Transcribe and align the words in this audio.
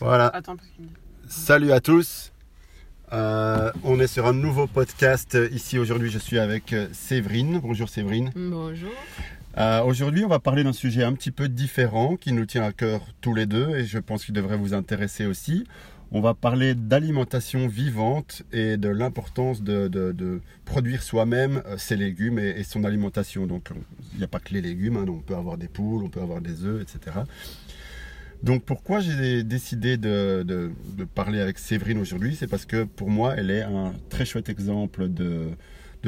Voilà. 0.00 0.32
Salut 1.28 1.72
à 1.72 1.80
tous. 1.80 2.32
Euh, 3.12 3.72
on 3.84 3.98
est 4.00 4.06
sur 4.06 4.26
un 4.26 4.34
nouveau 4.34 4.66
podcast. 4.66 5.36
Ici 5.50 5.78
aujourd'hui, 5.78 6.10
je 6.10 6.18
suis 6.18 6.38
avec 6.38 6.72
euh, 6.74 6.88
Séverine. 6.92 7.58
Bonjour 7.62 7.88
Séverine. 7.88 8.30
Bonjour. 8.36 8.90
Euh, 9.56 9.82
aujourd'hui, 9.82 10.24
on 10.24 10.28
va 10.28 10.40
parler 10.40 10.62
d'un 10.62 10.74
sujet 10.74 11.04
un 11.04 11.14
petit 11.14 11.30
peu 11.30 11.48
différent 11.48 12.16
qui 12.16 12.32
nous 12.32 12.44
tient 12.44 12.64
à 12.64 12.72
cœur 12.72 13.00
tous 13.22 13.32
les 13.32 13.46
deux 13.46 13.76
et 13.76 13.86
je 13.86 13.98
pense 13.98 14.26
qu'il 14.26 14.34
devrait 14.34 14.58
vous 14.58 14.74
intéresser 14.74 15.24
aussi. 15.24 15.64
On 16.12 16.20
va 16.20 16.34
parler 16.34 16.74
d'alimentation 16.74 17.66
vivante 17.66 18.42
et 18.52 18.76
de 18.76 18.88
l'importance 18.88 19.62
de, 19.62 20.40
produire 20.64 21.02
soi-même 21.02 21.62
ses 21.76 21.96
légumes 21.96 22.38
et, 22.38 22.62
son 22.62 22.84
alimentation. 22.84 23.46
Donc, 23.46 23.68
il 24.12 24.18
n'y 24.18 24.24
a 24.24 24.28
pas 24.28 24.40
que 24.40 24.54
les 24.54 24.62
légumes, 24.62 24.96
hein. 24.96 25.04
on 25.08 25.20
peut 25.20 25.36
avoir 25.36 25.58
des 25.58 25.68
poules, 25.68 26.02
on 26.02 26.08
peut 26.08 26.22
avoir 26.22 26.40
des 26.40 26.64
œufs, 26.64 26.82
etc. 26.82 27.18
Donc 28.42 28.64
pourquoi 28.64 29.00
j'ai 29.00 29.42
décidé 29.42 29.96
de, 29.96 30.70
parler 31.14 31.40
avec 31.40 31.58
Séverine 31.58 31.98
aujourd'hui? 31.98 32.36
C'est 32.36 32.46
parce 32.46 32.66
que 32.66 32.84
pour 32.84 33.10
moi, 33.10 33.34
elle 33.36 33.50
est 33.50 33.62
un 33.62 33.92
très 34.10 34.24
chouette 34.24 34.48
exemple 34.48 35.08
de, 35.08 35.48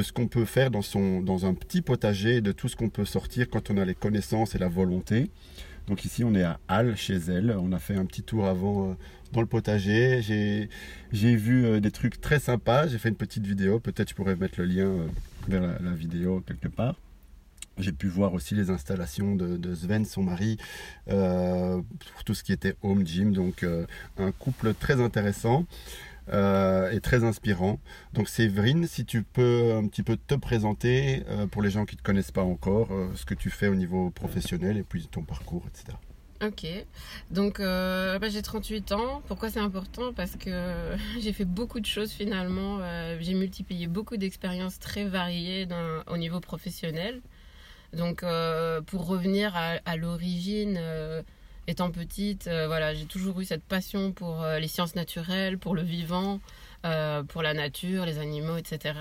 ce 0.01 0.13
qu'on 0.13 0.27
peut 0.27 0.45
faire 0.45 0.71
dans, 0.71 0.81
son, 0.81 1.21
dans 1.21 1.45
un 1.45 1.53
petit 1.53 1.81
potager, 1.81 2.41
de 2.41 2.51
tout 2.51 2.69
ce 2.69 2.75
qu'on 2.75 2.89
peut 2.89 3.05
sortir 3.05 3.49
quand 3.49 3.69
on 3.69 3.77
a 3.77 3.85
les 3.85 3.95
connaissances 3.95 4.55
et 4.55 4.59
la 4.59 4.69
volonté. 4.69 5.29
Donc 5.87 6.05
ici, 6.05 6.23
on 6.23 6.33
est 6.35 6.43
à 6.43 6.59
Halle, 6.67 6.95
chez 6.95 7.17
elle. 7.27 7.55
On 7.59 7.73
a 7.73 7.79
fait 7.79 7.95
un 7.95 8.05
petit 8.05 8.23
tour 8.23 8.45
avant 8.45 8.91
euh, 8.91 8.93
dans 9.33 9.41
le 9.41 9.47
potager. 9.47 10.21
J'ai 10.21 11.35
vu 11.35 11.65
euh, 11.65 11.79
des 11.79 11.91
trucs 11.91 12.21
très 12.21 12.39
sympas. 12.39 12.87
J'ai 12.87 12.97
fait 12.97 13.09
une 13.09 13.15
petite 13.15 13.45
vidéo. 13.45 13.79
Peut-être 13.79 14.09
je 14.09 14.15
pourrais 14.15 14.35
mettre 14.35 14.59
le 14.59 14.65
lien 14.65 14.85
euh, 14.85 15.07
vers 15.49 15.61
la 15.81 15.91
vidéo 15.91 16.41
quelque 16.47 16.69
part. 16.69 16.95
J'ai 17.77 17.93
pu 17.93 18.07
voir 18.07 18.33
aussi 18.33 18.53
les 18.53 18.69
installations 18.69 19.35
de, 19.35 19.73
Sven, 19.73 20.05
son 20.05 20.23
mari, 20.23 20.57
euh, 21.09 21.81
pour 22.13 22.23
tout 22.23 22.33
ce 22.33 22.43
qui 22.43 22.51
était 22.51 22.75
home 22.83 23.05
gym. 23.05 23.33
Donc 23.33 23.63
euh, 23.63 23.85
un 24.17 24.31
couple 24.31 24.73
très 24.73 24.99
intéressant 24.99 25.65
euh, 26.33 26.91
et 26.91 26.99
très 26.99 27.23
inspirant. 27.23 27.79
Donc 28.13 28.27
Séverine, 28.27 28.87
si 28.87 29.05
tu 29.05 29.23
peux 29.23 29.73
un 29.73 29.87
petit 29.87 30.03
peu 30.03 30.17
te 30.17 30.35
présenter 30.35 31.23
pour 31.51 31.61
les 31.61 31.69
gens 31.69 31.85
qui 31.85 31.95
ne 31.95 31.99
te 31.99 32.03
connaissent 32.03 32.31
pas 32.31 32.43
encore, 32.43 32.89
ce 33.15 33.25
que 33.25 33.33
tu 33.33 33.49
fais 33.49 33.67
au 33.67 33.75
niveau 33.75 34.09
professionnel 34.09 34.77
et 34.77 34.83
puis 34.83 35.07
ton 35.07 35.23
parcours, 35.23 35.63
etc. 35.67 35.97
Ok, 36.43 36.65
donc 37.29 37.59
bah, 37.59 38.29
j'ai 38.29 38.41
38 38.41 38.91
ans. 38.91 39.21
Pourquoi 39.27 39.49
c'est 39.49 39.59
important? 39.59 40.11
Parce 40.13 40.35
que 40.35 40.95
j'ai 41.21 41.31
fait 41.31 41.45
beaucoup 41.45 41.79
de 41.79 41.85
choses 41.85 42.11
finalement. 42.11 42.79
j'ai 43.21 43.33
multiplié 43.33 43.87
beaucoup 43.87 44.17
d'expériences 44.17 44.77
très 44.77 45.05
variées 45.05 45.67
au 46.07 46.17
niveau 46.17 46.41
professionnel. 46.41 47.21
Donc, 47.93 48.23
euh, 48.23 48.81
pour 48.81 49.05
revenir 49.05 49.53
à, 49.55 49.95
l'origine, 49.97 50.77
euh, 50.79 51.21
étant 51.67 51.91
petite, 51.91 52.47
euh, 52.47 52.93
j'ai 52.95 53.05
toujours 53.05 53.41
eu 53.41 53.45
cette 53.45 53.63
passion 53.63 54.11
pour 54.11 54.45
les 54.59 54.67
sciences 54.67 54.95
naturelles, 54.95 55.57
pour 55.57 55.75
le 55.75 55.81
vivant, 55.81 56.39
pour 57.27 57.41
la 57.41 57.53
nature, 57.53 58.05
les 58.05 58.17
animaux, 58.17 58.57
etc. 58.57 58.93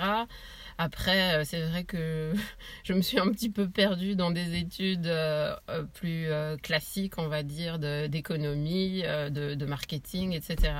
Après, 0.83 1.45
c'est 1.45 1.61
vrai 1.61 1.85
que 1.85 2.33
je 2.85 2.95
me 2.95 3.03
suis 3.03 3.19
un 3.19 3.31
petit 3.31 3.51
peu 3.51 3.69
perdue 3.69 4.17
dans 4.17 4.31
des 4.31 4.59
études 4.59 5.13
plus 5.93 6.27
classiques, 6.63 7.19
on 7.19 7.29
va 7.29 7.43
dire, 7.43 7.79
d'économie, 8.09 9.03
de, 9.03 9.65
marketing, 9.67 10.33
etc. 10.33 10.73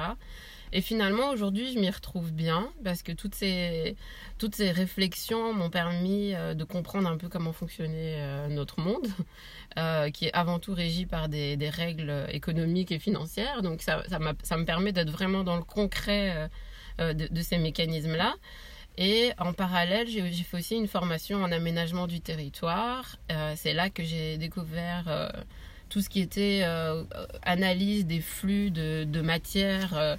Et 0.73 0.81
finalement, 0.83 1.31
aujourd'hui, 1.31 1.73
je 1.73 1.79
m'y 1.79 1.91
retrouve 1.91 2.33
bien 2.33 2.71
parce 2.85 3.03
que 3.03 3.13
toutes 3.13 3.35
ces, 3.35 3.97
toutes 4.39 4.55
ces 4.55 4.71
réflexions 4.71 5.53
m'ont 5.53 5.71
permis 5.71 6.35
euh, 6.35 6.55
de 6.55 6.63
comprendre 6.65 7.09
un 7.09 7.17
peu 7.17 7.29
comment 7.29 7.53
fonctionnait 7.53 8.17
euh, 8.19 8.49
notre 8.49 8.81
monde, 8.81 9.09
euh, 9.79 10.11
qui 10.11 10.27
est 10.27 10.33
avant 10.33 10.61
tout 10.61 10.73
régi 10.73 11.07
par 11.07 11.29
des, 11.29 11.57
des, 11.57 11.71
règles 11.71 12.27
économiques 12.31 12.93
et 12.93 13.01
financières. 13.01 13.63
Donc, 13.63 13.83
ça, 13.83 14.05
ça, 14.09 14.19
ça 14.43 14.57
me 14.57 14.65
permet 14.65 14.93
d'être 14.93 15.11
vraiment 15.11 15.43
dans 15.43 15.57
le 15.57 15.65
concret 15.65 16.49
de, 16.99 17.43
ces 17.43 17.59
mécanismes-là. 17.59 18.35
Et 18.99 19.33
en 19.39 19.53
parallèle, 19.53 20.09
j'ai 20.09 20.31
fait 20.31 20.57
aussi 20.59 20.77
une 20.77 20.89
formation 20.89 21.43
en 21.43 21.51
aménagement 21.53 22.07
du 22.07 22.21
territoire. 22.21 23.17
C'est 23.57 23.73
là 23.73 23.89
que 23.89 24.03
j'ai 24.03 24.37
découvert 24.37 25.33
tout 25.89 26.03
ce 26.03 26.11
qui 26.11 26.21
était 26.21 26.63
analyse 27.43 28.05
des 28.05 28.21
flux 28.21 28.71
de, 28.71 29.05
de 29.05 29.21
matière 29.23 30.19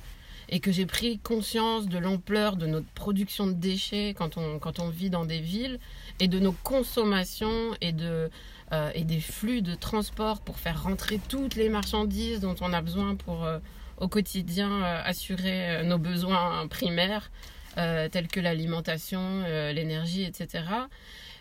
et 0.51 0.59
que 0.59 0.71
j'ai 0.71 0.85
pris 0.85 1.17
conscience 1.17 1.87
de 1.87 1.97
l'ampleur 1.97 2.57
de 2.57 2.67
notre 2.67 2.87
production 2.87 3.47
de 3.47 3.53
déchets 3.53 4.13
quand 4.15 4.37
on, 4.37 4.59
quand 4.59 4.79
on 4.79 4.89
vit 4.89 5.09
dans 5.09 5.25
des 5.25 5.39
villes 5.39 5.79
et 6.19 6.27
de 6.27 6.39
nos 6.39 6.51
consommations 6.51 7.71
et, 7.79 7.93
de, 7.93 8.29
euh, 8.73 8.91
et 8.93 9.05
des 9.05 9.21
flux 9.21 9.61
de 9.61 9.73
transport 9.75 10.41
pour 10.41 10.59
faire 10.59 10.83
rentrer 10.83 11.19
toutes 11.29 11.55
les 11.55 11.69
marchandises 11.69 12.41
dont 12.41 12.55
on 12.59 12.73
a 12.73 12.81
besoin 12.81 13.15
pour 13.15 13.45
euh, 13.45 13.59
au 13.97 14.09
quotidien 14.09 14.83
euh, 14.83 15.01
assurer 15.05 15.83
nos 15.85 15.97
besoins 15.97 16.67
primaires 16.67 17.31
tels 17.75 18.27
que 18.27 18.39
l'alimentation, 18.39 19.43
l'énergie, 19.73 20.23
etc. 20.23 20.63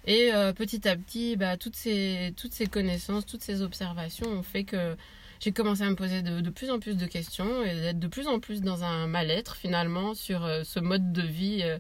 Et 0.06 0.30
petit 0.56 0.88
à 0.88 0.96
petit, 0.96 1.36
bah, 1.36 1.56
toutes, 1.56 1.76
ces, 1.76 2.32
connaissances, 2.70 3.26
toutes 3.26 3.42
ces 3.42 3.62
observations 3.62 4.26
ont 4.30 4.42
fait 4.42 4.64
que 4.64 4.96
j'ai 5.40 5.52
commencé 5.52 5.82
à 5.82 5.90
me 5.90 5.96
poser 5.96 6.20
de, 6.20 6.50
plus 6.50 6.70
en 6.70 6.78
plus 6.78 6.96
de 6.96 7.06
questions 7.06 7.64
et 7.64 7.74
d'être 7.74 7.98
de 7.98 8.08
plus 8.08 8.28
en 8.28 8.40
plus 8.40 8.60
dans 8.60 8.84
un 8.84 9.06
mal-être 9.06 9.56
finalement 9.56 10.14
sur 10.14 10.44
euh, 10.44 10.62
ce 10.64 10.78
mode 10.78 11.12
de 11.12 11.22
vie 11.22 11.60
euh, 11.62 11.78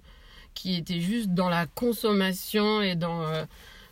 qui 0.54 0.76
était 0.76 1.00
juste 1.00 1.28
dans 1.28 1.50
la 1.50 1.66
consommation 1.66 2.80
et 2.80 2.96
dans 2.96 3.22
euh, 3.22 3.44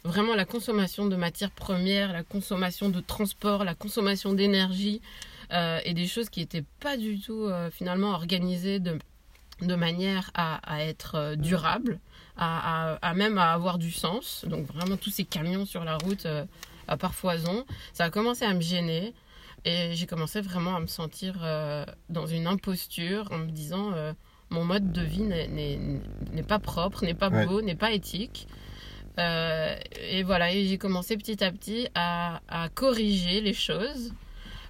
vraiment 0.05 0.35
la 0.35 0.47
consommation 0.47 1.07
de 1.07 1.17
matières 1.17 1.51
premières, 1.51 2.15
la 2.15 2.23
consommation 2.23 2.89
de 2.89 3.01
transport, 3.01 3.63
la 3.63 3.75
consommation 3.75 4.33
d'énergie 4.33 5.01
et 5.51 5.95
des 5.95 6.07
choses 6.07 6.29
qui 6.29 6.41
n'étaient 6.41 6.65
pas 6.79 6.99
du 6.99 7.19
tout 7.19 7.49
finalement 7.73 8.11
organisées 8.11 8.81
de, 8.81 8.99
de 9.61 9.75
manière 9.75 10.31
à, 10.35 10.57
à 10.71 10.83
être 10.83 11.35
durables, 11.37 12.01
à, 12.37 12.93
à, 12.93 12.99
à, 13.03 13.15
même 13.15 13.39
à 13.39 13.53
avoir 13.53 13.79
du 13.79 13.91
sens. 13.91 14.45
Donc 14.47 14.67
vraiment 14.67 14.97
tous 14.97 15.11
ces 15.11 15.25
camions 15.25 15.67
sur 15.67 15.85
la 15.85 15.97
route 15.97 16.27
à 16.87 16.97
par 16.97 17.15
foison, 17.15 17.67
ça 17.93 18.05
a 18.05 18.11
commencé 18.11 18.45
à 18.45 18.55
me 18.55 18.61
gêner. 18.61 19.15
Et 19.65 19.91
j'ai 19.95 20.07
commencé 20.07 20.41
vraiment 20.41 20.77
à 20.77 20.81
me 20.81 20.87
sentir 20.87 21.41
euh, 21.43 21.85
dans 22.09 22.27
une 22.27 22.47
imposture 22.47 23.31
en 23.33 23.39
me 23.39 23.51
disant 23.51 23.93
euh, 23.93 24.13
mon 24.51 24.65
mode 24.65 24.93
de 24.93 25.03
vie 25.03 25.23
n'est 25.23 26.43
pas 26.43 26.59
propre, 26.59 27.05
n'est 27.05 27.15
pas 27.15 27.29
beau, 27.29 27.61
n'est 27.61 27.75
pas 27.75 27.93
éthique. 27.93 28.47
Euh, 29.19 29.77
et 30.11 30.23
voilà, 30.23 30.53
et 30.53 30.67
j'ai 30.67 30.79
commencé 30.79 31.17
petit 31.17 31.43
à 31.43 31.51
petit 31.51 31.89
à, 31.95 32.41
à, 32.49 32.69
corriger 32.69 33.41
les 33.41 33.53
choses. 33.53 34.13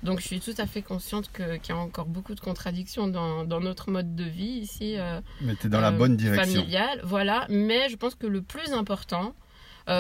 Donc 0.03 0.21
je 0.21 0.27
suis 0.27 0.41
tout 0.41 0.55
à 0.59 0.67
fait 0.67 0.83
consciente 0.83 1.31
qu'il 1.33 1.61
y 1.69 1.73
a 1.73 1.77
encore 1.77 2.07
beaucoup 2.07 2.35
de 2.35 2.41
contradictions 2.41 3.09
dans, 3.09 3.45
dans 3.45 3.61
notre 3.61 3.91
mode 3.91 4.15
de 4.15 4.25
vie 4.25 4.61
ici. 4.61 4.97
mais 5.41 5.57
tu 5.57 5.67
es 5.67 5.71
dans 5.71 5.81
la 5.81 5.91
bonne 5.91 6.17
direction. 6.17 6.61
Familial, 6.61 7.01
voilà. 7.05 7.47
Mais 7.49 7.89
je 7.89 7.97
pense 7.97 8.15
que 8.15 8.27
le 8.27 8.43
plus 8.43 8.73
important 8.73 9.35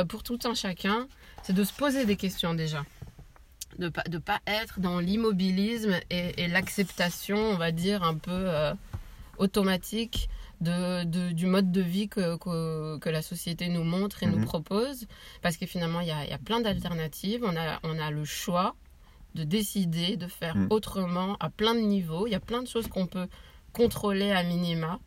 pour 0.08 0.22
tout 0.22 0.38
un 0.44 0.54
chacun, 0.54 1.08
c'est 1.42 1.54
de 1.54 1.64
se 1.64 1.72
poser 1.72 2.04
des 2.04 2.16
questions 2.16 2.54
déjà 2.54 2.84
de 3.78 3.84
ne 3.84 3.88
pas, 3.90 4.02
de 4.02 4.18
pas 4.18 4.40
être 4.46 4.80
dans 4.80 4.98
l'immobilisme 4.98 5.94
et, 6.10 6.48
l'acceptation, 6.48 7.36
on 7.36 7.56
va 7.56 7.70
dire, 7.70 8.02
un 8.02 8.14
peu 8.14 8.30
euh, 8.32 8.74
automatique 9.38 10.28
de, 10.60 11.04
du 11.32 11.46
mode 11.46 11.70
de 11.70 11.80
vie 11.80 12.08
que, 12.08 12.36
que, 12.98 13.08
la 13.08 13.22
société 13.22 13.68
nous 13.68 13.84
montre 13.84 14.22
et 14.24 14.26
nous 14.26 14.38
mhm. 14.38 14.44
propose. 14.44 15.06
Parce 15.42 15.56
que 15.56 15.66
finalement, 15.66 16.00
il 16.00 16.08
y 16.08 16.12
a, 16.12 16.26
y 16.26 16.32
a, 16.32 16.38
plein 16.38 16.60
d'alternatives. 16.60 17.44
On 17.44 17.56
a, 17.56 17.78
on 17.84 17.98
a 17.98 18.10
le 18.10 18.24
choix 18.24 18.74
de 19.34 19.44
décider 19.44 20.16
de 20.16 20.26
faire 20.26 20.56
mhm. 20.56 20.68
autrement 20.70 21.36
à 21.40 21.50
plein 21.50 21.74
de 21.74 21.80
niveaux. 21.80 22.26
Il 22.26 22.30
y 22.30 22.36
a 22.36 22.40
plein 22.40 22.62
de 22.62 22.68
choses 22.68 22.88
qu'on 22.88 23.06
peut 23.06 23.28
contrôler 23.72 24.32
à 24.32 24.42
minima. 24.42 24.98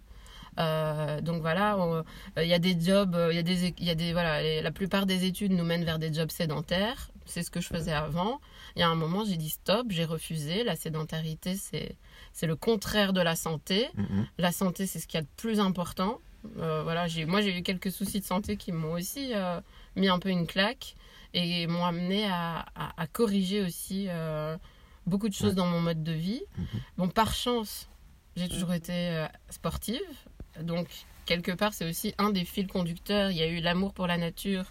Euh, 0.59 1.21
donc 1.21 1.41
voilà, 1.41 1.77
euh, 1.77 2.03
il 2.37 2.47
y 2.47 2.53
a 2.53 2.59
des 2.59 2.77
jobs, 2.79 3.17
il 3.29 3.35
y 3.35 3.39
a 3.39 3.43
des, 3.43 3.73
y 3.79 3.89
a 3.89 3.95
des 3.95 4.11
voilà, 4.11 4.61
la 4.61 4.71
plupart 4.71 5.05
des 5.05 5.25
études 5.25 5.53
nous 5.53 5.63
mènent 5.63 5.85
vers 5.85 5.99
des 5.99 6.13
jobs 6.13 6.29
sédentaires. 6.29 7.09
C'est 7.25 7.43
ce 7.43 7.51
que 7.51 7.61
je 7.61 7.67
faisais 7.67 7.93
avant. 7.93 8.41
Il 8.75 8.79
y 8.79 8.83
a 8.83 8.89
un 8.89 8.95
moment, 8.95 9.23
j'ai 9.23 9.37
dit 9.37 9.49
stop, 9.49 9.87
j'ai 9.89 10.05
refusé. 10.05 10.63
La 10.63 10.75
sédentarité, 10.75 11.55
c'est 11.55 11.95
c'est 12.33 12.47
le 12.47 12.55
contraire 12.55 13.13
de 13.13 13.21
la 13.21 13.35
santé. 13.35 13.87
Mm-hmm. 13.97 14.25
La 14.37 14.51
santé, 14.51 14.87
c'est 14.87 14.99
ce 14.99 15.07
qu'il 15.07 15.17
y 15.17 15.21
a 15.21 15.23
de 15.23 15.29
plus 15.37 15.59
important. 15.59 16.19
Euh, 16.57 16.81
voilà, 16.83 17.07
j'ai 17.07 17.25
moi 17.25 17.41
j'ai 17.41 17.57
eu 17.57 17.61
quelques 17.63 17.91
soucis 17.91 18.19
de 18.19 18.25
santé 18.25 18.57
qui 18.57 18.71
m'ont 18.71 18.93
aussi 18.93 19.31
mis 19.95 20.09
un 20.09 20.19
peu 20.19 20.29
une 20.29 20.47
claque 20.47 20.95
et 21.33 21.67
m'ont 21.67 21.85
amené 21.85 22.27
à, 22.27 22.65
à, 22.75 23.07
corriger 23.07 23.61
aussi 23.61 24.07
beaucoup 25.05 25.29
de 25.29 25.33
choses 25.33 25.55
dans 25.55 25.65
mon 25.65 25.79
mode 25.79 26.03
de 26.03 26.11
vie. 26.11 26.41
Mm-hmm. 26.59 26.79
Bon, 26.97 27.07
par 27.07 27.33
chance, 27.33 27.89
j'ai 28.35 28.49
toujours 28.49 28.73
été 28.73 29.25
sportive. 29.49 30.01
Donc, 30.61 30.87
quelque 31.25 31.51
part, 31.51 31.73
c'est 31.73 31.89
aussi 31.89 32.13
un 32.17 32.29
des 32.29 32.45
fils 32.45 32.67
conducteurs. 32.67 33.31
Il 33.31 33.37
y 33.37 33.41
a 33.41 33.47
eu 33.47 33.61
l'amour 33.61 33.93
pour 33.93 34.07
la 34.07 34.17
nature 34.17 34.65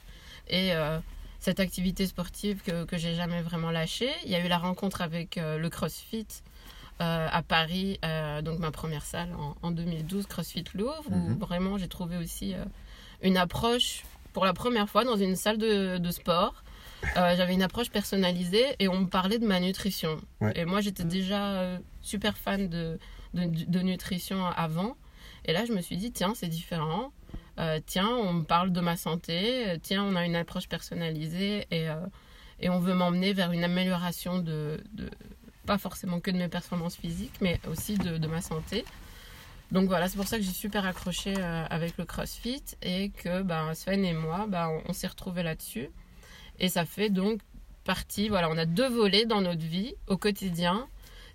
et 0.49 0.73
euh, 0.73 0.99
cette 1.39 1.61
activité 1.61 2.07
sportive 2.07 2.63
que, 2.63 2.85
que 2.85 2.99
j'ai 2.99 3.15
jamais 3.15 3.43
vraiment 3.43 3.71
lâchée. 3.71 4.13
Il 4.25 4.31
y 4.31 4.35
a 4.35 4.45
eu 4.45 4.49
la 4.49 4.59
rencontre 4.59 5.01
avec 5.01 5.39
euh, 5.39 5.59
le 5.59 5.71
CrossFit 5.71 6.27
euh, 7.01 7.29
à 7.31 7.43
Paris, 7.43 7.99
donc 8.43 8.59
ma 8.59 8.71
première 8.71 9.07
salle 9.07 9.35
en, 9.63 9.71
2012, 9.71 10.27
CrossFit 10.27 10.65
Louvre, 10.75 11.03
où 11.11 11.17
mhm. 11.17 11.39
vraiment 11.39 11.79
j'ai 11.79 11.89
trouvé 11.89 12.19
aussi 12.19 12.55
une 13.23 13.39
approche 13.39 14.03
pour 14.33 14.45
la 14.45 14.53
première 14.53 14.89
fois 14.89 15.05
dans 15.05 15.17
une 15.17 15.37
salle 15.37 15.59
de, 15.59 15.99
de 15.99 16.11
sport. 16.11 16.63
euh, 17.17 17.35
j'avais 17.37 17.55
une 17.55 17.63
approche 17.63 17.91
personnalisée 17.91 18.65
et 18.79 18.89
on 18.89 19.01
me 19.01 19.07
parlait 19.07 19.39
de 19.39 19.47
ma 19.47 19.59
nutrition. 19.61 20.21
Ouais. 20.41 20.53
Et 20.55 20.65
moi, 20.65 20.81
j'étais 20.81 21.05
déjà 21.05 21.53
euh, 21.53 21.79
super 22.03 22.37
fan 22.37 22.69
de, 22.69 22.99
de, 23.35 23.45
de 23.47 23.81
nutrition 23.81 24.45
avant. 24.47 24.97
Et 25.47 25.53
là, 25.53 25.65
je 25.65 25.73
me 25.73 25.81
suis 25.81 25.97
dit, 25.97 26.13
tiens, 26.13 26.35
c'est 26.35 26.49
différent. 26.49 27.13
Euh, 27.59 27.81
tiens, 27.85 28.09
on 28.09 28.33
me 28.35 28.45
parle 28.45 28.73
de 28.73 28.81
ma 28.81 28.97
santé. 28.97 29.77
Tiens, 29.83 30.05
on 30.05 30.15
a 30.17 30.25
une 30.27 30.37
approche 30.37 30.69
personnalisée 30.69 31.67
et, 31.71 31.89
et 32.61 32.69
on 32.69 32.79
veut 32.81 32.95
m'emmener 32.95 33.33
vers 33.33 33.51
une 33.53 33.65
amélioration 33.65 34.39
de, 34.39 34.83
de- 34.93 35.11
pas 35.67 35.79
forcément 35.79 36.21
que 36.21 36.31
de 36.31 36.37
mes 36.37 36.49
performances 36.49 36.97
physiques, 36.97 37.35
mais 37.41 37.61
aussi 37.71 37.97
de, 37.97 38.19
de 38.19 38.27
ma 38.27 38.41
santé. 38.43 38.85
Donc 39.73 39.89
voilà, 39.89 40.09
c'est 40.09 40.17
pour 40.17 40.27
ça 40.27 40.37
que 40.37 40.43
j'ai 40.43 40.51
super 40.51 40.85
accroché 40.85 41.35
euh, 41.37 41.65
avec 41.71 41.97
le 41.97 42.05
CrossFit 42.05 42.63
et 42.83 43.11
que 43.11 43.43
ben, 43.43 43.73
Sven 43.75 44.05
et 44.05 44.15
moi, 44.15 44.47
ben, 44.49 44.69
on, 44.69 44.91
on 44.91 44.93
s'est 44.93 45.07
retrouvés 45.07 45.43
là-dessus. 45.43 45.89
Et 46.59 46.69
ça 46.69 46.85
fait 46.85 47.09
donc 47.11 47.41
partie, 47.85 48.29
voilà, 48.29 48.51
on 48.51 48.57
a 48.57 48.67
deux 48.67 48.89
volets 48.89 49.27
dans 49.27 49.41
notre 49.41 49.65
vie 49.65 49.95
au 50.07 50.17
quotidien. 50.17 50.87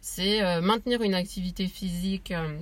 C'est 0.01 0.43
euh, 0.43 0.61
maintenir 0.61 1.01
une 1.01 1.15
activité 1.15 1.67
physique 1.67 2.31
euh, 2.31 2.59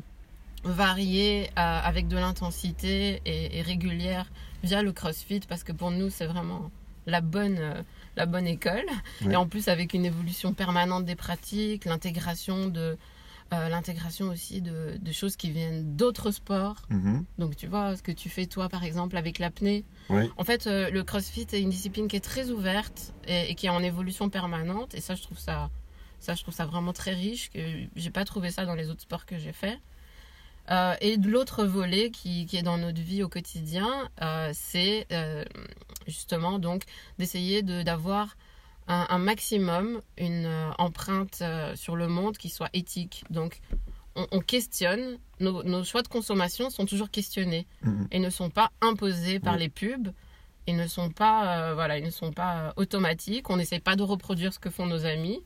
variée 0.63 1.49
euh, 1.49 1.79
avec 1.83 2.07
de 2.07 2.15
l'intensité 2.15 3.21
et, 3.25 3.59
et 3.59 3.61
régulière 3.61 4.31
via 4.63 4.81
le 4.81 4.93
CrossFit 4.93 5.41
parce 5.41 5.63
que 5.63 5.73
pour 5.73 5.91
nous, 5.91 6.09
c'est 6.09 6.25
vraiment 6.25 6.71
la 7.05 7.19
bonne, 7.19 7.83
la 8.15 8.25
bonne 8.25 8.47
école. 8.47 8.85
Ouais. 9.21 9.33
Et 9.33 9.35
en 9.35 9.45
plus, 9.45 9.67
avec 9.67 9.93
une 9.93 10.05
évolution 10.05 10.53
permanente 10.53 11.03
des 11.03 11.15
pratiques, 11.15 11.83
l'intégration 11.83 12.69
de. 12.69 12.97
Euh, 13.53 13.69
l'intégration 13.69 14.25
aussi 14.27 14.61
de, 14.61 14.97
de 14.99 15.11
choses 15.13 15.35
qui 15.37 15.51
viennent 15.51 15.95
d'autres 15.95 16.31
sports. 16.31 16.81
Mhm. 16.89 17.23
Donc 17.37 17.55
tu 17.55 17.67
vois, 17.67 17.95
ce 17.95 18.01
que 18.03 18.11
tu 18.11 18.27
fais 18.29 18.45
toi 18.47 18.67
par 18.67 18.83
exemple 18.83 19.15
avec 19.15 19.39
l'apnée. 19.39 19.85
Oui. 20.09 20.29
En 20.37 20.43
fait, 20.43 20.67
euh, 20.67 20.89
le 20.89 21.03
CrossFit 21.03 21.47
est 21.53 21.61
une 21.61 21.69
discipline 21.69 22.07
qui 22.07 22.15
est 22.15 22.27
très 22.33 22.49
ouverte 22.49 23.13
et, 23.27 23.51
et 23.51 23.55
qui 23.55 23.67
est 23.67 23.69
en 23.69 23.83
évolution 23.83 24.29
permanente. 24.29 24.93
Et 24.95 25.01
ça, 25.01 25.15
je 25.15 25.21
trouve 25.21 25.39
ça, 25.39 25.69
ça, 26.19 26.33
je 26.35 26.41
trouve 26.41 26.53
ça 26.53 26.65
vraiment 26.65 26.93
très 26.93 27.13
riche. 27.13 27.49
Que 27.51 27.59
j'ai 27.95 28.09
pas 28.11 28.25
trouvé 28.25 28.49
ça 28.51 28.65
dans 28.65 28.75
les 28.75 28.89
autres 28.89 29.01
sports 29.01 29.25
que 29.25 29.37
j'ai 29.37 29.53
fait. 29.53 29.79
Euh, 30.71 30.95
et 31.01 31.17
de 31.17 31.29
l'autre 31.29 31.65
volet 31.65 32.09
qui, 32.09 32.45
qui 32.45 32.55
est 32.57 32.63
dans 32.63 32.77
notre 32.77 33.01
vie 33.01 33.21
au 33.23 33.29
quotidien, 33.29 34.09
c'est 34.53 35.07
justement 36.07 36.59
donc 36.59 36.83
d'essayer 37.19 37.61
de- 37.63 37.81
d'avoir 37.83 38.35
un, 38.87 39.05
un 39.09 39.17
maximum 39.17 40.01
une 40.17 40.45
euh, 40.45 40.69
empreinte 40.77 41.39
euh, 41.41 41.75
sur 41.75 41.95
le 41.95 42.07
monde 42.07 42.37
qui 42.37 42.49
soit 42.49 42.69
éthique. 42.73 43.23
Donc, 43.29 43.59
on, 44.15 44.27
on 44.31 44.39
questionne, 44.39 45.17
nos, 45.39 45.63
nos 45.63 45.83
choix 45.83 46.01
de 46.01 46.07
consommation 46.07 46.69
sont 46.69 46.85
toujours 46.85 47.09
questionnés 47.09 47.65
Mhm. 47.83 48.07
et 48.11 48.19
ne 48.19 48.29
sont 48.29 48.49
pas 48.49 48.71
imposés 48.81 49.39
par 49.39 49.53
Oui. 49.55 49.59
les 49.61 49.69
pubs. 49.69 50.09
Ils 50.67 50.77
ne 50.77 50.87
sont 50.87 51.09
pas, 51.09 51.57
euh, 51.57 51.73
voilà, 51.73 51.97
ils 51.97 52.05
ne 52.05 52.09
sont 52.09 52.31
pas 52.31 52.73
automatiques. 52.77 53.49
On 53.49 53.57
n'essaie 53.57 53.79
pas 53.79 53.95
de 53.97 54.03
reproduire 54.03 54.53
ce 54.53 54.59
que 54.59 54.69
font 54.69 54.85
nos 54.85 55.05
amis. 55.05 55.41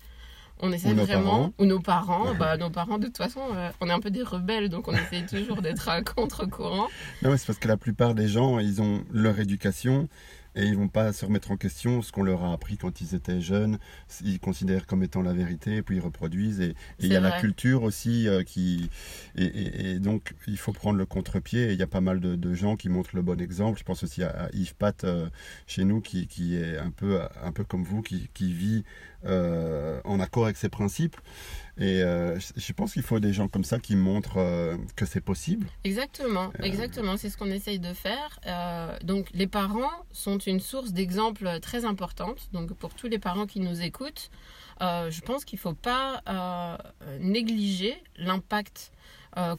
On 0.60 0.72
essaie 0.72 0.92
Ou 0.92 0.96
vraiment, 0.96 1.24
parents. 1.24 1.54
ou 1.60 1.66
nos 1.66 1.80
parents. 1.80 2.34
bah, 2.36 2.58
nos 2.58 2.70
parents, 2.72 2.98
de 2.98 3.06
toute 3.06 3.18
façon, 3.18 3.42
euh, 3.54 3.70
on 3.80 3.90
est 3.90 3.94
un 3.94 4.00
peu 4.00 4.10
des 4.10 4.24
rebelles, 4.24 4.70
donc 4.70 4.88
on 4.88 4.92
essaie 5.14 5.24
toujours 5.26 5.62
d'être 5.62 5.88
à 5.90 6.02
contre-courant. 6.02 6.88
Non, 7.22 7.30
mais 7.32 7.38
c'est 7.38 7.46
parce 7.48 7.60
que 7.60 7.68
la 7.68 7.78
plupart 7.78 8.16
des 8.16 8.28
gens, 8.28 8.58
ils 8.60 8.82
ont 8.82 9.04
leur 9.12 9.40
éducation 9.40 10.08
et 10.58 10.66
ils 10.66 10.76
vont 10.76 10.88
pas 10.90 11.14
se 11.14 11.24
remettre 11.26 11.52
en 11.52 11.58
question 11.58 12.02
ce 12.02 12.12
qu'on 12.12 12.24
leur 12.24 12.44
a 12.44 12.52
appris 12.52 12.78
quand 12.78 13.00
ils 13.00 13.16
étaient 13.16 13.40
jeunes. 13.40 13.78
Ils 14.26 14.40
considèrent 14.40 14.86
comme 14.88 15.04
étant 15.04 15.22
la 15.22 15.32
vérité 15.34 15.78
et 15.78 15.82
puis 15.84 15.98
ils 15.98 16.02
reproduisent. 16.02 16.60
Et 16.60 16.76
il 17.00 17.08
y 17.08 17.16
a 17.16 17.20
la 17.22 17.30
culture 17.42 17.84
aussi 17.84 18.28
euh, 18.28 18.44
qui. 18.44 18.90
Et, 19.36 19.46
et- 19.46 19.90
et 19.92 20.00
donc, 20.00 20.34
il 20.48 20.58
faut 20.58 20.74
prendre 20.74 20.98
le 20.98 21.06
contre-pied. 21.06 21.72
Il 21.72 21.80
y 21.80 21.84
a 21.84 21.88
pas 21.88 22.02
mal 22.02 22.20
de, 22.20 22.36
de 22.36 22.54
gens 22.54 22.76
qui 22.76 22.90
montrent 22.90 23.16
le 23.16 23.22
bon 23.22 23.40
exemple. 23.40 23.78
Je 23.80 23.84
pense 23.84 24.04
aussi 24.04 24.24
à, 24.24 24.30
à 24.46 24.50
Yves 24.54 24.76
Pat 24.76 25.04
euh, 25.04 25.30
chez 25.68 25.84
nous 25.86 26.02
qui, 26.02 26.28
qui 26.28 26.56
est 26.58 26.78
un 26.78 26.92
peu, 26.92 27.22
un 27.44 27.52
peu 27.52 27.64
comme 27.64 27.84
vous, 27.84 28.02
qui, 28.02 28.30
qui 28.34 28.52
vit 28.52 28.84
euh, 29.26 30.00
en 30.06 30.20
accord 30.20 30.46
avec 30.46 30.58
ses 30.58 30.70
principes. 30.70 31.18
Et 31.80 32.02
euh, 32.02 32.40
je- 32.56 32.74
pense 32.74 32.94
qu'il 32.94 33.04
faut 33.04 33.20
des 33.20 33.34
gens 33.34 33.48
comme 33.48 33.64
ça 33.64 33.78
qui 33.80 33.96
montrent 33.96 34.38
euh, 34.38 34.78
que 34.96 35.06
c'est 35.06 35.22
possible. 35.22 35.68
Exactement, 35.84 36.52
Euh, 36.60 36.64
exactement, 36.64 37.18
c'est 37.18 37.30
ce 37.30 37.38
qu'on 37.38 37.52
essaye 37.52 37.80
de 37.80 37.94
faire. 37.94 38.40
Donc 39.04 39.28
les 39.34 39.48
parents 39.48 39.92
sont 40.12 40.38
une 40.40 40.60
source 40.60 40.92
d'exemples 40.92 41.60
très 41.60 41.86
importante. 41.86 42.50
Donc 42.52 42.74
pour 42.74 42.94
tous 42.96 43.08
les 43.08 43.20
parents 43.20 43.46
qui 43.46 43.60
nous 43.60 43.82
écoutent, 43.82 44.32
je 44.82 45.22
pense 45.22 45.46
qu'il 45.46 45.58
ne 45.58 45.62
faut 45.62 45.74
pas 45.74 46.24
négliger 47.20 47.96
l'impact 48.18 48.92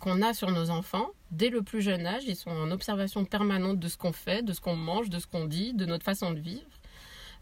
qu'on 0.01 0.23
a 0.23 0.35
sur 0.35 0.51
nos 0.51 0.71
enfants 0.71 1.11
dès 1.31 1.51
le 1.51 1.63
plus 1.63 1.83
jeune 1.83 2.05
âge. 2.07 2.23
Ils 2.27 2.37
sont 2.37 2.51
en 2.51 2.71
observation 2.73 3.25
permanente 3.25 3.79
de 3.79 3.89
ce 3.89 3.97
qu'on 3.97 4.13
fait, 4.13 4.43
de 4.45 4.53
ce 4.53 4.61
qu'on 4.61 4.77
mange, 4.77 5.09
de 5.09 5.19
ce 5.21 5.27
qu'on 5.27 5.45
dit, 5.45 5.73
de 5.75 5.85
notre 5.87 6.05
façon 6.05 6.33
de 6.33 6.41
vivre. 6.41 6.67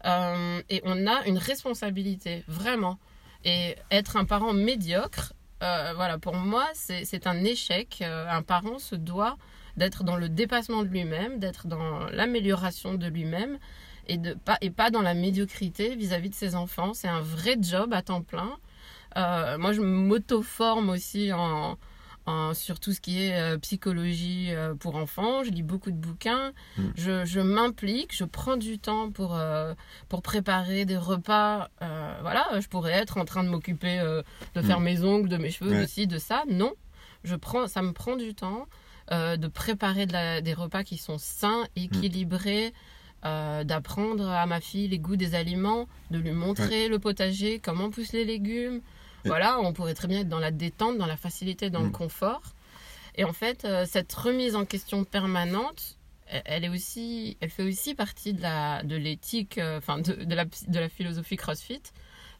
Euh, 0.05 0.61
et 0.69 0.81
on 0.85 1.07
a 1.07 1.25
une 1.25 1.39
responsabilité, 1.39 2.43
vraiment. 2.47 2.99
Et 3.45 3.75
être 3.91 4.17
un 4.17 4.25
parent 4.25 4.53
médiocre, 4.53 5.33
euh, 5.63 5.93
voilà, 5.95 6.17
pour 6.17 6.35
moi, 6.35 6.65
c'est 6.73 7.27
un 7.27 7.43
échec. 7.43 7.99
Euh, 8.01 8.27
un 8.29 8.41
parent 8.41 8.79
se 8.79 8.95
doit 8.95 9.37
d'être 9.75 10.03
dans 10.03 10.15
le 10.15 10.29
dépassement 10.29 10.83
de 10.83 10.87
lui-même, 10.87 11.39
d'être 11.39 11.67
dans 11.67 12.07
l'amélioration 12.07 12.95
de 12.95 13.07
lui-même 13.07 13.59
et, 14.07 14.17
pas, 14.17 14.57
et 14.61 14.71
pas 14.71 14.89
dans 14.89 15.01
la 15.01 15.13
médiocrité 15.13 15.95
vis-à-vis 15.95 16.29
de 16.29 16.35
ses 16.35 16.55
enfants. 16.55 16.93
C'est 16.93 17.07
un 17.07 17.21
vrai 17.21 17.57
job 17.59 17.93
à 17.93 18.01
temps 18.01 18.21
plein. 18.21 18.57
Euh, 19.17 19.57
moi, 19.57 19.73
je 19.73 19.81
m'auto-forme 19.81 20.89
aussi 20.89 21.31
en, 21.33 21.77
en- 22.27 22.53
sur 22.53 22.79
tout 22.79 22.91
ce 22.93 23.01
qui 23.01 23.23
est 23.23 23.39
euh, 23.39 23.57
psychologie 23.57 24.49
euh, 24.51 24.75
pour 24.75 24.95
enfants. 24.95 25.43
Je 25.43 25.49
lis 25.49 25.63
beaucoup 25.63 25.89
de 25.91 25.97
bouquins. 25.97 26.51
Mm. 26.77 26.83
Je, 26.95 27.25
je 27.25 27.39
m'implique. 27.39 28.15
Je 28.15 28.23
prends 28.25 28.57
du 28.57 28.77
temps 28.77 29.09
pour, 29.11 29.35
euh, 29.35 29.73
pour 30.09 30.21
préparer 30.21 30.85
des 30.85 30.97
repas. 30.97 31.69
Voilà, 32.21 32.47
je 32.59 32.67
pourrais 32.67 32.91
être 32.93 33.17
en 33.17 33.25
train 33.25 33.43
de 33.43 33.49
m'occuper 33.49 33.97
de 34.55 34.61
faire 34.61 34.79
Mm. 34.79 34.83
mes 34.83 35.03
ongles, 35.03 35.29
de 35.29 35.37
mes 35.37 35.49
cheveux, 35.49 35.71
Ouais. 35.71 36.05
de 36.05 36.17
ça. 36.19 36.43
Non, 36.49 36.73
je 37.23 37.35
prends, 37.35 37.67
ça 37.67 37.81
me 37.81 37.91
prend 37.93 38.15
du 38.15 38.35
temps 38.35 38.67
de 39.11 39.47
préparer 39.47 40.05
de 40.05 40.11
la- 40.13 40.41
des 40.41 40.53
repas 40.53 40.83
qui 40.83 40.97
sont 40.97 41.17
sains, 41.17 41.63
équilibrés. 41.75 42.73
euh, 43.25 43.63
d'apprendre 43.63 44.29
à 44.29 44.45
ma 44.45 44.61
fille 44.61 44.87
les 44.87 44.99
goûts 44.99 45.15
des 45.15 45.33
aliments, 45.33 45.87
de 46.11 46.19
lui 46.19 46.31
montrer 46.33 46.87
le 46.87 46.99
potager, 46.99 47.57
comment 47.59 47.89
poussent 47.89 48.13
les 48.13 48.25
légumes. 48.25 48.79
Voilà, 49.27 49.59
on 49.59 49.73
pourrait 49.73 49.93
très 49.93 50.07
bien 50.07 50.21
être 50.21 50.29
dans 50.29 50.39
la 50.39 50.51
détente, 50.51 50.97
dans 50.97 51.05
la 51.05 51.17
facilité, 51.17 51.69
dans 51.69 51.81
le 51.81 51.87
Mm. 51.89 51.91
confort. 51.93 52.41
Et 53.15 53.23
en 53.23 53.33
fait, 53.33 53.65
euh, 53.65 53.85
cette 53.87 54.13
remise 54.13 54.55
en 54.55 54.65
question 54.65 55.03
permanente, 55.03 55.97
elle, 56.27 56.41
elle 56.45 56.63
est 56.65 56.69
aussi, 56.69 57.37
elle 57.41 57.49
fait 57.49 57.63
aussi 57.63 57.95
partie 57.95 58.33
de 58.33 58.41
la, 58.41 58.83
de 58.83 58.95
l'éthique, 58.95 59.57
euh, 59.57 59.77
enfin 59.79 59.97
de, 59.99 60.13
de 60.13 60.35
la, 60.35 60.45
de 60.45 60.79
la 60.79 60.89
philosophie 60.89 61.35
CrossFit, 61.35 61.81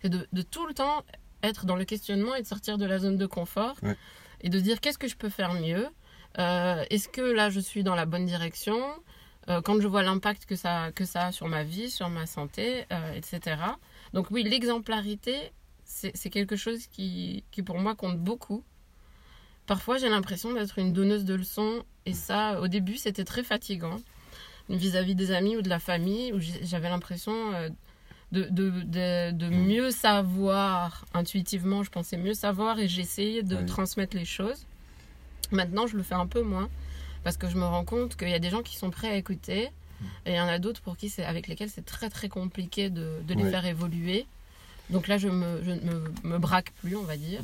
c'est 0.02 0.10
de, 0.10 0.28
de 0.32 0.42
tout 0.44 0.66
le 0.68 0.74
temps 0.74 1.04
être 1.44 1.66
dans 1.66 1.76
le 1.76 1.86
questionnement 1.86 2.36
et 2.36 2.42
de 2.42 2.48
sortir 2.48 2.78
de 2.78 2.86
la 2.86 3.00
zone 3.00 3.18
de 3.18 3.26
confort 3.26 3.76
Ouais. 3.82 3.96
et 4.42 4.50
de 4.50 4.60
dire 4.60 4.80
qu'est-ce 4.82 4.98
que 4.98 5.08
je 5.08 5.16
peux 5.16 5.30
faire 5.30 5.54
mieux? 5.54 5.88
Euh, 6.38 6.84
Est-ce 6.92 7.10
que 7.10 7.22
là 7.22 7.50
je 7.50 7.60
suis 7.60 7.84
dans 7.84 7.96
la 7.96 8.06
bonne 8.06 8.26
direction? 8.26 8.80
Quand 9.64 9.80
je 9.80 9.88
vois 9.88 10.04
l'impact 10.04 10.46
que 10.46 10.58
ça, 10.58 10.92
que 10.94 11.06
ça 11.06 11.28
a 11.28 11.32
sur 11.32 11.48
ma 11.48 11.64
vie, 11.64 11.90
sur 11.90 12.10
ma 12.10 12.26
santé, 12.26 12.84
etc. 13.16 13.56
Donc 14.12 14.30
oui, 14.30 14.44
l'exemplarité, 14.44 15.54
c'est 15.88 16.30
quelque 16.30 16.56
chose 16.56 16.86
qui, 16.88 17.44
qui 17.52 17.64
pour 17.64 17.80
moi 17.80 17.96
compte 17.96 18.20
beaucoup. 18.20 18.64
Parfois, 19.66 19.98
j'ai 19.98 20.10
l'impression 20.10 20.54
d'être 20.54 20.80
une 20.80 20.94
donneuse 20.94 21.26
de 21.26 21.34
leçons, 21.34 21.84
et 22.06 22.14
ça, 22.14 22.62
au 22.62 22.68
début, 22.68 22.98
c'était 22.98 23.24
très 23.26 23.44
fatigant 23.44 24.00
vis-à-vis 24.70 25.16
des 25.16 25.32
amis 25.32 25.56
ou 25.58 25.62
de 25.62 25.70
la 25.70 25.80
famille, 25.80 26.34
où 26.34 26.40
j'avais 26.40 26.90
l'impression 26.90 27.54
euh, 27.54 27.70
de, 28.34 28.44
de, 28.44 28.70
de, 28.84 29.32
de 29.32 29.50
mieux 29.50 29.92
savoir 29.92 31.06
intuitivement, 31.14 31.84
je 31.84 31.90
pensais 31.90 32.18
mieux 32.18 32.34
savoir, 32.34 32.78
et 32.80 32.88
j'essayais 32.88 33.44
de 33.44 33.56
transmettre 33.66 34.16
les 34.16 34.26
choses. 34.26 34.66
Maintenant, 35.52 35.88
je 35.88 35.96
le 35.96 36.04
fais 36.04 36.16
un 36.16 36.28
peu 36.28 36.42
moins, 36.42 36.70
parce 37.24 37.38
que 37.38 37.50
je 37.50 37.56
me 37.56 37.64
rends 37.66 37.86
compte 37.86 38.18
qu'il 38.18 38.30
y 38.30 38.34
a 38.34 38.40
des 38.40 38.50
gens 38.50 38.62
qui 38.62 38.76
sont 38.76 38.90
prêts 38.90 39.10
à 39.10 39.16
écouter, 39.16 39.72
et 40.26 40.32
il 40.32 40.36
y 40.36 40.40
en 40.40 40.48
a 40.48 40.60
d'autres 40.60 40.82
pour 40.82 40.96
qui 40.98 41.10
c'est 41.10 41.26
avec 41.26 41.48
lesquels 41.48 41.70
c'est 41.70 41.86
très 41.86 42.10
très 42.10 42.30
compliqué 42.30 42.90
de, 42.90 43.22
de 43.26 43.34
les 43.34 43.50
faire 43.50 43.66
évoluer. 43.66 44.28
Donc 44.90 45.08
là, 45.08 45.18
je 45.18 45.28
me, 45.28 45.62
ne 45.62 45.76
me, 45.76 46.14
me 46.24 46.38
braque 46.38 46.72
plus, 46.82 46.96
on 46.96 47.04
va 47.04 47.18
dire. 47.18 47.42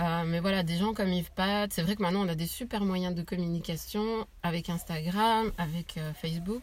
Euh, 0.00 0.24
mais 0.26 0.40
voilà, 0.40 0.62
des 0.62 0.76
gens 0.76 0.92
comme 0.92 1.12
Yves 1.12 1.30
Pat, 1.34 1.72
c'est 1.72 1.82
vrai 1.82 1.94
que 1.94 2.02
maintenant 2.02 2.24
on 2.24 2.28
a 2.28 2.34
des 2.34 2.48
super 2.48 2.84
moyens 2.84 3.14
de 3.14 3.22
communication 3.22 4.26
avec 4.42 4.68
Instagram, 4.68 5.52
avec 5.56 5.98
euh, 5.98 6.12
Facebook. 6.14 6.62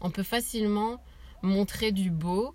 On 0.00 0.10
peut 0.10 0.22
facilement 0.22 1.02
montrer 1.42 1.90
du 1.90 2.10
beau, 2.10 2.54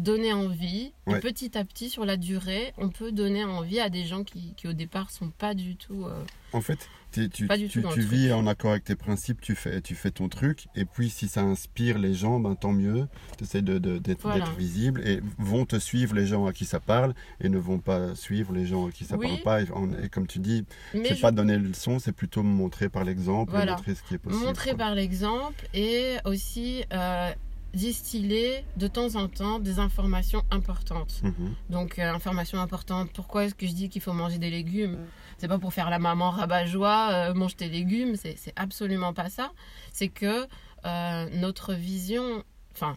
donner 0.00 0.32
envie. 0.32 0.92
Ouais. 1.06 1.18
Et 1.18 1.20
petit 1.20 1.56
à 1.58 1.64
petit, 1.64 1.88
sur 1.90 2.04
la 2.04 2.16
durée, 2.16 2.72
on 2.78 2.88
peut 2.88 3.12
donner 3.12 3.44
envie 3.44 3.80
à 3.80 3.88
des 3.90 4.04
gens 4.04 4.24
qui, 4.24 4.54
qui 4.56 4.66
au 4.68 4.72
départ 4.72 5.10
sont 5.10 5.30
pas 5.30 5.54
du 5.54 5.76
tout. 5.76 6.06
euh, 6.06 6.22
En 6.52 6.60
fait, 6.60 6.88
tu, 7.12 7.28
tu, 7.28 7.48
tu- 7.68 8.00
vis 8.00 8.32
en 8.32 8.46
accord 8.46 8.70
avec 8.72 8.84
tes 8.84 8.94
principes, 8.94 9.40
tu 9.40 9.54
fais, 9.56 9.80
tu 9.82 9.94
fais 9.96 10.10
ton 10.12 10.28
truc, 10.28 10.66
et 10.76 10.84
puis 10.84 11.10
si 11.10 11.26
ça 11.26 11.40
inspire 11.42 11.98
les 11.98 12.14
gens, 12.14 12.38
ben, 12.38 12.54
tant 12.54 12.72
mieux. 12.72 13.08
Tu 13.38 13.44
essaies 13.44 13.62
de, 13.62 13.78
de- 13.78 13.98
d'être, 13.98 14.22
Voilà. 14.22 14.44
d'être 14.44 14.56
visible, 14.56 15.02
et 15.06 15.20
vont 15.38 15.64
te 15.66 15.78
suivre 15.78 16.14
les 16.14 16.26
gens 16.26 16.46
à 16.46 16.52
qui 16.52 16.64
ça 16.64 16.78
parle, 16.80 17.14
et 17.40 17.48
ne 17.48 17.58
vont 17.58 17.78
pas 17.80 18.14
suivre 18.14 18.52
les 18.52 18.66
gens 18.66 18.86
à 18.88 18.92
qui 18.92 19.04
ça 19.04 19.16
Oui. 19.16 19.26
parle 19.26 19.42
pas. 19.42 19.62
Et, 19.62 19.70
en- 19.72 19.92
et 20.02 20.08
comme 20.08 20.26
tu 20.28 20.38
dis, 20.38 20.64
c'est 20.92 21.16
je- 21.16 21.20
pas 21.20 21.32
donner 21.32 21.56
le 21.56 21.68
leçon, 21.68 21.98
c'est 21.98 22.12
plutôt 22.12 22.42
montrer 22.44 22.88
par 22.88 23.02
l'exemple, 23.04 23.50
Voilà. 23.50 23.72
montrer 23.72 23.94
ce 23.96 24.02
qui 24.04 24.14
est 24.14 24.18
possible. 24.18 24.44
Montrer 24.44 24.70
quoi. 24.70 24.78
par 24.78 24.94
l'exemple 24.94 25.66
et 25.74 26.16
aussi 26.24 26.84
euh, 26.92 27.32
distiller 27.74 28.64
de 28.76 28.88
temps 28.88 29.14
en 29.16 29.28
temps 29.28 29.58
des 29.58 29.78
informations 29.78 30.42
importantes. 30.50 31.20
Mhm. 31.22 31.54
Donc, 31.68 31.98
euh, 31.98 32.12
information 32.12 32.58
importante, 32.60 33.10
pourquoi 33.12 33.44
est-ce 33.44 33.54
que 33.54 33.66
je 33.66 33.72
dis 33.72 33.88
qu'il 33.88 34.02
faut 34.02 34.12
manger 34.12 34.38
des 34.38 34.50
légumes 34.50 34.98
C'est 35.38 35.48
pas 35.48 35.58
pour 35.58 35.72
faire 35.72 35.90
la 35.90 35.98
maman 35.98 36.30
rabat-joie, 36.30 37.10
euh, 37.12 37.34
mange 37.34 37.56
tes 37.56 37.68
légumes, 37.68 38.16
c'est 38.16 38.52
absolument 38.56 39.12
pas 39.12 39.30
ça. 39.30 39.52
C'est 39.92 40.08
que 40.08 40.46
euh, 40.84 41.28
notre 41.32 41.74
vision, 41.74 42.42
enfin, 42.72 42.96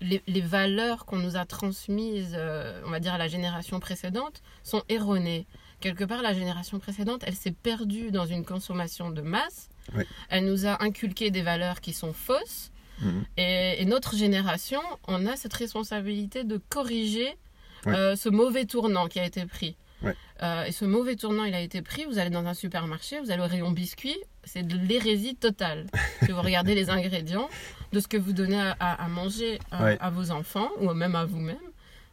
les, 0.00 0.22
les 0.26 0.40
valeurs 0.40 1.04
qu'on 1.06 1.18
nous 1.18 1.36
a 1.36 1.44
transmises, 1.44 2.34
euh, 2.36 2.82
on 2.86 2.90
va 2.90 3.00
dire 3.00 3.14
à 3.14 3.18
la 3.18 3.28
génération 3.28 3.80
précédente, 3.80 4.42
sont 4.62 4.82
erronées. 4.88 5.46
Quelque 5.80 6.04
part, 6.04 6.22
la 6.22 6.32
génération 6.32 6.78
précédente, 6.78 7.22
elle 7.26 7.34
s'est 7.34 7.52
perdue 7.52 8.10
dans 8.10 8.26
une 8.26 8.44
consommation 8.44 9.10
de 9.10 9.20
masse. 9.20 9.68
Oui. 9.94 10.04
Elle 10.30 10.46
nous 10.46 10.66
a 10.66 10.82
inculqué 10.82 11.30
des 11.30 11.42
valeurs 11.42 11.80
qui 11.80 11.92
sont 11.92 12.12
fausses. 12.12 12.72
Mhm. 13.00 13.24
Et, 13.36 13.82
et 13.82 13.84
notre 13.86 14.16
génération, 14.16 14.80
on 15.08 15.26
a 15.26 15.36
cette 15.36 15.54
responsabilité 15.54 16.44
de 16.44 16.58
corriger 16.68 17.36
Ouais. 17.86 17.94
euh, 17.94 18.16
ce 18.16 18.28
mauvais 18.30 18.64
tournant 18.64 19.08
qui 19.08 19.20
a 19.20 19.26
été 19.26 19.44
pris. 19.44 19.76
Ouais. 20.02 20.14
Euh, 20.42 20.64
et 20.64 20.72
ce 20.72 20.84
mauvais 20.86 21.16
tournant, 21.16 21.44
il 21.44 21.54
a 21.54 21.60
été 21.60 21.82
pris. 21.82 22.04
Vous 22.06 22.18
allez 22.18 22.30
dans 22.30 22.46
un 22.46 22.54
supermarché, 22.54 23.20
vous 23.20 23.30
allez 23.30 23.42
au 23.42 23.46
rayon 23.46 23.70
biscuits, 23.72 24.16
c'est 24.44 24.62
de 24.66 24.76
l'hérésie 24.78 25.34
totale. 25.36 25.86
si 26.24 26.32
vous 26.32 26.40
regardez 26.40 26.74
les 26.74 26.88
ingrédients 26.98 27.48
de 27.92 28.00
ce 28.00 28.08
que 28.08 28.16
vous 28.16 28.32
donnez 28.32 28.58
à, 28.60 28.74
à- 28.80 29.04
à 29.04 29.08
manger 29.08 29.58
à, 29.70 29.84
Ouais. 29.84 29.98
à 30.00 30.08
vos 30.10 30.30
enfants 30.30 30.70
ou 30.80 30.92
même 30.94 31.14
à 31.14 31.24
vous-même, 31.26 31.58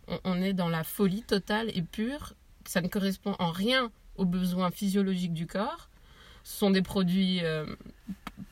on, 0.09 0.19
on 0.25 0.41
est 0.41 0.53
dans 0.53 0.67
la 0.69 0.83
folie 0.83 1.23
totale 1.23 1.69
et 1.73 1.81
pure. 1.81 2.33
Ça 2.65 2.81
ne 2.81 2.88
correspond 2.89 3.35
en 3.39 3.51
rien 3.51 3.91
aux 4.17 4.25
besoins 4.25 4.71
physiologiques 4.71 5.33
du 5.33 5.47
corps. 5.47 5.89
Ce 6.43 6.57
sont 6.57 6.69
des 6.71 6.81
produits 6.81 7.39
euh, 7.43 7.65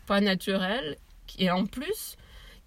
pas 0.05 0.21
naturels 0.21 0.97
et 1.37 1.51
en 1.51 1.65
plus 1.65 2.15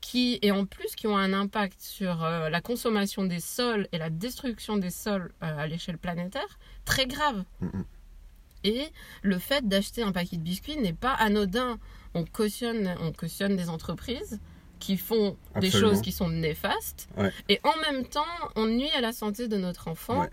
qui 0.00 0.38
et 0.42 0.50
en 0.50 0.66
plus 0.66 0.94
qui 0.96 1.06
ont 1.06 1.16
un 1.16 1.32
impact 1.32 1.80
sur 1.80 2.24
euh, 2.24 2.48
la 2.48 2.60
consommation 2.60 3.24
des 3.24 3.38
sols 3.40 3.86
et 3.92 3.98
la 3.98 4.10
destruction 4.10 4.76
des 4.76 4.90
sols 4.90 5.32
euh, 5.42 5.58
à 5.58 5.66
l'échelle 5.66 5.98
planétaire 5.98 6.58
très 6.84 7.06
grave. 7.06 7.44
Mhm. 7.60 7.84
Et 8.64 8.88
le 9.22 9.38
fait 9.38 9.66
d'acheter 9.66 10.02
un 10.02 10.12
paquet 10.12 10.36
de 10.36 10.42
biscuits 10.42 10.76
n'est 10.76 10.92
pas 10.92 11.12
anodin. 11.14 11.78
On 12.14 12.24
cautionne, 12.24 12.94
on 13.00 13.12
cautionne 13.12 13.56
des 13.56 13.68
entreprises 13.68 14.40
qui 14.78 14.96
font 14.96 15.36
des 15.60 15.70
choses 15.70 16.00
qui 16.00 16.10
sont 16.12 16.28
néfastes 16.28 17.08
Ouais. 17.16 17.30
et 17.48 17.60
en 17.62 17.76
même 17.92 18.04
temps 18.04 18.24
on 18.56 18.66
nuit 18.66 18.90
à 18.96 19.00
la 19.00 19.12
santé 19.12 19.46
de 19.46 19.56
notre 19.56 19.86
enfant 19.86 20.22
Ouais. 20.22 20.30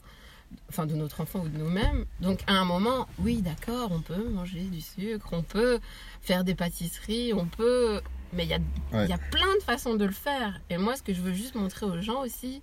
enfin 0.70 0.88
de 0.88 0.96
notre 0.96 1.22
enfant 1.22 1.42
ou 1.42 1.50
de 1.50 1.56
nous-mêmes. 1.58 2.06
Donc 2.20 2.40
à 2.48 2.54
un 2.54 2.66
moment, 2.66 3.08
oui, 3.20 3.44
d'accord, 3.44 3.92
on 3.92 4.02
peut 4.02 4.28
manger 4.30 4.62
du 4.62 4.82
sucre, 4.82 5.28
on 5.34 5.44
peut 5.44 5.80
faire 6.22 6.44
des 6.44 6.56
pâtisseries, 6.56 7.32
on 7.36 7.46
peut... 7.46 8.02
Mais 8.34 8.44
il 8.44 8.50
y 8.50 8.54
a, 8.54 8.60
Ouais. 8.94 9.08
y 9.08 9.14
a 9.14 9.18
plein 9.18 9.56
de 9.56 9.64
façons 9.64 9.96
de 9.96 10.06
le 10.06 10.12
faire. 10.12 10.60
Et 10.70 10.78
moi, 10.78 10.96
ce 10.96 11.04
que 11.04 11.14
je 11.14 11.22
veux 11.22 11.34
juste 11.34 11.56
montrer 11.56 11.86
aux 11.86 12.02
gens 12.02 12.22
aussi, 12.22 12.62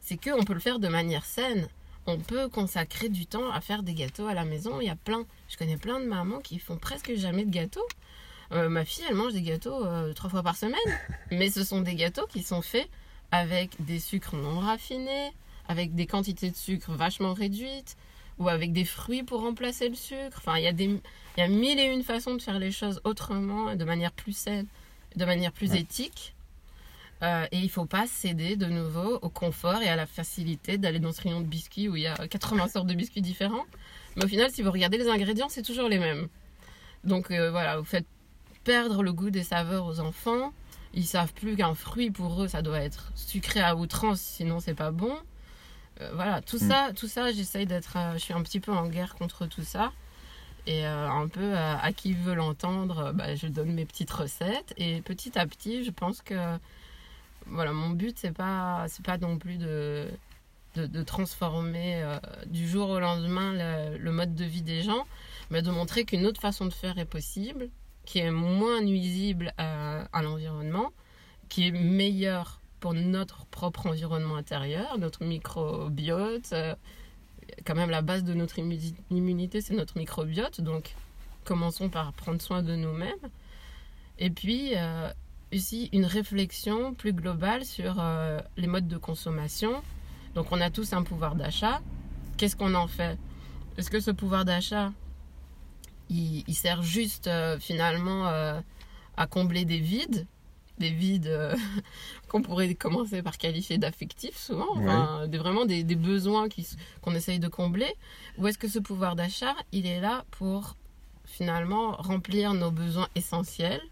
c'est 0.00 0.16
qu'on 0.22 0.44
peut 0.44 0.54
le 0.54 0.60
faire 0.60 0.78
de 0.78 0.88
manière 0.88 1.24
saine. 1.24 1.68
On 2.06 2.18
peut 2.18 2.48
consacrer 2.48 3.08
du 3.08 3.26
temps 3.26 3.50
à 3.50 3.60
faire 3.60 3.82
des 3.82 3.94
gâteaux 3.94 4.26
à 4.26 4.34
la 4.34 4.44
maison. 4.44 4.80
Il 4.80 4.86
y 4.86 4.90
a 4.90 4.96
plein... 4.96 5.24
Je 5.48 5.56
connais 5.56 5.76
plein 5.76 6.00
de 6.00 6.06
mamans 6.06 6.38
qui 6.38 6.58
font 6.58 6.76
presque 6.76 7.14
jamais 7.14 7.44
de 7.44 7.50
gâteaux. 7.50 7.86
Euh, 8.52 8.68
ma 8.68 8.84
fille, 8.84 9.04
elle 9.08 9.14
mange 9.14 9.32
des 9.32 9.42
gâteaux 9.42 9.84
euh, 9.84 10.12
trois 10.12 10.30
fois 10.30 10.42
par 10.42 10.56
semaine. 10.56 10.74
Mais 11.30 11.50
ce 11.50 11.62
sont 11.62 11.80
des 11.82 11.94
gâteaux 11.94 12.26
qui 12.26 12.42
sont 12.42 12.62
faits 12.62 12.88
avec 13.30 13.70
des 13.84 14.00
sucres 14.00 14.34
non 14.34 14.58
raffinés, 14.58 15.30
avec 15.68 15.94
des 15.94 16.06
quantités 16.06 16.50
de 16.50 16.56
sucre 16.56 16.90
vachement 16.92 17.32
réduites, 17.32 17.96
ou 18.38 18.48
avec 18.48 18.72
des 18.72 18.84
fruits 18.84 19.22
pour 19.22 19.42
remplacer 19.42 19.88
le 19.88 19.94
sucre. 19.94 20.38
Enfin, 20.38 20.56
il 20.56 20.64
y 20.64 20.66
a 20.66 20.72
des, 20.72 20.98
y 21.36 21.40
a 21.42 21.46
mille 21.48 21.78
et 21.78 21.84
une 21.92 22.02
façons 22.02 22.34
de 22.34 22.42
faire 22.42 22.58
les 22.58 22.72
choses 22.72 23.00
autrement, 23.04 23.76
de 23.76 23.84
manière 23.84 24.10
plus 24.10 24.32
saine, 24.32 24.66
de 25.16 25.24
manière 25.24 25.52
plus 25.52 25.70
Ouais. 25.72 25.80
éthique. 25.80 26.34
Euh, 27.22 27.46
et 27.52 27.58
il 27.58 27.68
faut 27.68 27.84
pas 27.84 28.06
céder 28.06 28.56
de 28.56 28.64
nouveau 28.66 29.18
au 29.20 29.28
confort 29.28 29.82
et 29.82 29.88
à 29.88 29.96
la 29.96 30.06
facilité 30.06 30.78
d'aller 30.78 31.00
dans 31.00 31.12
ce 31.12 31.20
rayon 31.20 31.42
de 31.42 31.46
biscuits 31.46 31.86
où 31.88 31.96
il 31.96 32.02
y 32.02 32.06
a 32.06 32.16
80 32.28 32.68
sortes 32.68 32.86
de 32.86 32.94
biscuits 32.94 33.20
différents. 33.20 33.66
Mais 34.16 34.24
au 34.24 34.28
final, 34.28 34.50
si 34.50 34.62
vous 34.62 34.70
regardez 34.70 34.96
les 34.96 35.08
ingrédients, 35.08 35.50
c'est 35.50 35.62
toujours 35.62 35.88
les 35.88 35.98
mêmes. 35.98 36.28
Donc 37.04 37.30
euh, 37.30 37.50
voilà, 37.50 37.76
vous 37.78 37.84
faites 37.84 38.06
perdre 38.64 39.02
le 39.02 39.12
goût 39.12 39.28
des 39.30 39.42
saveurs 39.42 39.84
aux 39.84 40.00
enfants. 40.00 40.52
Ils 40.94 41.06
savent 41.06 41.32
plus 41.34 41.56
qu'un 41.56 41.74
fruit 41.74 42.10
pour 42.10 42.42
eux, 42.42 42.48
ça 42.48 42.62
doit 42.62 42.80
être 42.80 43.12
sucré 43.14 43.60
à 43.60 43.76
outrance, 43.76 44.20
sinon 44.20 44.58
c'est 44.58 44.74
pas 44.74 44.90
bon. 44.90 45.14
Euh, 46.00 46.10
voilà, 46.14 46.40
tout 46.40 46.56
Mm. 46.56 46.68
ça, 46.68 46.90
tout 46.96 47.06
ça, 47.06 47.32
j'essaye 47.32 47.66
d'être, 47.66 47.98
je 48.14 48.18
suis 48.18 48.32
un 48.32 48.42
petit 48.42 48.60
peu 48.60 48.72
en 48.72 48.86
guerre 48.88 49.14
contre 49.14 49.44
tout 49.46 49.62
ça. 49.62 49.92
Et 50.66 50.86
euh, 50.86 51.08
un 51.08 51.28
peu 51.28 51.40
euh, 51.40 51.76
à 51.76 51.92
qui 51.92 52.12
veut 52.12 52.34
l'entendre, 52.34 52.98
euh, 52.98 53.12
bah, 53.12 53.34
je 53.34 53.46
donne 53.46 53.72
mes 53.72 53.84
petites 53.84 54.10
recettes. 54.10 54.74
Et 54.76 55.00
petit 55.02 55.38
à 55.38 55.46
petit, 55.46 55.84
je 55.84 55.90
pense 55.90 56.22
que 56.22 56.34
voilà, 57.46 57.72
mon 57.72 57.90
but 57.90 58.18
c'est 58.18 58.32
pas, 58.32 58.86
pas 59.04 59.18
non 59.18 59.38
plus 59.38 59.56
de 59.56 60.08
de, 60.76 61.02
transformer 61.02 62.00
du 62.46 62.68
jour 62.68 62.90
au 62.90 63.00
lendemain 63.00 63.54
le, 63.98 64.12
mode 64.12 64.36
de 64.36 64.44
vie 64.44 64.62
des 64.62 64.82
gens, 64.82 65.04
mais 65.50 65.62
de 65.62 65.70
montrer 65.72 66.04
qu'une 66.04 66.24
autre 66.26 66.40
façon 66.40 66.64
de 66.64 66.72
faire 66.72 66.96
est 66.98 67.06
possible, 67.06 67.70
qui 68.04 68.20
est 68.20 68.30
moins 68.30 68.80
nuisible 68.80 69.52
à, 69.58 70.22
l'environnement, 70.22 70.92
qui 71.48 71.66
est 71.66 71.72
meilleure 71.72 72.60
pour 72.78 72.94
notre 72.94 73.46
propre 73.46 73.88
environnement 73.88 74.36
intérieur, 74.36 74.96
notre 74.96 75.24
microbiote. 75.24 76.54
Quand 77.64 77.74
même, 77.74 77.90
la 77.90 78.02
base 78.02 78.24
de 78.24 78.34
notre 78.34 78.58
immu- 78.58 78.94
immunité, 79.10 79.60
c'est 79.60 79.74
notre 79.74 79.98
microbiote. 79.98 80.60
Donc, 80.60 80.94
commençons 81.44 81.88
par 81.88 82.12
prendre 82.12 82.40
soin 82.40 82.62
de 82.62 82.74
nous-mêmes. 82.76 83.28
Et 84.18 84.30
puis, 84.30 84.72
euh, 84.76 85.10
aussi, 85.52 85.88
une 85.92 86.04
réflexion 86.04 86.94
plus 86.94 87.12
globale 87.12 87.64
sur 87.64 87.96
euh, 87.98 88.38
les 88.56 88.66
modes 88.66 88.88
de 88.88 88.98
consommation. 88.98 89.82
Donc, 90.34 90.52
on 90.52 90.60
a 90.60 90.70
tous 90.70 90.92
un 90.92 91.02
pouvoir 91.02 91.34
d'achat. 91.34 91.80
Qu'est-ce 92.36 92.56
qu'on 92.56 92.74
en 92.74 92.86
fait? 92.86 93.18
Est-ce 93.76 93.90
que 93.90 94.00
ce 94.00 94.10
pouvoir 94.10 94.44
d'achat, 94.44 94.92
il, 96.08 96.44
il 96.46 96.54
sert 96.54 96.82
juste 96.82 97.26
euh, 97.26 97.58
finalement 97.58 98.28
euh, 98.28 98.60
à 99.16 99.26
combler 99.26 99.64
des 99.64 99.78
vides? 99.78 100.26
Des 100.80 100.90
vides 100.90 101.28
euh, 101.28 101.54
qu'on 102.28 102.42
pourrait 102.42 102.74
commencer 102.74 103.22
par 103.22 103.38
qualifier 103.38 103.78
d'affectifs 103.78 104.36
souvent, 104.36 104.66
enfin, 104.70 105.28
des, 105.28 105.38
vraiment 105.38 105.64
des, 105.64 105.84
des 105.84 105.94
besoins 105.94 106.48
qu'on 107.02 107.14
essaye 107.14 107.38
de 107.38 107.46
combler, 107.46 107.94
ou 108.38 108.48
est-ce 108.48 108.58
que 108.58 108.66
ce 108.66 108.80
pouvoir 108.80 109.14
d'achat, 109.14 109.54
il 109.70 109.86
est 109.86 110.00
là 110.00 110.24
pour 110.32 110.76
finalement 111.24 111.92
remplir 111.92 112.54
nos 112.54 112.72
besoins 112.72 113.08
essentiels? 113.14 113.82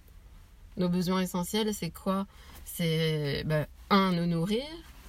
Nos 0.77 0.89
besoins 0.89 1.21
essentiels, 1.21 1.73
c'est 1.75 1.91
quoi? 1.91 2.27
C'est, 2.65 3.45
ben, 3.45 3.67
un, 3.91 4.13
nous 4.13 4.27
nourrir, 4.27 4.65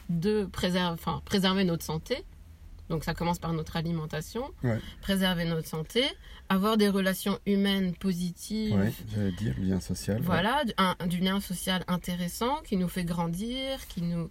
deux, 0.10 0.48
préserver, 0.48 0.94
enfin, 0.94 1.22
préserver 1.26 1.64
notre 1.64 1.84
santé, 1.84 2.24
donc 2.90 3.04
ça 3.04 3.14
commence 3.14 3.40
par 3.40 3.54
notre 3.54 3.76
alimentation, 3.78 4.50
Ouais. 4.64 4.80
préserver 5.02 5.46
notre 5.46 5.68
santé, 5.68 6.04
avoir 6.50 6.78
des 6.78 6.90
relations 6.90 7.40
humaines 7.46 7.94
positives, 7.96 8.76
Ouais, 8.76 8.92
j'allais 9.14 9.32
dire 9.34 9.54
lien 9.60 9.80
social. 9.80 10.22
voilà, 10.22 10.64
du- 10.66 10.74
un- 10.78 10.96
du 11.08 11.18
lien 11.20 11.40
social 11.40 11.84
intéressant 11.88 12.58
qui 12.68 12.78
nous 12.78 12.88
fait 12.90 13.04
grandir, 13.06 13.88
qui 13.88 14.02
nous 14.02 14.30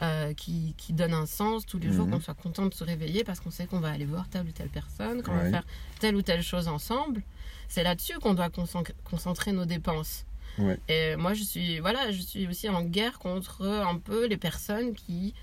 euh, 0.00 0.32
qui, 0.32 0.74
qui 0.78 0.92
donne 0.92 1.12
un 1.12 1.26
sens 1.26 1.66
tous 1.66 1.80
les 1.80 1.90
jours, 1.92 2.06
Mhm. 2.06 2.12
qu'on 2.12 2.20
soit 2.20 2.34
content 2.34 2.66
de 2.66 2.72
se 2.74 2.84
réveiller 2.84 3.24
parce 3.24 3.40
qu'on 3.40 3.50
sait 3.50 3.66
qu'on 3.66 3.80
va 3.80 3.90
aller 3.90 4.04
voir 4.04 4.28
telle 4.28 4.46
ou 4.46 4.52
telle 4.52 4.68
personne, 4.68 5.24
qu'on 5.24 5.34
va 5.34 5.50
faire 5.50 5.64
telle 5.98 6.14
ou 6.14 6.22
telle 6.22 6.44
chose 6.44 6.68
ensemble. 6.68 7.20
C'est 7.66 7.82
là-dessus 7.82 8.16
qu'on 8.20 8.34
doit 8.34 8.48
concen- 8.48 8.84
concentrer 9.02 9.50
nos 9.50 9.64
dépenses. 9.64 10.24
Et 10.88 11.16
moi, 11.16 11.34
je 11.34 11.42
suis 11.42 11.80
voilà, 11.80 12.12
je 12.12 12.20
suis 12.20 12.46
aussi 12.46 12.68
en 12.68 12.82
guerre 12.82 13.18
contre 13.18 13.66
un 13.66 13.98
peu 13.98 14.26
les 14.26 14.36
personnes 14.36 14.94
qui 14.94 15.34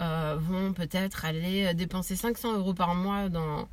euh, 0.00 0.36
vont 0.40 0.72
peut-être 0.72 1.24
aller 1.24 1.72
dépenser 1.74 2.16
500 2.16 2.56
euros 2.58 2.74
par 2.74 2.94
mois 2.94 3.28
dans 3.28 3.68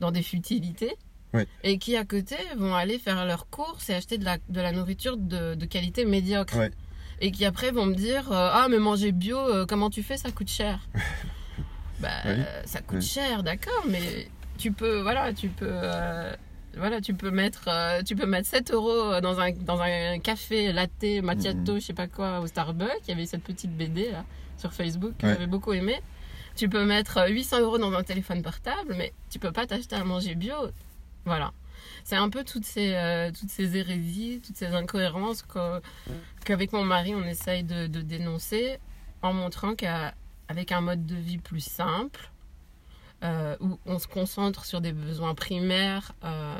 dans 0.00 0.10
des 0.10 0.22
futilités 0.22 0.94
Ouais. 1.32 1.48
et 1.64 1.78
qui 1.78 1.96
à 1.96 2.04
côté 2.04 2.36
vont 2.56 2.74
aller 2.76 2.96
faire 2.98 3.24
leurs 3.26 3.48
courses 3.48 3.90
et 3.90 3.94
acheter 3.94 4.18
de 4.18 4.24
la, 4.24 4.38
de 4.48 4.60
la 4.60 4.70
nourriture 4.70 5.16
de, 5.16 5.56
de 5.56 5.64
qualité 5.66 6.04
médiocre. 6.04 6.56
Ouais. 6.56 6.70
Et 7.20 7.32
qui 7.32 7.44
après 7.44 7.72
vont 7.72 7.86
me 7.86 7.94
dire 7.94 8.30
euh, 8.30 8.50
Ah, 8.52 8.68
mais 8.70 8.78
manger 8.78 9.10
bio, 9.10 9.36
euh, 9.38 9.66
comment 9.66 9.90
tu 9.90 10.02
fais? 10.04 10.16
Ça 10.16 10.30
coûte 10.30 10.48
cher. 10.48 10.78
bah, 12.00 12.08
Oui. 12.24 12.30
euh, 12.32 12.62
ça 12.66 12.80
coûte 12.82 13.02
cher, 13.02 13.42
d'accord, 13.42 13.84
mais 13.88 14.28
tu 14.58 14.70
peux, 14.72 15.00
voilà, 15.00 15.32
tu 15.32 15.48
peux. 15.48 15.66
euh, 15.68 16.32
voilà, 16.76 17.00
tu 17.00 17.14
peux 17.14 17.30
mettre, 17.30 17.64
euh, 17.68 18.02
tu 18.02 18.14
peux 18.16 18.26
mettre 18.26 18.48
7 18.48 18.72
euros 18.72 19.20
dans 19.20 19.38
un, 19.40 19.52
dans 19.52 19.80
un 19.80 20.18
café 20.18 20.72
latte 20.72 21.04
macchiato, 21.22 21.74
Mhm. 21.74 21.80
je 21.80 21.84
sais 21.86 21.92
pas 21.94 22.08
quoi, 22.08 22.40
au 22.40 22.46
Starbucks. 22.46 22.90
Il 23.06 23.10
y 23.10 23.12
avait 23.12 23.26
cette 23.26 23.42
petite 23.44 23.76
BD 23.76 24.10
là, 24.12 24.24
sur 24.64 24.72
Facebook 24.72 25.12
que 25.18 25.26
Ouais. 25.26 25.32
j'avais 25.34 25.46
beaucoup 25.46 25.74
aimé. 25.74 26.00
Tu 26.56 26.68
peux 26.70 26.84
mettre 26.86 27.18
euh, 27.18 27.28
800 27.28 27.60
euros 27.60 27.76
dans 27.78 27.92
un 27.92 28.02
téléphone 28.02 28.42
portable, 28.42 28.94
mais 28.96 29.12
tu 29.30 29.38
peux 29.38 29.52
pas 29.52 29.66
t'acheter 29.66 29.94
à 29.96 30.04
manger 30.04 30.34
bio. 30.34 30.54
Voilà. 31.26 31.52
C'est 32.04 32.16
un 32.16 32.30
peu 32.30 32.44
toutes 32.44 32.64
ces, 32.64 32.94
euh, 32.94 33.30
toutes 33.38 33.50
ces 33.50 33.76
hérésies, 33.76 34.40
toutes 34.44 34.56
ces 34.56 34.68
incohérences 34.68 35.44
qu'avec 36.44 36.72
mon 36.72 36.84
mari, 36.84 37.14
on 37.14 37.24
essaye 37.24 37.62
de, 37.62 37.86
de 37.88 38.00
dénoncer 38.00 38.78
en 39.20 39.32
montrant 39.34 39.74
qu'avec 39.74 40.72
un 40.72 40.80
mode 40.80 41.04
de 41.04 41.16
vie 41.16 41.38
plus 41.38 41.60
simple, 41.64 42.30
euh, 43.22 43.56
où 43.60 43.78
on 43.84 43.98
se 43.98 44.06
concentre 44.06 44.64
sur 44.64 44.80
des 44.80 44.92
besoins 44.92 45.34
primaires, 45.34 46.12
euh, 46.24 46.58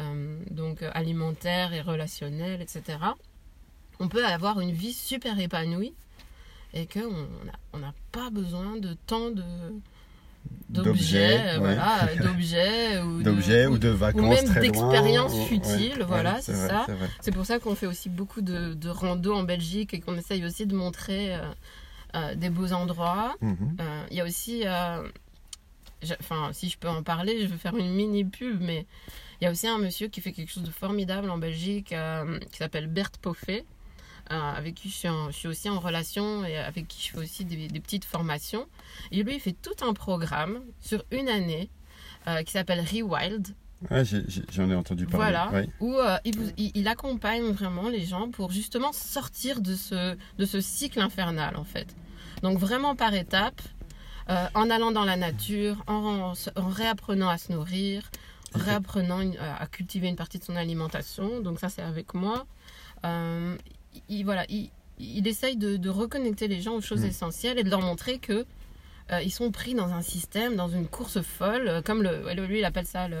euh, 0.00 0.38
donc 0.50 0.82
euh, 0.82 0.90
alimentaires 0.94 1.72
et 1.72 1.80
relationnels, 1.80 2.60
etc., 2.62 2.98
on 4.00 4.08
peut 4.08 4.24
avoir 4.26 4.60
une 4.60 4.72
vie 4.72 4.92
super 4.92 5.38
épanouie 5.38 5.94
et 6.74 6.86
qu'on 6.86 7.10
n'a 7.44 7.52
on 7.72 7.78
n'a 7.78 7.94
pas 8.12 8.30
besoin 8.30 8.76
de 8.76 8.94
tant 9.06 9.30
de 9.30 9.42
d'objets, 10.68 11.38
euh, 11.38 11.60
ouais. 11.60 11.74
voilà, 11.74 12.08
d'objets 12.16 12.98
ou 13.02 13.22
D'objets 13.22 13.66
ou 13.66 13.78
de 13.78 13.88
vacances 13.88 14.22
ou 14.22 14.28
même 14.46 14.60
d'expériences 14.60 15.46
futiles, 15.46 15.98
ouais, 15.98 16.04
voilà, 16.04 16.34
ouais, 16.34 16.40
c'est 16.42 16.54
ça. 16.54 16.86
c'est 17.20 17.30
pour 17.30 17.44
ça 17.44 17.58
qu'on 17.58 17.74
fait 17.74 17.86
aussi 17.86 18.08
beaucoup 18.08 18.40
de, 18.40 18.74
de 18.74 18.88
rando 18.88 19.34
en 19.34 19.42
Belgique 19.42 19.94
et 19.94 20.00
qu'on 20.00 20.16
essaye 20.16 20.44
aussi 20.44 20.66
de 20.66 20.74
montrer 20.74 21.34
euh, 21.34 21.40
euh, 22.16 22.34
des 22.34 22.50
beaux 22.50 22.72
endroits. 22.72 23.34
Mhm. 23.40 23.76
Euh, 23.80 24.04
Il 24.10 24.16
y 24.16 24.20
a 24.20 24.24
aussi, 24.24 24.64
enfin, 26.20 26.50
si 26.52 26.68
je 26.68 26.78
peux 26.78 26.88
en 26.88 27.02
parler, 27.02 27.40
je 27.42 27.46
vais 27.46 27.58
faire 27.58 27.76
une 27.76 27.92
mini 27.94 28.24
pub, 28.24 28.60
mais 28.60 28.86
il 29.40 29.44
y 29.44 29.46
a 29.46 29.50
aussi 29.50 29.66
un 29.66 29.78
monsieur 29.78 30.08
qui 30.08 30.20
fait 30.20 30.32
quelque 30.32 30.50
chose 30.50 30.64
de 30.64 30.70
formidable 30.70 31.28
en 31.30 31.38
Belgique 31.38 31.94
qui 32.50 32.56
s'appelle 32.56 32.86
Bert 32.86 33.12
Poffet, 33.20 33.64
avec 34.30 34.74
qui 34.74 34.88
je 34.88 34.94
suis, 34.94 35.08
en- 35.08 35.30
je 35.30 35.36
suis 35.36 35.48
aussi 35.48 35.68
en 35.68 35.78
relation 35.80 36.44
et 36.44 36.56
avec 36.56 36.88
qui 36.88 37.02
je 37.06 37.12
fais 37.12 37.18
aussi 37.18 37.44
des, 37.44 37.68
des 37.68 37.80
petites 37.80 38.04
formations. 38.04 38.66
Et 39.10 39.22
lui, 39.22 39.34
il 39.34 39.40
fait 39.40 39.52
tout 39.60 39.84
un 39.84 39.92
programme 39.94 40.60
sur 40.80 41.04
une 41.10 41.28
année 41.28 41.70
euh, 42.28 42.42
qui 42.42 42.52
s'appelle 42.52 42.80
Rewild, 42.80 43.48
Ouais, 43.90 44.04
j'ai- 44.04 44.22
j'en 44.52 44.70
ai 44.70 44.76
entendu 44.76 45.06
parler. 45.06 45.16
voilà, 45.32 45.50
ouais. 45.50 45.68
où 45.80 45.92
euh, 45.96 46.16
il, 46.24 46.38
vous- 46.38 46.52
il- 46.56 46.70
il 46.76 46.86
accompagne 46.86 47.42
vraiment 47.50 47.88
les 47.88 48.04
gens 48.04 48.30
pour 48.30 48.52
justement 48.52 48.92
sortir 48.92 49.60
de 49.60 49.74
ce, 49.74 50.16
de 50.38 50.44
ce 50.44 50.60
cycle 50.60 51.00
infernal 51.00 51.56
en 51.56 51.64
fait. 51.64 51.88
Donc 52.42 52.58
vraiment 52.58 52.94
par 52.94 53.12
étapes, 53.12 53.60
euh, 54.30 54.46
en 54.54 54.70
allant 54.70 54.92
dans 54.92 55.04
la 55.04 55.16
nature, 55.16 55.82
en, 55.88 56.32
en 56.54 56.68
réapprenant 56.68 57.28
à 57.28 57.38
se 57.38 57.50
nourrir, 57.52 58.08
Ok. 58.54 58.62
réapprenant 58.62 59.20
une- 59.20 59.36
à 59.38 59.66
cultiver 59.66 60.06
une 60.08 60.14
partie 60.16 60.38
de 60.38 60.44
son 60.44 60.54
alimentation. 60.54 61.40
Donc 61.40 61.58
ça 61.58 61.68
c'est 61.68 61.82
avec 61.82 62.14
moi. 62.14 62.46
Il, 64.08 64.24
voilà, 64.24 64.44
il, 64.48 64.70
il 64.98 65.26
essaye 65.26 65.56
de, 65.56 65.76
de 65.76 65.88
reconnecter 65.90 66.48
les 66.48 66.60
gens 66.60 66.74
aux 66.74 66.80
choses 66.80 67.02
Mm. 67.02 67.06
essentielles 67.08 67.58
et 67.58 67.64
de 67.64 67.70
leur 67.70 67.80
montrer 67.82 68.18
que 68.18 68.44
euh, 69.10 69.20
ils 69.22 69.30
sont 69.32 69.50
pris 69.50 69.74
dans 69.74 69.92
un 69.92 70.02
système, 70.02 70.56
dans 70.56 70.68
une 70.68 70.86
course 70.86 71.20
folle, 71.22 71.68
euh, 71.68 71.82
comme 71.82 72.02
le, 72.02 72.32
lui 72.46 72.58
il 72.60 72.64
appelle 72.64 72.86
ça 72.86 73.08
le, 73.08 73.20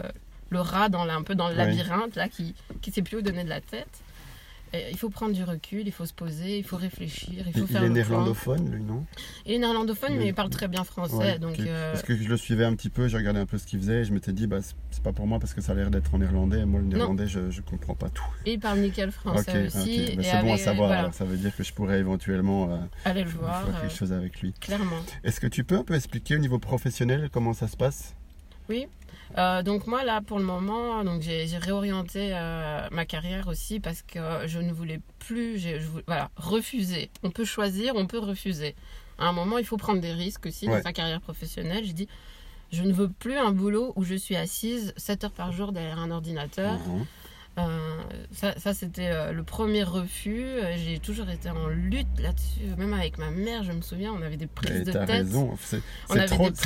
le 0.50 0.60
rat 0.60 0.88
dans 0.88 1.04
la- 1.04 1.14
un 1.16 1.22
peu 1.22 1.34
dans 1.34 1.48
le 1.48 1.54
labyrinthe 1.56 2.14
là 2.16 2.28
qui 2.28 2.54
qui 2.80 2.90
sait 2.92 3.02
plus 3.02 3.18
où 3.18 3.22
donner 3.22 3.44
de 3.44 3.48
la 3.48 3.60
tête. 3.60 4.00
Et 4.74 4.88
il 4.90 4.96
faut 4.96 5.10
prendre 5.10 5.34
du 5.34 5.44
recul, 5.44 5.82
il 5.86 5.92
faut 5.92 6.06
se 6.06 6.14
poser, 6.14 6.56
il 6.58 6.64
faut 6.64 6.78
réfléchir, 6.78 7.44
il 7.46 7.52
faut 7.52 7.58
Il, 7.58 7.62
il 7.62 7.66
faire 7.66 7.82
est 7.82 7.88
le 7.88 7.92
plan. 7.92 7.92
néerlandophone, 7.94 8.70
lui, 8.70 8.82
non? 8.82 9.04
Il 9.44 9.52
est 9.52 9.58
néerlandophone, 9.58 10.16
mais 10.16 10.28
il 10.28 10.34
parle 10.34 10.48
très 10.48 10.66
bien 10.66 10.82
français, 10.82 11.14
Ouais, 11.14 11.38
donc 11.38 11.58
ok. 11.58 11.66
euh, 11.66 11.92
Parce 11.92 12.02
que 12.04 12.16
je 12.16 12.26
le 12.26 12.36
suivais 12.38 12.64
un 12.64 12.74
petit 12.74 12.88
peu, 12.88 13.06
j'ai 13.06 13.18
regardé 13.18 13.38
un 13.38 13.44
peu 13.44 13.58
ce 13.58 13.66
qu'il 13.66 13.78
faisait 13.80 14.00
et 14.00 14.04
je 14.04 14.14
m'étais 14.14 14.32
dit, 14.32 14.46
bah, 14.46 14.60
c'est- 14.62 15.02
pas 15.02 15.12
pour 15.12 15.26
moi 15.26 15.38
parce 15.40 15.52
que 15.52 15.60
ça 15.60 15.72
a 15.72 15.74
l'air 15.74 15.90
d'être 15.90 16.14
en 16.14 16.18
néerlandais. 16.18 16.60
Et 16.60 16.64
moi, 16.64 16.80
le 16.80 16.86
néerlandais, 16.86 17.26
je, 17.26 17.50
je 17.50 17.60
comprends 17.60 17.94
pas 17.94 18.08
tout. 18.08 18.24
et 18.46 18.52
il 18.54 18.60
parle 18.60 18.78
nickel 18.78 19.10
français 19.12 19.66
aussi. 19.66 20.06
Bah, 20.16 20.22
et 20.22 20.24
c'est 20.24 20.40
bon 20.40 20.54
à 20.54 20.58
savoir. 20.58 20.86
voilà, 20.88 21.00
alors, 21.00 21.14
ça 21.14 21.24
veut 21.26 21.36
dire 21.36 21.54
que 21.54 21.64
je 21.64 21.72
pourrais 21.74 21.98
éventuellement 21.98 22.70
euh, 22.72 22.78
allez 23.04 23.24
le 23.24 23.28
faire 23.30 23.40
voir, 23.40 23.68
euh, 23.68 23.80
quelque 23.82 23.94
chose 23.94 24.12
avec 24.12 24.40
lui. 24.40 24.54
clairement. 24.54 25.00
Est-ce 25.24 25.38
que 25.40 25.48
tu 25.48 25.64
peux 25.64 25.76
un 25.76 25.84
peu 25.84 25.94
expliquer 25.94 26.36
au 26.36 26.38
niveau 26.38 26.58
professionnel 26.58 27.28
comment 27.30 27.52
ça 27.52 27.68
se 27.68 27.76
passe? 27.76 28.14
Oui. 28.70 28.86
Euh, 29.38 29.62
donc 29.62 29.86
moi 29.86 30.04
là 30.04 30.20
pour 30.20 30.38
le 30.38 30.44
moment 30.44 31.02
donc 31.04 31.22
j'ai 31.22 31.46
j'ai 31.46 31.56
réorienté 31.56 32.32
euh, 32.34 32.86
ma 32.90 33.06
carrière 33.06 33.48
aussi 33.48 33.80
parce 33.80 34.02
que 34.02 34.18
je 34.46 34.58
ne 34.58 34.72
voulais 34.72 35.00
plus 35.20 35.58
j'ai- 35.58 35.80
je 35.80 35.86
voulais- 35.86 36.04
voilà 36.06 36.30
refuser 36.36 37.10
on 37.22 37.30
peut 37.30 37.46
choisir 37.46 37.94
on 37.96 38.06
peut 38.06 38.18
refuser 38.18 38.74
à 39.18 39.26
un 39.28 39.32
moment 39.32 39.56
il 39.56 39.64
faut 39.64 39.78
prendre 39.78 40.00
des 40.02 40.12
risques 40.12 40.44
aussi 40.46 40.68
Ouais. 40.68 40.76
dans 40.76 40.82
sa 40.82 40.92
carrière 40.92 41.20
professionnelle 41.22 41.82
j'ai 41.84 41.94
dit 41.94 42.08
je 42.72 42.82
ne 42.82 42.92
veux 42.92 43.08
plus 43.08 43.36
un 43.38 43.52
boulot 43.52 43.94
où 43.96 44.04
je 44.04 44.14
suis 44.14 44.36
assise 44.36 44.92
7 44.98 45.24
heures 45.24 45.32
par 45.32 45.50
jour 45.52 45.72
derrière 45.72 45.98
un 45.98 46.10
ordinateur 46.10 46.74
Mhm. 46.86 47.06
Euh, 47.58 48.00
ça, 48.30 48.58
ça, 48.58 48.72
c'était 48.72 49.10
euh, 49.10 49.32
le 49.32 49.42
premier 49.42 49.82
refus 49.82 50.42
Euh, 50.46 50.74
j'ai 50.78 50.98
toujours 50.98 51.28
été 51.28 51.50
en 51.50 51.66
lutte 51.68 52.06
là-dessus 52.18 52.64
même 52.78 52.94
avec 52.94 53.18
ma 53.18 53.30
mère 53.30 53.62
je 53.62 53.72
me 53.72 53.82
souviens 53.82 54.10
on 54.10 54.22
avait 54.22 54.38
des 54.38 54.46
prises 54.46 54.70
Et 54.74 54.84
de 54.84 54.92
tête 54.92 55.06
raison. 55.06 55.54
C'est 55.60 55.82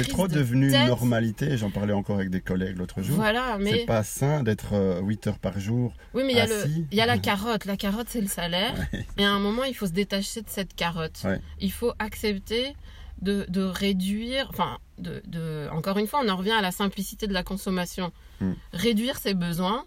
trop, 0.09 0.28
de 0.28 0.35
devenu 0.35 0.73
une 0.73 0.87
normalité. 0.87 1.57
J'en 1.59 1.71
parlais 1.71 1.93
encore 1.93 2.16
avec 2.16 2.31
des 2.31 2.40
collègues 2.40 2.76
l'autre 2.78 3.02
jour. 3.02 3.16
voilà 3.16 3.59
mais 3.59 3.71
C'est 3.81 3.87
pas 3.87 4.05
sain 4.05 4.45
d'être 4.45 4.75
euh, 4.75 5.00
8 5.00 5.26
heures 5.26 5.39
par 5.41 5.58
jour. 5.58 5.93
Oui, 6.15 6.23
mais 6.25 6.34
il 6.34 6.37
y, 6.37 6.41
a 6.41 7.04
y 7.04 7.06
la 7.06 7.19
carotte. 7.30 7.65
La 7.65 7.76
carotte, 7.76 8.06
c'est 8.08 8.21
le 8.21 8.28
salaire. 8.28 8.75
Ouais. 8.93 9.06
Et 9.19 9.25
à 9.25 9.30
un 9.32 9.41
moment, 9.41 9.65
il 9.65 9.75
faut 9.75 9.87
se 9.87 9.93
détacher 9.93 10.43
de 10.43 10.49
cette 10.49 10.75
carotte. 10.75 11.21
Ouais. 11.25 11.41
Il 11.60 11.73
faut 11.73 11.93
accepter 11.99 12.75
de, 13.23 13.45
de 13.49 13.63
réduire. 13.63 14.47
Enfin, 14.50 14.78
de, 14.99 15.23
de- 15.26 15.69
encore 15.73 15.99
une 15.99 16.06
fois, 16.06 16.21
on 16.25 16.28
en 16.28 16.37
revient 16.37 16.52
à 16.52 16.63
la 16.63 16.71
simplicité 16.73 17.26
de 17.26 17.32
la 17.32 17.43
consommation. 17.43 18.13
Mm. 18.41 18.52
Réduire 18.73 19.17
ses 19.19 19.34
besoins. 19.34 19.84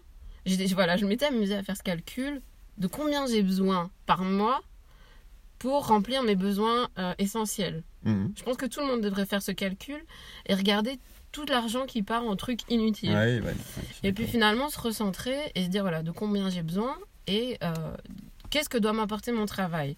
Voilà, 0.72 0.96
je 0.96 1.06
m'étais 1.06 1.26
amusée 1.26 1.54
à 1.54 1.62
faire 1.62 1.76
ce 1.76 1.82
calcul 1.82 2.40
de 2.78 2.86
combien 2.86 3.26
j'ai 3.26 3.42
besoin 3.42 3.90
par 4.06 4.22
mois 4.22 4.62
pour 5.58 5.86
remplir 5.86 6.22
mes 6.22 6.36
besoins 6.36 6.88
euh, 6.98 7.12
essentiels. 7.18 7.82
Mhm. 8.04 8.32
Je 8.36 8.42
pense 8.42 8.56
que 8.56 8.66
tout 8.66 8.80
le 8.80 8.86
monde 8.86 9.02
devrait 9.02 9.26
faire 9.26 9.42
ce 9.42 9.52
calcul 9.52 10.02
et 10.46 10.54
regarder 10.54 10.98
tout 11.32 11.44
l'argent 11.44 11.86
qui 11.86 12.02
part 12.02 12.24
en 12.24 12.34
trucs 12.34 12.62
inutiles. 12.70 13.12
Ouais, 13.12 13.40
ouais, 13.40 13.54
Et 14.02 14.12
puis 14.12 14.26
finalement 14.26 14.68
se 14.68 14.80
recentrer 14.80 15.52
et 15.54 15.64
se 15.64 15.68
dire 15.68 15.82
voilà 15.82 16.02
de 16.02 16.10
combien 16.10 16.50
j'ai 16.50 16.62
besoin 16.62 16.96
et 17.26 17.58
euh, 17.62 17.74
qu'est-ce 18.48 18.68
que 18.68 18.78
doit 18.78 18.94
m'apporter 18.94 19.32
mon 19.32 19.46
travail. 19.46 19.96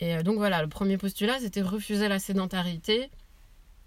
Et 0.00 0.16
euh, 0.16 0.22
donc 0.22 0.36
voilà, 0.36 0.60
le 0.62 0.68
premier 0.68 0.98
postulat 0.98 1.38
c'était 1.40 1.62
refuser 1.62 2.08
la 2.08 2.18
sédentarité, 2.18 3.08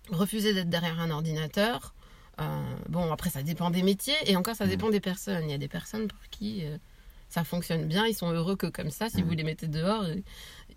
refuser 0.09 0.53
d'être 0.53 0.69
derrière 0.69 0.99
un 0.99 1.11
ordinateur. 1.11 1.93
Euh, 2.39 2.61
bon 2.89 3.11
après 3.11 3.29
ça 3.29 3.43
dépend 3.43 3.69
des 3.69 3.83
métiers 3.83 4.15
et 4.25 4.35
encore 4.35 4.55
ça 4.55 4.63
Mhm. 4.65 4.69
dépend 4.71 4.89
des 4.89 4.99
personnes. 5.01 5.43
Il 5.45 5.51
y 5.51 5.53
a 5.55 5.57
des 5.57 5.67
personnes 5.67 6.07
pour 6.07 6.19
qui 6.29 6.65
euh, 6.65 6.77
ça 7.29 7.43
fonctionne 7.43 7.85
bien, 7.85 8.05
ils 8.07 8.15
sont 8.15 8.31
heureux 8.31 8.55
que 8.55 8.67
comme 8.67 8.89
ça. 8.89 9.09
Si 9.09 9.21
Mhm. 9.21 9.27
vous 9.27 9.33
les 9.35 9.43
mettez 9.43 9.67
dehors, 9.67 10.03
euh, 10.03 10.15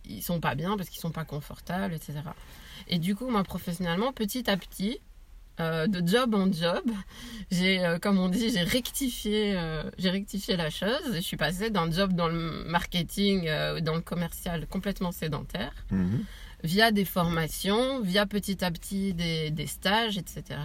ils 0.05 0.23
sont 0.23 0.41
pas 0.41 0.55
bien 0.55 0.77
parce 0.77 0.89
qu'ils 0.89 1.01
sont 1.01 1.13
pas 1.13 1.25
confortables, 1.25 1.95
etc. 1.95 2.21
Et 2.89 2.99
du 2.99 3.15
coup 3.15 3.29
moi 3.31 3.45
professionnellement 3.45 4.13
petit 4.13 4.51
à 4.51 4.57
petit 4.57 4.99
euh, 5.61 5.87
de 5.87 6.05
job 6.07 6.35
en 6.35 6.51
job, 6.53 6.83
j'ai, 7.53 7.79
euh, 7.85 8.01
comme 8.01 8.19
on 8.19 8.29
dit, 8.29 8.51
j'ai 8.51 8.65
rectifié, 8.65 9.57
euh, 9.57 9.85
j'ai 9.99 10.11
rectifié 10.11 10.57
la 10.57 10.69
chose. 10.69 11.13
Je 11.15 11.21
suis 11.21 11.37
passée 11.37 11.71
d'un 11.71 11.89
job 11.93 12.13
dans 12.13 12.27
le 12.27 12.65
marketing, 12.65 13.49
dans 13.81 13.95
le 13.95 14.01
commercial 14.01 14.67
complètement 14.67 15.13
sédentaire, 15.13 15.73
Mhm. 15.93 16.25
via 16.65 16.91
des 16.91 17.05
formations, 17.05 18.01
via 18.01 18.27
petit 18.27 18.65
à 18.65 18.73
petit 18.73 19.15
des, 19.15 19.53
des 19.53 19.69
stages, 19.69 20.19
etc. 20.19 20.59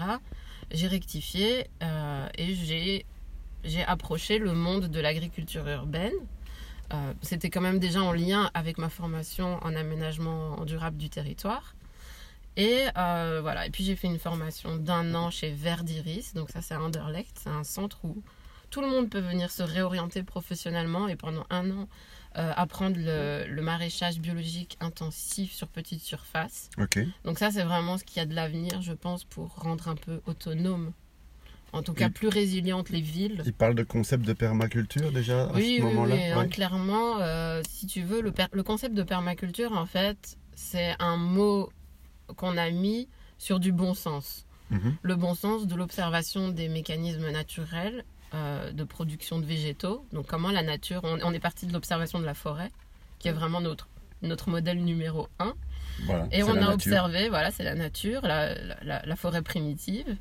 J'ai 0.71 0.87
rectifié 0.87 1.67
euh, 1.81 2.27
et 2.37 2.53
j'ai, 2.53 3.05
j'ai 3.63 3.83
approché 3.83 4.37
le 4.37 4.53
monde 4.53 4.85
de 4.85 4.99
l'agriculture 4.99 5.67
urbaine. 5.67 6.13
Euh, 6.93 7.13
c'était 7.21 7.49
quand 7.49 7.61
même 7.61 7.79
déjà 7.79 8.01
en 8.01 8.13
lien 8.13 8.49
avec 8.53 8.77
ma 8.77 8.89
formation 8.89 9.57
en 9.63 9.75
aménagement 9.75 10.63
durable 10.65 10.97
du 10.97 11.09
territoire. 11.09 11.75
Et 12.57 12.85
euh, 12.97 13.39
voilà, 13.41 13.67
et 13.67 13.69
puis 13.69 13.83
j'ai 13.83 13.95
fait 13.95 14.07
une 14.07 14.19
formation 14.19 14.75
d'un 14.75 15.15
an 15.15 15.29
chez 15.29 15.51
Verdiris, 15.51 16.33
donc 16.33 16.49
ça 16.49 16.61
c'est 16.61 16.73
à 16.73 16.81
Anderlecht, 16.81 17.39
c'est 17.41 17.49
un 17.49 17.63
centre 17.63 17.99
où 18.03 18.21
tout 18.69 18.81
le 18.81 18.87
monde 18.87 19.09
peut 19.09 19.19
venir 19.19 19.49
se 19.51 19.63
réorienter 19.63 20.23
professionnellement 20.23 21.07
et 21.07 21.15
pendant 21.15 21.45
un 21.49 21.71
an 21.71 21.87
euh, 22.37 22.53
apprendre 22.55 22.95
le, 22.97 23.45
le 23.47 23.61
maraîchage 23.61 24.19
biologique 24.19 24.77
intensif 24.79 25.51
sur 25.51 25.67
petite 25.67 26.01
surface. 26.01 26.69
Donc 27.25 27.39
ça 27.39 27.51
c'est 27.51 27.63
vraiment 27.63 27.97
ce 27.97 28.03
qui 28.03 28.19
a 28.19 28.25
de 28.25 28.35
l'avenir, 28.35 28.81
je 28.81 28.93
pense, 28.93 29.23
pour 29.23 29.55
rendre 29.55 29.87
un 29.87 29.95
peu 29.95 30.21
autonome, 30.27 30.91
en 31.73 31.81
tout 31.81 31.93
cas 31.93 32.09
plus 32.09 32.27
résilientes 32.27 32.89
les 32.89 33.01
villes. 33.01 33.41
Il 33.45 33.53
parle 33.53 33.75
de 33.75 33.83
concept 33.83 34.25
de 34.25 34.33
permaculture 34.33 35.11
déjà 35.11 35.45
à 35.45 35.53
Oui, 35.53 35.77
ce 35.79 35.83
oui, 35.83 35.93
moment-là? 35.93 36.15
oui, 36.15 36.23
hein, 36.25 36.37
Ouais. 36.39 36.47
clairement, 36.49 37.19
euh, 37.19 37.61
si 37.67 37.87
tu 37.87 38.03
veux, 38.03 38.21
le 38.21 38.63
concept 38.63 38.93
de 38.95 39.03
permaculture, 39.03 39.71
en 39.73 39.85
fait, 39.85 40.37
c'est 40.55 40.95
un 40.99 41.17
mot 41.17 41.71
qu'on 42.35 42.57
a 42.57 42.69
mis 42.69 43.07
sur 43.39 43.59
du 43.59 43.71
bon 43.71 43.93
sens. 43.95 44.45
Mhm. 44.69 44.97
Le 45.01 45.15
bon 45.15 45.33
sens 45.33 45.65
de 45.65 45.73
l'observation 45.75 46.49
des 46.49 46.69
mécanismes 46.69 47.31
naturels 47.31 48.03
euh, 48.33 48.71
de 48.71 48.83
production 48.83 49.39
de 49.39 49.45
végétaux. 49.45 50.05
Donc 50.13 50.27
comment 50.27 50.51
la 50.51 50.63
nature, 50.63 51.01
on, 51.03 51.19
on 51.23 51.33
est 51.33 51.39
parti 51.39 51.65
de 51.65 51.73
l'observation 51.73 52.19
de 52.19 52.25
la 52.25 52.33
forêt, 52.33 52.71
qui 53.19 53.27
est 53.27 53.33
vraiment 53.33 53.61
notre, 53.61 53.87
notre 54.21 54.49
modèle 54.49 54.83
numéro 54.83 55.27
un. 55.39 55.53
Voilà, 56.05 56.27
Et 56.31 56.43
on 56.43 56.47
la 56.47 56.53
a 56.53 56.55
nature. 56.55 56.73
observé, 56.73 57.29
voilà, 57.29 57.51
c'est 57.51 57.63
la 57.63 57.75
nature, 57.75 58.21
la, 58.23 58.53
la- 58.83 59.05
la 59.05 59.15
forêt 59.15 59.41
primitive. 59.41 60.15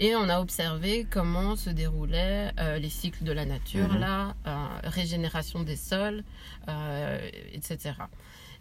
Et 0.00 0.16
on 0.16 0.28
a 0.28 0.40
observé 0.40 1.06
comment 1.08 1.54
se 1.54 1.70
déroulaient 1.70 2.50
euh, 2.58 2.78
les 2.78 2.88
cycles 2.90 3.22
de 3.22 3.30
la 3.30 3.44
nature, 3.44 3.88
Mhm. 3.92 4.00
là, 4.00 4.34
euh, 4.46 4.66
régénération 4.82 5.62
des 5.62 5.76
sols, 5.76 6.24
etc. 7.52 7.92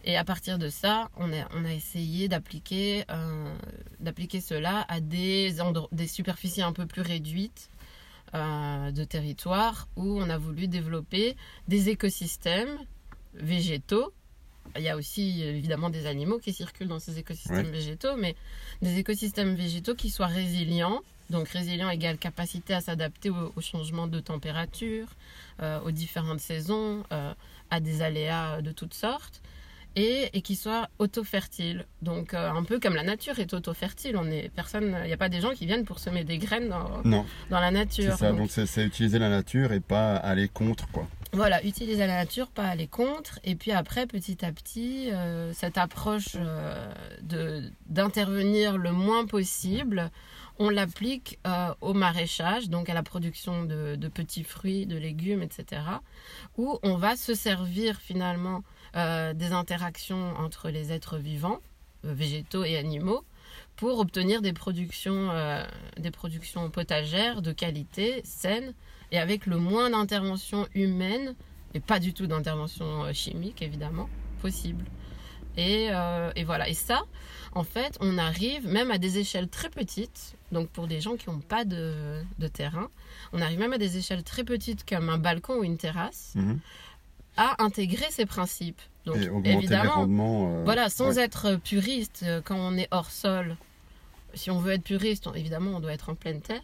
Et 0.06 0.18
à 0.18 0.24
partir 0.26 0.60
de 0.60 0.70
ça, 0.70 1.10
on 1.18 1.32
a, 1.34 1.48
on 1.56 1.64
a 1.66 1.72
essayé 1.74 2.28
d'appliquer 2.28 3.06
euh, 3.10 3.54
d'appliquer 4.00 4.42
cela 4.42 4.86
à 4.90 5.00
des, 5.00 5.56
des 5.92 6.08
superficies 6.08 6.62
un 6.62 6.74
peu 6.74 6.86
plus 6.86 7.02
réduites 7.02 7.70
euh, 8.36 8.92
de 8.92 9.04
territoire 9.04 9.88
où 9.96 10.20
on 10.20 10.30
a 10.30 10.38
voulu 10.38 10.68
développer 10.68 11.36
des 11.68 11.90
écosystèmes 11.90 12.78
végétaux. 13.34 14.14
Il 14.76 14.82
y 14.82 14.90
a 14.90 14.96
aussi 14.96 15.44
évidemment 15.44 15.90
des 15.90 16.06
animaux 16.08 16.40
qui 16.40 16.54
circulent 16.54 16.88
dans 16.88 17.00
ces 17.00 17.20
écosystèmes 17.20 17.66
Ouais. 17.66 17.72
végétaux, 17.72 18.16
mais 18.18 18.36
des 18.82 18.98
écosystèmes 18.98 19.56
végétaux 19.56 19.94
qui 19.96 20.10
soient 20.10 20.28
résilients 20.28 21.02
Donc 21.30 21.48
résilient 21.50 21.90
égale 21.90 22.18
capacité 22.18 22.74
à 22.74 22.82
s'adapter 22.82 23.30
aux, 23.30 23.62
changements 23.62 24.08
de 24.08 24.20
température, 24.20 25.08
euh, 25.62 25.80
aux 25.82 25.92
différentes 25.92 26.40
saisons, 26.40 27.04
euh, 27.12 27.34
à 27.70 27.80
des 27.80 28.02
aléas 28.02 28.62
de 28.62 28.72
toutes 28.72 28.94
sortes. 28.94 29.42
Et, 29.96 30.30
et 30.34 30.42
qui 30.42 30.56
soit 30.56 30.90
auto-fertile. 31.00 31.86
Donc 32.02 32.34
euh, 32.34 32.50
un 32.50 32.64
peu 32.64 32.80
comme 32.80 32.96
la 32.96 33.04
nature 33.04 33.38
est 33.40 33.54
auto-fertile. 33.54 34.18
On 34.18 34.26
est 34.30 34.50
personne, 34.56 34.98
il 35.04 35.08
n'y 35.08 35.14
a 35.14 35.18
pas 35.18 35.30
des 35.30 35.40
gens 35.40 35.52
qui 35.52 35.66
viennent 35.66 35.86
pour 35.86 36.00
semer 36.00 36.24
des 36.24 36.40
graines 36.40 36.70
dans, 36.70 37.02
Non, 37.04 37.26
dans 37.52 37.60
la 37.60 37.70
nature. 37.72 38.14
c'est 38.14 38.26
ça. 38.26 38.32
Donc, 38.32 38.50
c'est 38.50 38.66
c'est 38.66 38.84
utiliser 38.84 39.20
la 39.20 39.30
nature 39.30 39.72
et 39.72 39.80
pas 39.80 40.16
aller 40.16 40.48
contre 40.48 40.88
quoi. 40.92 41.08
Voilà, 41.36 41.66
utiliser 41.66 42.06
la 42.06 42.16
nature, 42.16 42.48
pas 42.50 42.68
aller 42.68 42.86
contre. 42.86 43.40
Et 43.44 43.56
puis 43.56 43.72
après, 43.72 44.06
petit 44.06 44.46
à 44.46 44.52
petit, 44.52 45.10
euh, 45.12 45.52
cette 45.54 45.80
approche 45.80 46.36
euh, 46.36 46.94
de 47.24 47.72
d'intervenir 47.88 48.78
le 48.78 48.92
moins 48.92 49.26
possible, 49.26 50.12
on 50.60 50.70
l'applique 50.70 51.40
euh, 51.48 51.74
au 51.82 51.96
maraîchage, 51.96 52.70
donc 52.70 52.88
à 52.88 52.94
la 52.94 53.02
production 53.02 53.64
de, 53.64 53.96
de 53.96 54.08
petits 54.10 54.44
fruits, 54.44 54.86
de 54.86 54.96
légumes, 54.96 55.42
etc. 55.42 55.82
Où 56.58 56.78
on 56.84 56.98
va 56.98 57.16
se 57.16 57.34
servir 57.34 58.00
finalement 58.00 58.64
euh, 58.96 59.34
des 59.34 59.52
interactions 59.54 60.34
entre 60.38 60.70
les 60.70 60.92
êtres 60.92 61.18
vivants, 61.18 61.60
euh, 62.06 62.14
végétaux 62.14 62.64
et 62.64 62.78
animaux, 62.78 63.24
pour 63.76 64.00
obtenir 64.00 64.42
des 64.42 64.54
productions, 64.54 65.30
euh, 65.32 65.66
des 65.98 66.12
productions 66.12 66.70
potagères 66.70 67.42
de 67.42 67.52
qualité, 67.52 68.22
saines, 68.24 68.74
et 69.12 69.20
avec 69.20 69.46
le 69.46 69.58
moins 69.58 69.90
d'intervention 69.90 70.68
humaine, 70.76 71.36
et 71.74 71.80
pas 71.80 72.00
du 72.00 72.14
tout 72.14 72.28
d'intervention 72.28 73.12
chimique 73.14 73.62
évidemment, 73.62 74.10
possible. 74.42 74.86
Et, 75.56 75.90
voilà, 76.46 76.68
et 76.68 76.74
ça, 76.74 77.04
en 77.54 77.64
fait, 77.64 77.96
on 78.00 78.18
arrive 78.18 78.68
même 78.68 78.90
à 78.90 78.98
des 78.98 79.20
échelles 79.20 79.50
très 79.50 79.70
petites, 79.70 80.36
donc 80.52 80.70
pour 80.70 80.88
des 80.88 81.00
gens 81.00 81.16
qui 81.16 81.30
n'ont 81.30 81.40
pas 81.42 81.64
de, 81.64 82.24
de 82.40 82.48
terrain, 82.48 82.90
on 83.34 83.42
arrive 83.42 83.60
même 83.60 83.74
à 83.74 83.78
des 83.78 83.98
échelles 83.98 84.24
très 84.24 84.44
petites 84.44 84.84
comme 84.88 85.10
un 85.10 85.20
balcon 85.20 85.58
ou 85.60 85.64
une 85.64 85.78
terrasse, 85.78 86.34
Mhm. 86.36 86.60
À 87.38 87.64
intégrer 87.64 88.06
ces 88.12 88.26
principes. 88.26 88.82
Donc 89.06 89.18
et 89.44 89.52
évidemment, 89.52 90.06
euh, 90.08 90.64
voilà, 90.64 90.90
sans 90.90 91.18
ouais. 91.18 91.24
être 91.24 91.56
puriste, 91.58 92.22
euh, 92.24 92.42
quand 92.44 92.56
on 92.58 92.78
est 92.78 92.88
hors 92.92 93.10
sol, 93.12 93.58
si 94.34 94.50
on 94.52 94.60
veut 94.60 94.72
être 94.74 94.84
puriste, 94.84 95.28
on- 95.28 95.34
évidemment, 95.34 95.72
on 95.78 95.80
doit 95.80 95.94
être 95.94 96.10
en 96.10 96.16
pleine 96.16 96.42
terre. 96.42 96.62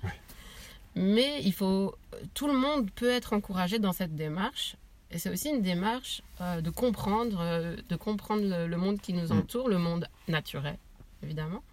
Mais 0.96 1.42
il 1.44 1.54
faut, 1.54 1.96
tout 2.34 2.48
le 2.48 2.54
monde 2.58 2.90
peut 2.92 3.10
être 3.10 3.34
encouragé 3.34 3.80
dans 3.80 3.94
cette 3.94 4.16
démarche. 4.16 4.76
Et 5.12 5.18
c'est 5.18 5.30
aussi 5.30 5.50
une 5.50 5.62
démarche 5.62 6.22
euh, 6.42 6.62
de 6.62 6.70
comprendre, 6.70 7.40
euh, 7.42 7.76
de 7.90 7.96
comprendre 7.96 8.44
le, 8.44 8.68
le 8.68 8.78
monde 8.78 9.00
qui 9.02 9.14
nous 9.14 9.28
Mm. 9.34 9.40
entoure, 9.40 9.68
le 9.70 9.78
monde 9.78 10.08
naturel, 10.28 10.78
évidemment. 11.24 11.64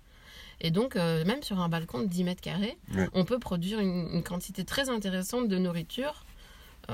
Et 0.61 0.71
donc, 0.71 0.97
euh, 0.97 1.23
même 1.27 1.43
sur 1.43 1.61
un 1.61 1.69
balcon 1.69 1.99
de 2.01 2.07
10 2.07 2.25
mètres 2.25 2.41
carrés, 2.41 2.79
Ouais. 2.95 3.09
on 3.13 3.25
peut 3.27 3.39
produire 3.39 3.79
une, 3.79 4.09
une 4.13 4.23
quantité 4.23 4.65
très 4.65 4.89
intéressante 4.89 5.49
de 5.49 5.59
nourriture, 5.59 6.25
euh, 6.25 6.26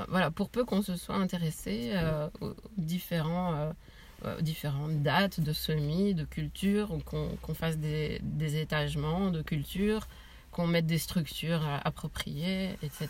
voilà, 0.09 0.31
pour 0.31 0.49
peu 0.49 0.63
qu'on 0.65 0.81
se 0.81 0.95
soit 0.95 1.15
intéressé 1.15 1.91
euh, 1.93 2.27
aux 2.41 2.53
différents, 2.77 3.53
euh, 3.55 3.71
euh, 4.25 4.37
aux 4.39 4.41
différentes 4.41 5.01
dates 5.03 5.39
de 5.39 5.53
semis, 5.53 6.13
de 6.13 6.23
culture, 6.25 6.89
qu'on 7.05 7.53
fasse 7.53 7.77
des, 7.77 8.19
des 8.23 8.57
étagements 8.61 9.29
de 9.31 9.41
culture, 9.41 10.07
qu'on 10.51 10.67
mette 10.67 10.85
des 10.87 10.97
structures 10.99 11.65
euh, 11.67 11.77
appropriées, 11.83 12.77
etc. 12.83 13.07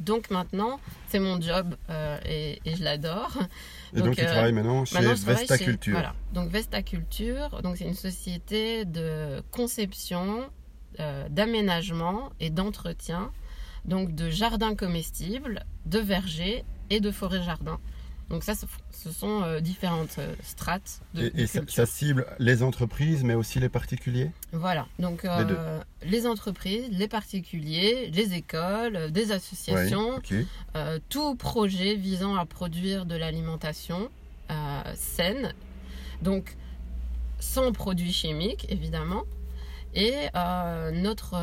Donc 0.00 0.30
maintenant, 0.30 0.80
c'est 1.08 1.20
mon 1.20 1.40
job 1.40 1.76
euh, 1.88 2.18
et, 2.26 2.60
et 2.64 2.74
je 2.74 2.82
l'adore. 2.82 3.30
Et 3.92 3.98
donc, 3.98 4.06
donc, 4.06 4.16
tu 4.16 4.22
euh, 4.22 4.26
travailles 4.26 4.52
maintenant 4.52 4.84
chez 4.84 4.96
Maintenant, 4.96 5.14
Vesta 5.14 5.56
chez- 5.56 5.64
Culture. 5.64 5.92
Voilà. 5.92 6.14
Donc 6.32 6.50
Vesta 6.50 6.82
Culture, 6.82 7.62
donc 7.62 7.76
c'est 7.76 7.84
une 7.84 7.94
société 7.94 8.84
de 8.84 9.40
conception, 9.52 10.50
euh, 10.98 11.28
d'aménagement 11.28 12.30
et 12.40 12.50
d'entretien, 12.50 13.30
donc 13.84 14.14
de 14.14 14.30
jardins 14.30 14.74
comestibles, 14.74 15.64
de 15.86 15.98
vergers 15.98 16.64
et 16.90 17.00
de 17.00 17.10
forêts-jardins. 17.10 17.80
Donc 18.30 18.42
ça, 18.42 18.54
ce, 18.54 19.10
sont 19.10 19.42
euh, 19.42 19.60
différentes 19.60 20.16
euh, 20.18 20.34
strates 20.42 21.02
de, 21.12 21.30
Et, 21.36 21.42
et 21.42 21.46
ça, 21.46 21.86
cible 21.86 22.26
les 22.38 22.62
entreprises, 22.62 23.22
mais 23.22 23.34
aussi 23.34 23.60
les 23.60 23.68
particuliers? 23.68 24.30
Voilà, 24.52 24.86
donc 24.98 25.24
euh, 25.24 25.80
les 26.02 26.26
entreprises, 26.26 26.88
les 26.90 27.08
particuliers, 27.08 28.10
les 28.12 28.34
écoles, 28.34 29.10
des 29.10 29.30
associations, 29.30 30.22
euh, 30.74 30.98
tout 31.10 31.34
projet 31.34 31.96
visant 31.96 32.34
à 32.36 32.46
produire 32.46 33.04
de 33.04 33.14
l'alimentation 33.14 34.08
euh, 34.50 34.82
saine, 34.94 35.52
donc 36.22 36.56
sans 37.40 37.72
produits 37.72 38.12
chimiques 38.12 38.66
évidemment. 38.70 39.24
Et 39.96 40.12
notre, 40.92 41.36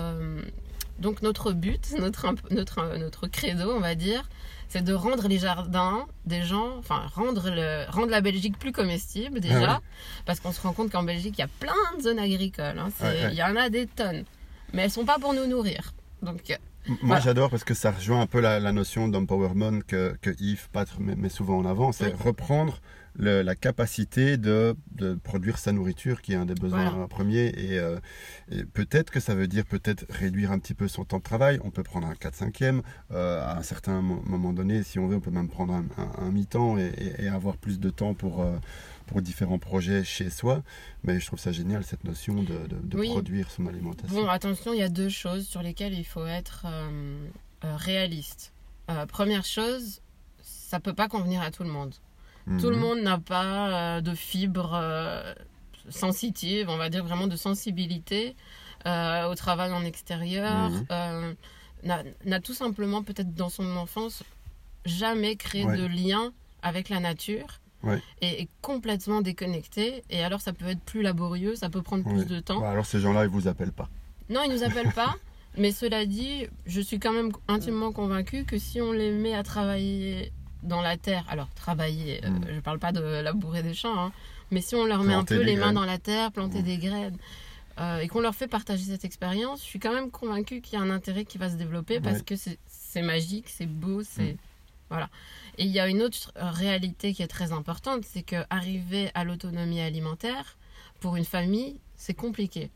donc 1.01 1.21
notre 1.21 1.51
but, 1.51 1.91
notre, 1.99 2.33
notre, 2.51 2.97
notre 2.97 3.27
credo, 3.27 3.71
on 3.71 3.79
va 3.81 3.95
dire, 3.95 4.29
c'est 4.69 4.83
de 4.83 4.93
rendre 4.93 5.27
les 5.27 5.37
jardins 5.39 6.05
des 6.25 6.43
gens, 6.43 6.77
enfin 6.77 7.03
rendre, 7.15 7.49
le, 7.49 7.85
rendre 7.91 8.09
la 8.09 8.21
Belgique 8.21 8.57
plus 8.57 8.71
comestible 8.71 9.39
déjà, 9.41 9.73
Ah 9.75 9.81
parce 10.25 10.39
qu'on 10.39 10.53
se 10.53 10.61
rend 10.61 10.71
compte 10.71 10.91
qu'en 10.91 11.03
Belgique, 11.03 11.35
il 11.37 11.41
y 11.41 11.43
a 11.43 11.49
plein 11.59 11.73
de 11.97 12.03
zones 12.03 12.19
agricoles, 12.19 12.79
hein, 12.79 12.89
Ouais, 13.01 13.29
il 13.31 13.37
y 13.37 13.43
en 13.43 13.55
a 13.57 13.69
des 13.69 13.87
tonnes, 13.87 14.23
mais 14.73 14.83
elles 14.83 14.91
sont 14.91 15.03
pas 15.05 15.19
pour 15.19 15.33
nous 15.33 15.45
nourrir. 15.47 15.93
Donc 16.21 16.49
M- 16.49 16.57
Moi, 16.87 16.97
Voilà. 17.03 17.21
j'adore 17.21 17.49
parce 17.49 17.63
que 17.65 17.73
ça 17.73 17.91
rejoint 17.91 18.21
un 18.21 18.25
peu 18.27 18.39
la, 18.39 18.59
la 18.59 18.71
notion 18.71 19.07
d'empowerment 19.07 19.81
que, 19.85 20.15
que 20.21 20.29
Yves 20.39 20.69
Patre 20.71 20.99
met, 20.99 21.15
met 21.15 21.29
souvent 21.29 21.57
en 21.59 21.65
avant. 21.65 21.91
C'est 21.91 22.05
Oui. 22.13 22.13
reprendre 22.23 22.79
le- 23.15 23.41
la 23.41 23.55
capacité 23.55 24.37
de, 24.37 24.75
de 24.93 25.15
produire 25.15 25.57
sa 25.57 25.71
nourriture, 25.71 26.21
qui 26.21 26.33
est 26.33 26.35
un 26.37 26.45
des 26.45 26.53
besoins 26.55 26.89
Voilà. 26.89 27.07
premiers. 27.07 27.47
Et, 27.57 27.77
euh, 27.79 27.99
et 28.49 28.63
peut-être 28.63 29.11
que 29.11 29.19
ça 29.19 29.35
veut 29.35 29.47
dire 29.47 29.65
peut-être 29.65 30.05
réduire 30.09 30.51
un 30.51 30.59
petit 30.59 30.73
peu 30.73 30.87
son 30.87 31.03
temps 31.05 31.17
de 31.17 31.23
travail. 31.23 31.59
On 31.63 31.71
peut 31.71 31.83
prendre 31.83 32.07
un 32.07 32.13
4-5e. 32.15 32.81
euh, 33.11 33.41
à 33.43 33.57
un 33.57 33.63
certain 33.63 34.01
mo- 34.01 34.21
moment 34.25 34.53
donné, 34.53 34.83
si 34.83 34.97
on 34.99 35.07
veut, 35.07 35.17
on 35.17 35.19
peut 35.19 35.31
même 35.31 35.49
prendre 35.49 35.73
un, 35.73 35.85
un- 35.97 36.25
un 36.25 36.31
mi-temps 36.31 36.77
et, 36.77 36.91
et- 36.97 37.25
et 37.25 37.27
avoir 37.27 37.57
plus 37.57 37.79
de 37.79 37.89
temps 37.89 38.13
pour, 38.13 38.41
euh, 38.41 38.57
pour 39.07 39.21
différents 39.21 39.59
projets 39.59 40.03
chez 40.03 40.29
soi. 40.29 40.63
Mais 41.03 41.19
je 41.19 41.25
trouve 41.27 41.39
ça 41.39 41.51
génial, 41.51 41.83
cette 41.83 42.03
notion 42.05 42.35
de, 42.35 42.67
de- 42.67 42.79
de 42.81 42.97
Oui. 42.97 43.09
produire 43.09 43.51
son 43.51 43.67
alimentation. 43.67 44.15
Bon, 44.15 44.27
attention, 44.29 44.73
il 44.73 44.79
y 44.79 44.83
a 44.83 44.89
deux 44.89 45.09
choses 45.09 45.45
sur 45.47 45.61
lesquelles 45.61 45.93
il 45.93 46.05
faut 46.05 46.25
être 46.25 46.65
euh, 46.65 47.17
réaliste. 47.63 48.53
Euh, 48.89 49.05
première 49.05 49.45
chose, 49.45 50.01
ça 50.41 50.79
peut 50.79 50.93
pas 50.93 51.07
convenir 51.07 51.41
à 51.41 51.51
tout 51.51 51.63
le 51.63 51.69
monde. 51.69 51.93
Tout 52.59 52.69
le 52.69 52.75
Mhm. 52.75 52.81
monde 52.81 52.99
n'a 53.01 53.17
pas 53.19 53.69
euh, 53.97 54.01
de 54.01 54.13
fibres 54.15 54.73
euh, 54.75 55.33
sensitives, 55.89 56.67
on 56.69 56.77
va 56.77 56.89
dire 56.89 57.03
vraiment 57.03 57.27
de 57.27 57.35
sensibilité 57.35 58.35
euh, 58.85 59.25
au 59.29 59.35
travail 59.35 59.71
en 59.71 59.83
extérieur. 59.83 60.69
Mhm. 60.69 60.85
euh, 60.91 61.33
n'a 62.25 62.39
tout 62.39 62.53
simplement 62.53 63.01
peut-être 63.03 63.33
dans 63.33 63.49
son 63.49 63.75
enfance 63.77 64.23
jamais 64.85 65.35
créé 65.35 65.65
Ouais. 65.65 65.77
de 65.77 65.85
lien 65.85 66.31
avec 66.61 66.89
la 66.89 66.99
nature. 66.99 67.59
Ouais. 67.83 67.99
Et 68.21 68.43
est 68.43 68.49
complètement 68.61 69.21
déconnecté. 69.21 70.03
Et 70.11 70.23
alors, 70.23 70.39
ça 70.41 70.53
peut 70.53 70.67
être 70.67 70.81
plus 70.81 71.01
laborieux, 71.01 71.55
ça 71.55 71.67
peut 71.71 71.81
prendre 71.81 72.03
plus 72.03 72.27
de 72.27 72.39
temps. 72.39 72.59
Bah, 72.59 72.69
alors 72.69 72.85
ces 72.85 72.99
gens-là, 72.99 73.23
ils 73.23 73.29
vous 73.29 73.47
appellent 73.47 73.71
pas. 73.71 73.89
Non, 74.29 74.41
ils 74.43 74.51
nous 74.53 74.63
appellent 74.63 74.93
pas. 74.93 75.15
mais 75.57 75.71
cela 75.71 76.05
dit, 76.05 76.45
je 76.67 76.79
suis 76.79 76.99
quand 76.99 77.11
même 77.11 77.31
intimement 77.47 77.91
convaincue 77.91 78.45
que 78.45 78.59
si 78.59 78.79
on 78.81 78.91
les 78.91 79.11
met 79.11 79.33
à 79.33 79.41
travailler 79.41 80.31
dans 80.63 80.81
la 80.81 80.97
terre, 80.97 81.25
alors 81.29 81.49
travailler, 81.53 82.23
euh, 82.25 82.29
Mm. 82.29 82.45
je 82.55 82.59
parle 82.59 82.79
pas 82.79 82.91
de 82.91 83.01
labourer 83.01 83.63
des 83.63 83.73
champs, 83.73 83.97
hein, 83.99 84.11
mais 84.51 84.61
si 84.61 84.75
on 84.75 84.85
leur 84.85 85.03
met 85.03 85.13
un 85.13 85.23
peu 85.23 85.41
les 85.41 85.55
mains 85.55 85.73
dans 85.73 85.85
la 85.85 85.97
terre, 85.97 86.31
planter 86.31 86.59
Mm. 86.59 86.63
des 86.63 86.77
graines, 86.77 87.17
euh, 87.79 87.99
et 87.99 88.07
qu'on 88.07 88.19
leur 88.21 88.35
fait 88.35 88.47
partager 88.47 88.83
cette 88.83 89.05
expérience, 89.05 89.61
je 89.61 89.65
suis 89.65 89.79
quand 89.79 89.93
même 89.93 90.11
convaincue 90.11 90.61
qu'il 90.61 90.77
y 90.77 90.81
a 90.81 90.83
un 90.85 90.89
intérêt 90.89 91.25
qui 91.25 91.37
va 91.37 91.49
se 91.49 91.55
développer 91.55 91.99
parce 91.99 92.21
que 92.21 92.35
c'est 92.35 92.57
c'est 92.67 93.01
magique, 93.01 93.47
c'est 93.47 93.65
beau, 93.65 94.03
c'est 94.03 94.33
Mm. 94.33 94.37
voilà. 94.89 95.09
Et 95.57 95.63
il 95.63 95.71
y 95.71 95.79
a 95.79 95.87
une 95.87 96.01
autre 96.01 96.31
euh, 96.37 96.49
réalité 96.51 97.13
qui 97.13 97.23
est 97.23 97.27
très 97.27 97.53
importante, 97.53 98.03
c'est 98.05 98.21
que 98.23 98.43
arriver 98.49 99.09
à 99.13 99.23
l'autonomie 99.23 99.79
alimentaire 99.81 100.57
pour 100.99 101.15
une 101.15 101.25
famille, 101.25 101.79
c'est 101.95 102.13
compliqué. 102.13 102.69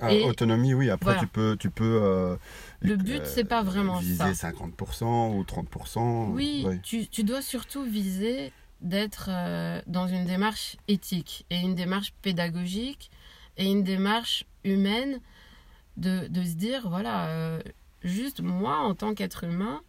Ah, 0.00 0.12
Et- 0.12 0.24
autonomie, 0.24 0.74
oui. 0.74 0.90
Après, 0.90 1.12
voilà. 1.12 1.20
tu 1.20 1.26
peux, 1.26 1.56
tu 1.58 1.70
peux. 1.70 2.00
euh, 2.02 2.36
Le 2.80 2.96
but, 2.96 3.22
c'est 3.24 3.44
pas 3.44 3.62
vraiment 3.62 3.98
viser 3.98 4.34
ça. 4.34 4.50
50% 4.50 5.34
ou 5.36 5.42
30%. 5.44 6.30
Oui, 6.32 6.64
ouais. 6.66 6.80
tu, 6.82 7.06
tu 7.08 7.24
dois 7.24 7.42
surtout 7.42 7.82
viser 7.84 8.52
d'être 8.80 9.28
euh, 9.30 9.80
dans 9.86 10.06
une 10.08 10.24
démarche 10.26 10.76
éthique 10.88 11.46
et 11.50 11.56
une 11.56 11.74
démarche 11.74 12.12
pédagogique 12.22 13.10
et 13.56 13.70
une 13.70 13.82
démarche 13.82 14.44
humaine 14.64 15.20
de, 15.96 16.26
de 16.26 16.42
se 16.42 16.54
dire, 16.54 16.88
voilà, 16.88 17.28
euh, 17.28 17.60
juste 18.02 18.40
moi 18.40 18.78
en 18.78 18.94
tant 18.94 19.14
qu'être 19.14 19.44
humain, 19.44 19.80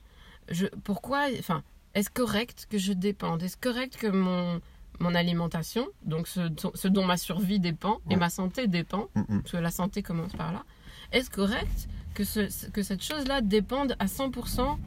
je, 0.49 0.67
pourquoi, 0.83 1.25
enfin, 1.39 1.63
est-ce 1.95 2.09
correct 2.11 2.67
que 2.69 2.77
je 2.77 2.93
dépende? 2.93 3.41
Est-ce 3.43 3.57
correct 3.57 3.97
que 3.97 4.07
mon, 4.07 4.61
mon 4.99 5.15
alimentation, 5.15 5.87
donc 6.03 6.27
ce, 6.27 6.41
ce 6.73 6.87
dont 6.87 7.05
ma 7.05 7.17
survie 7.17 7.59
dépend 7.59 7.99
et 8.09 8.15
ma 8.15 8.29
santé 8.29 8.67
dépend, 8.67 9.07
Mm, 9.15 9.21
mm. 9.21 9.39
parce 9.41 9.51
que 9.51 9.57
la 9.57 9.71
santé 9.71 10.01
commence 10.03 10.33
par 10.33 10.51
là, 10.53 10.63
est-ce 11.11 11.29
correct 11.29 11.87
que, 12.13 12.23
ce, 12.23 12.67
que 12.69 12.81
cette 12.83 13.03
chose-là 13.03 13.41
dépende 13.41 13.95
à 13.99 14.05
100% 14.05 14.77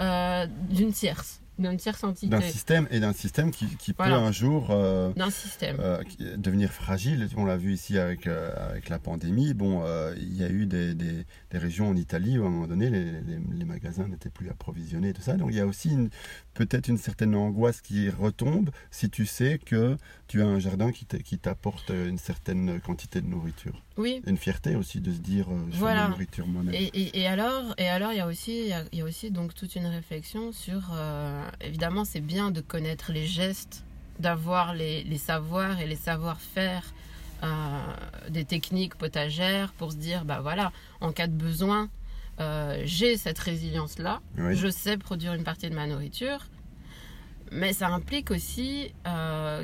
euh, 0.00 0.46
d'une 0.70 0.92
tierce? 0.92 1.41
Tierce 1.78 2.04
entité. 2.04 2.26
D'un 2.28 2.40
système 2.40 2.88
et 2.90 3.00
d'un 3.00 3.12
système 3.12 3.50
qui, 3.50 3.66
qui 3.76 3.92
Voilà. 3.96 4.16
peut 4.18 4.22
un 4.24 4.32
jour 4.32 4.68
euh, 4.70 5.12
D'un 5.14 5.30
système. 5.30 5.76
euh, 5.80 6.02
devenir 6.36 6.70
fragile. 6.72 7.28
On 7.36 7.44
l'a 7.44 7.56
vu 7.56 7.72
ici 7.72 7.98
avec, 7.98 8.26
euh, 8.26 8.50
avec 8.70 8.88
la 8.88 8.98
pandémie. 8.98 9.54
Bon, 9.54 9.84
il 10.16 10.34
y 10.36 10.44
a 10.44 10.48
eu 10.50 10.66
des, 10.66 10.94
des- 10.94 11.24
des 11.50 11.58
régions 11.58 11.88
en 11.88 11.96
Italie 11.96 12.38
où 12.38 12.44
à 12.44 12.46
un 12.46 12.50
moment 12.50 12.66
donné 12.66 12.90
les, 12.90 13.04
les- 13.04 13.40
les 13.54 13.64
magasins 13.64 14.08
n'étaient 14.08 14.30
plus 14.30 14.48
approvisionnés 14.50 15.10
et 15.10 15.12
tout 15.12 15.22
ça. 15.22 15.34
Donc 15.34 15.50
il 15.50 15.56
y 15.56 15.60
a 15.60 15.66
aussi 15.66 15.96
peut-être 16.54 16.88
une 16.88 16.98
certaine 16.98 17.34
angoisse 17.34 17.80
qui 17.80 18.08
retombe 18.10 18.70
si 18.90 19.08
tu 19.10 19.26
sais 19.26 19.58
que 19.64 19.96
tu 20.28 20.42
as 20.42 20.46
un 20.46 20.58
jardin 20.58 20.90
qui 20.92 21.38
t'apporte 21.38 21.90
une 21.90 22.18
certaine 22.18 22.80
quantité 22.80 23.20
de 23.20 23.26
nourriture. 23.26 23.82
Oui. 23.98 24.22
Et 24.26 24.30
une 24.30 24.36
fierté 24.38 24.74
aussi 24.76 25.00
de 25.00 25.12
se 25.12 25.18
dire 25.18 25.46
euh, 25.50 25.58
je 25.68 25.72
fais 25.72 25.78
Voilà. 25.78 26.00
de 26.00 26.04
la 26.04 26.08
nourriture 26.10 26.46
moi-même. 26.46 26.74
Et, 26.74 26.84
et- 26.94 27.20
et 27.20 27.26
alors, 27.26 27.74
et 27.78 27.88
alors, 27.88 28.12
il 28.12 28.16
y 28.18 28.20
a 28.20 28.26
aussi, 28.26 28.60
il 28.62 28.68
y 28.68 28.72
a, 28.72 28.84
il 28.92 28.98
y 28.98 29.02
a 29.02 29.04
aussi 29.04 29.30
donc 29.30 29.54
toute 29.54 29.74
une 29.76 29.86
réflexion 29.86 30.52
sur. 30.52 30.90
euh, 30.94 31.46
évidemment, 31.60 32.04
c'est 32.04 32.20
bien 32.20 32.50
de 32.50 32.60
connaître 32.60 33.12
les 33.12 33.26
gestes, 33.26 33.84
d'avoir 34.18 34.74
les, 34.74 35.04
les 35.04 35.18
savoirs 35.18 35.80
et 35.80 35.86
les 35.86 35.96
savoir-faire 35.96 36.84
euh, 37.42 37.78
des 38.30 38.44
techniques 38.44 38.94
potagères 38.94 39.72
pour 39.72 39.92
se 39.92 39.96
dire, 39.96 40.24
bah 40.24 40.40
voilà, 40.40 40.72
en 41.00 41.12
cas 41.12 41.26
de 41.26 41.32
besoin, 41.34 41.88
euh, 42.40 42.80
j'ai 42.86 43.16
cette 43.16 43.38
résilience-là, 43.38 44.20
Oui. 44.38 44.56
je 44.56 44.68
sais 44.68 44.96
produire 44.96 45.34
une 45.34 45.44
partie 45.44 45.68
de 45.68 45.74
ma 45.74 45.86
nourriture. 45.86 46.46
Mais 47.50 47.74
ça 47.74 47.88
implique 47.88 48.30
aussi 48.30 48.94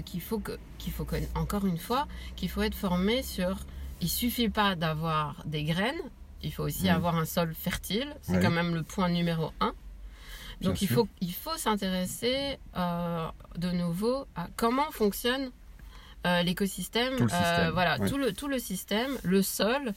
qu'il 0.05 0.21
faut 0.21 0.39
que, 0.41 0.59
qu'il 0.77 0.93
faut 0.93 1.07
encore 1.35 1.65
une 1.67 1.79
fois, 1.79 2.07
qu'il 2.37 2.51
faut 2.51 2.61
être 2.63 2.75
formé 2.75 3.23
sur. 3.23 3.61
Il 4.01 4.09
suffit 4.09 4.49
pas 4.49 4.75
d'avoir 4.77 5.43
des 5.45 5.65
graines, 5.65 6.01
il 6.43 6.53
faut 6.53 6.63
aussi 6.65 6.85
Mhm. 6.85 6.95
avoir 6.95 7.17
un 7.17 7.25
sol 7.25 7.53
fertile. 7.55 8.15
C'est 8.23 8.35
Ouais. 8.35 8.41
quand 8.43 8.51
même 8.51 8.75
le 8.75 8.83
point 8.83 9.09
numéro 9.09 9.53
un. 9.61 9.73
Bien 10.61 10.71
Donc 10.71 10.83
il 10.83 10.87
sûr. 10.87 10.97
faut, 10.97 11.09
il 11.21 11.33
faut 11.33 11.57
s'intéresser 11.57 12.59
euh, 12.77 13.29
de 13.57 13.71
nouveau 13.71 14.27
à 14.37 14.49
comment 14.57 14.91
fonctionne 14.91 15.51
euh, 16.27 16.43
l'écosystème. 16.43 17.17
Tout 17.17 17.27
le 17.27 17.33
euh, 17.33 17.45
système, 17.45 17.71
voilà, 17.71 17.99
ouais. 17.99 18.09
tout, 18.09 18.19
le, 18.19 18.33
tout 18.33 18.49
le 18.49 18.59
système, 18.59 19.11
le 19.23 19.43
sol, 19.43 19.93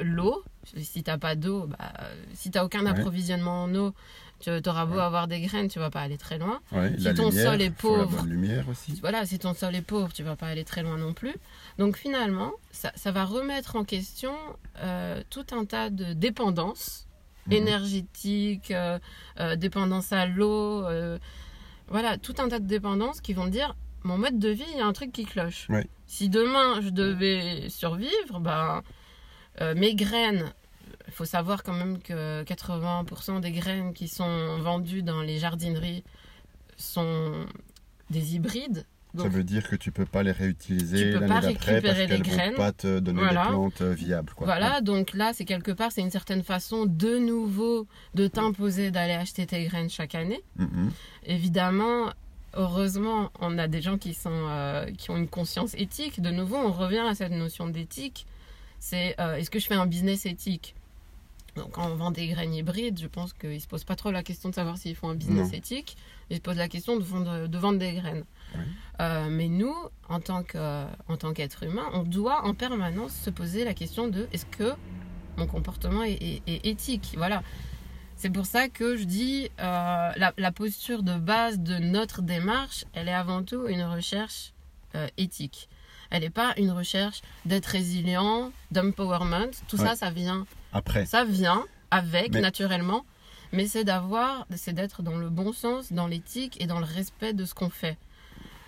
l'eau. 0.00 0.42
Si 0.76 1.02
t'as 1.02 1.18
pas 1.18 1.34
d'eau, 1.36 1.66
bah, 1.66 1.92
si 2.34 2.50
t'as 2.50 2.64
aucun 2.64 2.84
Ouais. 2.84 2.90
approvisionnement 2.90 3.64
en 3.64 3.74
eau, 3.74 3.94
tu 4.40 4.50
auras 4.68 4.86
beau 4.86 4.96
Ouais. 4.96 5.00
avoir 5.02 5.28
des 5.28 5.40
graines, 5.40 5.68
tu 5.68 5.78
vas 5.78 5.90
pas 5.90 6.00
aller 6.00 6.18
très 6.18 6.38
loin. 6.38 6.60
Ouais, 6.72 6.94
si 6.98 7.12
ton 7.14 7.28
lumière, 7.30 7.50
sol 7.52 7.62
est 7.62 7.70
pauvre, 7.70 8.24
lumière 8.26 8.68
aussi. 8.68 8.98
Voilà, 9.00 9.26
si 9.26 9.38
ton 9.38 9.54
sol 9.54 9.74
est 9.76 9.82
pauvre, 9.82 10.12
tu 10.12 10.22
vas 10.22 10.36
pas 10.36 10.46
aller 10.48 10.64
très 10.64 10.82
loin 10.82 10.96
non 10.96 11.12
plus. 11.12 11.34
Donc 11.78 11.96
finalement, 11.96 12.52
ça, 12.72 12.90
ça 12.96 13.12
va 13.12 13.24
remettre 13.24 13.76
en 13.76 13.84
question 13.84 14.32
euh, 14.78 15.22
tout 15.30 15.46
un 15.52 15.64
tas 15.64 15.90
de 15.90 16.12
dépendances 16.14 17.06
Mhm. 17.46 17.52
énergétiques, 17.54 18.70
euh, 18.70 18.98
euh, 19.40 19.56
dépendance 19.56 20.12
à 20.12 20.26
l'eau, 20.26 20.84
euh, 20.84 21.18
voilà, 21.88 22.18
tout 22.18 22.34
un 22.38 22.48
tas 22.48 22.58
de 22.58 22.66
dépendances 22.66 23.20
qui 23.20 23.32
vont 23.32 23.46
dire 23.46 23.74
mon 24.02 24.18
mode 24.18 24.38
de 24.38 24.48
vie, 24.50 24.64
il 24.72 24.78
y 24.78 24.80
a 24.80 24.86
un 24.86 24.92
truc 24.92 25.10
qui 25.12 25.24
cloche. 25.24 25.66
Ouais. 25.68 25.86
Si 26.06 26.28
demain 26.28 26.80
je 26.82 26.88
devais 26.90 27.68
survivre, 27.68 28.40
ben, 28.40 28.82
mes 29.76 29.94
graines, 29.94 30.52
il 31.10 31.12
faut 31.12 31.24
savoir 31.24 31.64
quand 31.64 31.72
même 31.74 31.98
que 31.98 32.44
80% 32.44 33.40
des 33.40 33.50
graines 33.50 33.92
qui 33.92 34.06
sont 34.06 34.58
vendues 34.58 35.02
dans 35.02 35.22
les 35.22 35.38
jardineries 35.38 36.04
sont 36.76 37.46
des 38.10 38.36
hybrides. 38.36 38.86
Ça 39.18 39.26
veut 39.28 39.42
dire 39.42 39.68
que 39.68 39.74
tu 39.74 39.90
peux 39.90 40.06
pas 40.06 40.22
les 40.22 40.30
réutiliser 40.30 41.10
l'année 41.10 41.26
d'après 41.26 41.82
parce 41.82 41.96
qu'elles 41.96 42.22
graines. 42.22 42.50
vont 42.52 42.56
pas 42.56 42.70
te 42.70 43.00
donner 43.00 43.22
Voilà. 43.22 43.42
des 43.42 43.48
plantes 43.48 43.80
euh, 43.80 43.92
viables. 43.92 44.32
Quoi. 44.34 44.46
Voilà, 44.46 44.80
donc 44.80 45.14
là, 45.14 45.32
c'est 45.34 45.44
quelque 45.44 45.72
part, 45.72 45.90
c'est 45.90 46.00
une 46.00 46.12
certaine 46.12 46.44
façon 46.44 46.86
de 46.86 47.18
nouveau 47.18 47.88
de 48.14 48.28
t'imposer 48.28 48.92
d'aller 48.92 49.14
acheter 49.14 49.46
tes 49.48 49.64
graines 49.64 49.90
chaque 49.90 50.14
année. 50.14 50.40
Mhm. 50.58 50.92
Évidemment, 51.26 52.12
heureusement, 52.54 53.30
on 53.40 53.58
a 53.58 53.66
des 53.66 53.82
gens 53.82 53.98
qui, 53.98 54.14
sont, 54.14 54.30
euh, 54.32 54.86
qui 54.96 55.10
ont 55.10 55.16
une 55.16 55.28
conscience 55.28 55.74
éthique. 55.74 56.22
De 56.22 56.30
nouveau, 56.30 56.56
on 56.58 56.70
revient 56.70 56.98
à 57.10 57.16
cette 57.16 57.32
notion 57.32 57.66
d'éthique. 57.66 58.26
C'est 58.78 59.16
euh, 59.20 59.34
est-ce 59.34 59.50
que 59.50 59.58
je 59.58 59.66
fais 59.66 59.74
un 59.74 59.86
business 59.86 60.24
éthique? 60.24 60.76
Donc, 61.60 61.72
quand 61.72 61.86
on 61.90 61.94
vend 61.96 62.10
des 62.10 62.26
graines 62.28 62.54
hybrides, 62.54 62.98
je 62.98 63.06
pense 63.06 63.32
qu'ils 63.34 63.50
ne 63.54 63.58
se 63.58 63.66
posent 63.66 63.84
pas 63.84 63.96
trop 63.96 64.10
la 64.10 64.22
question 64.22 64.48
de 64.48 64.54
savoir 64.54 64.78
s'ils 64.78 64.96
font 64.96 65.10
un 65.10 65.14
business 65.14 65.48
Non. 65.50 65.58
éthique. 65.58 65.96
Ils 66.30 66.36
se 66.36 66.40
posent 66.40 66.56
la 66.56 66.68
question 66.68 66.96
de 66.96 67.02
vendre, 67.04 67.46
de 67.48 67.58
vendre 67.58 67.78
des 67.78 67.92
graines. 67.92 68.24
Oui. 68.54 68.60
Euh, 69.00 69.28
mais 69.30 69.48
nous, 69.48 69.74
en 70.08 70.20
tant 70.20 70.42
qu'être 70.42 71.62
humain, 71.64 71.86
on 71.92 72.02
doit 72.02 72.44
en 72.46 72.54
permanence 72.54 73.12
se 73.12 73.30
poser 73.30 73.64
la 73.64 73.74
question 73.74 74.08
de 74.08 74.26
est-ce 74.32 74.46
que 74.46 74.72
mon 75.36 75.46
comportement 75.46 76.02
est, 76.02 76.12
est- 76.14 76.42
est 76.46 76.66
éthique? 76.66 77.14
Voilà. 77.16 77.42
C'est 78.16 78.30
pour 78.30 78.46
ça 78.46 78.68
que 78.68 78.96
je 78.96 79.04
dis 79.04 79.50
euh, 79.60 80.12
la, 80.16 80.32
la 80.36 80.52
posture 80.52 81.02
de 81.02 81.14
base 81.14 81.58
de 81.58 81.76
notre 81.78 82.22
démarche, 82.22 82.84
elle 82.94 83.08
est 83.08 83.12
avant 83.14 83.42
tout 83.42 83.66
une 83.66 83.82
recherche 83.82 84.52
euh, 84.94 85.06
éthique. 85.18 85.68
Elle 86.10 86.22
n'est 86.22 86.30
pas 86.30 86.54
une 86.56 86.70
recherche 86.70 87.22
d'être 87.44 87.66
résilient, 87.66 88.50
d'empowerment. 88.72 89.50
Tout 89.68 89.78
Ouais. 89.80 89.86
ça, 89.86 89.94
ça 89.96 90.10
vient, 90.10 90.44
Après, 90.72 91.06
ça 91.06 91.24
vient 91.24 91.64
avec 91.90 92.32
Mais- 92.32 92.40
naturellement, 92.40 93.04
mais 93.52 93.66
c'est 93.66 93.84
d'avoir, 93.84 94.46
c'est 94.54 94.72
d'être 94.72 95.02
dans 95.02 95.16
le 95.16 95.28
bon 95.28 95.52
sens, 95.52 95.92
dans 95.92 96.06
l'éthique 96.06 96.60
et 96.62 96.66
dans 96.66 96.78
le 96.78 96.84
respect 96.84 97.32
de 97.32 97.44
ce 97.44 97.54
qu'on 97.54 97.70
fait. 97.70 97.98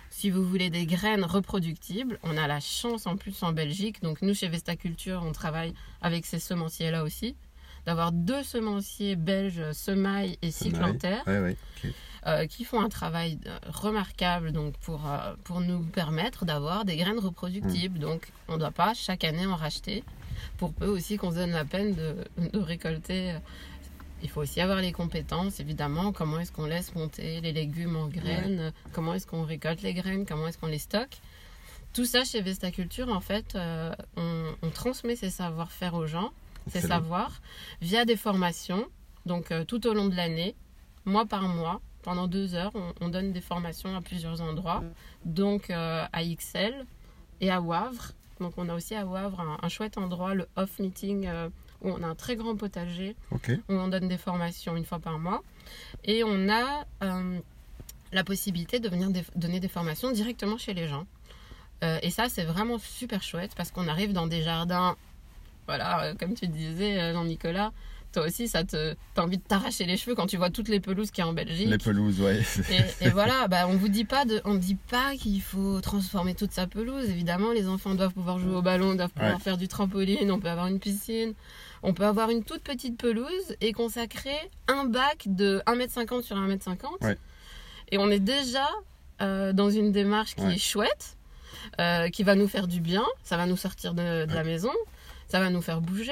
Si 0.09 0.29
vous 0.29 0.43
voulez 0.47 0.69
des 0.69 0.85
graines 0.85 1.23
reproductibles, 1.23 2.19
on 2.23 2.37
a 2.37 2.47
la 2.47 2.59
chance 2.59 3.07
en 3.07 3.15
plus 3.17 3.41
en 3.41 3.51
Belgique. 3.51 4.01
Donc 4.03 4.21
nous 4.21 4.33
chez 4.35 4.47
Vestaculture, 4.47 5.23
on 5.25 5.31
travaille 5.31 5.73
avec 6.01 6.25
ces 6.25 6.37
semenciers-là 6.39 7.03
aussi, 7.03 7.35
d'avoir 7.85 8.11
deux 8.11 8.43
semenciers 8.43 9.15
belges, 9.15 9.71
Semaille 9.71 10.37
et 10.41 10.51
Cyclanterre, 10.51 11.23
ouais, 11.25 11.39
ouais, 11.39 11.57
ok. 11.83 11.91
euh, 12.27 12.45
qui 12.45 12.63
font 12.63 12.79
un 12.81 12.89
travail 12.89 13.39
euh, 13.47 13.57
remarquable 13.69 14.51
donc 14.51 14.77
pour, 14.77 15.09
euh, 15.09 15.33
pour 15.45 15.61
nous 15.61 15.79
permettre 15.83 16.45
d'avoir 16.45 16.85
des 16.85 16.95
graines 16.97 17.19
reproductibles. 17.19 17.97
Donc 17.99 18.31
on 18.49 18.53
ne 18.53 18.59
doit 18.59 18.71
pas 18.71 18.93
chaque 18.93 19.23
année 19.23 19.47
en 19.47 19.55
racheter, 19.55 20.03
pour 20.57 20.73
peu 20.73 20.87
aussi 20.87 21.17
qu'on 21.17 21.31
se 21.31 21.35
donne 21.37 21.51
la 21.51 21.65
peine 21.65 21.93
de, 21.95 22.15
de 22.51 22.59
récolter. 22.59 23.31
euh, 23.31 23.39
Il 24.23 24.29
faut 24.29 24.41
aussi 24.41 24.61
avoir 24.61 24.79
les 24.79 24.91
compétences, 24.93 25.59
évidemment. 25.59 26.11
Comment 26.13 26.39
est-ce 26.39 26.51
qu'on 26.51 26.65
laisse 26.65 26.95
monter 26.95 27.41
les 27.41 27.51
légumes 27.51 27.95
en 27.97 28.07
graines? 28.07 28.71
Comment 28.93 29.13
est-ce 29.15 29.27
qu'on 29.27 29.43
récolte 29.43 29.81
les 29.81 29.93
graines? 29.93 30.25
Comment 30.25 30.47
est-ce 30.47 30.57
qu'on 30.57 30.67
les 30.67 30.79
stocke? 30.79 31.17
Tout 31.93 32.05
ça, 32.05 32.23
chez 32.23 32.41
Vestaculture, 32.41 33.09
en 33.09 33.19
fait, 33.19 33.55
euh, 33.55 33.93
on, 34.17 34.45
on 34.61 34.69
transmet 34.69 35.15
ces 35.15 35.29
savoir-faire 35.29 35.93
aux 35.93 36.07
gens, 36.07 36.31
ces 36.67 36.77
Excellent. 36.79 36.95
savoirs, 36.95 37.41
via 37.81 38.03
des 38.05 38.15
formations. 38.15 38.85
Donc, 39.25 39.51
euh, 39.51 39.63
tout 39.65 39.85
au 39.87 39.93
long 39.93 40.07
de 40.07 40.15
l'année, 40.15 40.55
mois 41.05 41.25
par 41.25 41.43
mois, 41.49 41.81
pendant 42.01 42.27
deux 42.27 42.55
heures, 42.55 42.71
on, 42.75 42.93
on 43.01 43.09
donne 43.09 43.31
des 43.31 43.41
formations 43.41 43.95
à 43.95 44.01
plusieurs 44.01 44.41
endroits. 44.41 44.83
Donc, 45.25 45.69
euh, 45.69 46.05
à 46.11 46.23
XL 46.23 46.73
et 47.41 47.51
à 47.51 47.61
Wavre. 47.61 48.13
Donc, 48.43 48.53
on 48.57 48.69
a 48.69 48.75
aussi 48.75 48.93
à 48.93 49.05
Wavre 49.05 49.39
un, 49.39 49.57
un 49.61 49.69
chouette 49.69 49.97
endroit, 49.97 50.35
le 50.35 50.47
Off 50.55 50.77
Meeting, 50.79 51.25
euh, 51.27 51.49
où 51.81 51.89
on 51.89 52.03
a 52.03 52.07
un 52.07 52.15
très 52.15 52.35
grand 52.35 52.55
potager 52.55 53.15
Ok. 53.31 53.49
où 53.69 53.73
on 53.73 53.87
donne 53.87 54.07
des 54.07 54.17
formations 54.17 54.75
une 54.77 54.85
fois 54.85 54.99
par 54.99 55.17
mois. 55.17 55.41
Et 56.03 56.23
on 56.23 56.49
a 56.49 56.85
euh, 57.03 57.39
la 58.11 58.23
possibilité 58.23 58.79
de 58.79 58.87
venir 58.89 59.09
donner 59.35 59.59
des 59.59 59.67
formations 59.67 60.11
directement 60.11 60.57
chez 60.57 60.73
les 60.75 60.87
gens. 60.87 61.05
Euh, 61.83 61.97
et 62.03 62.11
ça, 62.11 62.29
c'est 62.29 62.43
vraiment 62.45 62.77
super 62.77 63.23
chouette 63.23 63.53
parce 63.55 63.71
qu'on 63.71 63.87
arrive 63.87 64.13
dans 64.13 64.27
des 64.27 64.41
jardins, 64.43 64.95
voilà, 65.67 66.03
euh, 66.03 66.13
comme 66.15 66.33
tu 66.35 66.47
disais, 66.47 67.11
Jean-Nicolas, 67.13 67.71
toi 68.13 68.25
aussi, 68.27 68.47
ça 68.47 68.63
te, 68.63 68.95
t'as 69.13 69.21
envie 69.23 69.37
de 69.37 69.43
t'arracher 69.43 69.85
les 69.85 69.97
cheveux 69.97 70.15
quand 70.15 70.27
tu 70.27 70.37
vois 70.37 70.49
toutes 70.49 70.69
les 70.69 70.79
pelouses 70.79 71.11
qu'il 71.11 71.23
y 71.23 71.27
a 71.27 71.29
en 71.29 71.33
Belgique. 71.33 71.67
Les 71.67 71.77
pelouses, 71.77 72.21
ouais. 72.21 72.41
Et, 73.01 73.05
et 73.05 73.09
voilà, 73.09 73.47
bah, 73.47 73.67
on 73.67 73.75
vous 73.75 73.89
dit 73.89 74.05
pas 74.05 74.23
de, 74.25 74.41
on 74.45 74.55
dit 74.55 74.75
pas 74.75 75.15
qu'il 75.15 75.41
faut 75.41 75.81
transformer 75.81 76.35
toute 76.35 76.51
sa 76.51 76.67
pelouse. 76.67 77.09
Évidemment, 77.09 77.51
les 77.51 77.67
enfants 77.67 77.95
doivent 77.95 78.13
pouvoir 78.13 78.39
jouer 78.39 78.55
au 78.55 78.61
ballon, 78.61 78.95
doivent 78.95 79.09
pouvoir 79.11 79.33
Ouais. 79.35 79.39
faire 79.41 79.57
du 79.57 79.67
trampoline, 79.67 80.31
on 80.31 80.39
peut 80.39 80.49
avoir 80.49 80.67
une 80.67 80.79
piscine, 80.79 81.33
on 81.81 81.93
peut 81.93 82.05
avoir 82.05 82.29
une 82.29 82.43
toute 82.43 82.61
petite 82.63 82.97
pelouse 82.97 83.55
et 83.61 83.73
consacrer 83.73 84.37
un 84.67 84.85
bac 84.85 85.23
de 85.25 85.61
1m50 85.67 86.21
sur 86.21 86.37
1m50. 86.37 86.77
Ouais. 87.03 87.17
Et 87.91 87.97
on 87.97 88.09
est 88.09 88.19
déjà 88.19 88.67
euh, 89.21 89.53
dans 89.53 89.69
une 89.69 89.91
démarche 89.91 90.35
qui 90.35 90.41
Ouais. 90.43 90.55
est 90.55 90.57
chouette, 90.59 91.17
euh, 91.79 92.09
qui 92.09 92.23
va 92.23 92.35
nous 92.35 92.47
faire 92.47 92.67
du 92.67 92.79
bien, 92.79 93.03
ça 93.23 93.37
va 93.37 93.45
nous 93.45 93.57
sortir 93.57 93.93
de, 93.93 94.25
de 94.25 94.33
la 94.33 94.43
maison, 94.43 94.71
ça 95.27 95.39
va 95.39 95.49
nous 95.49 95.61
faire 95.61 95.81
bouger, 95.81 96.11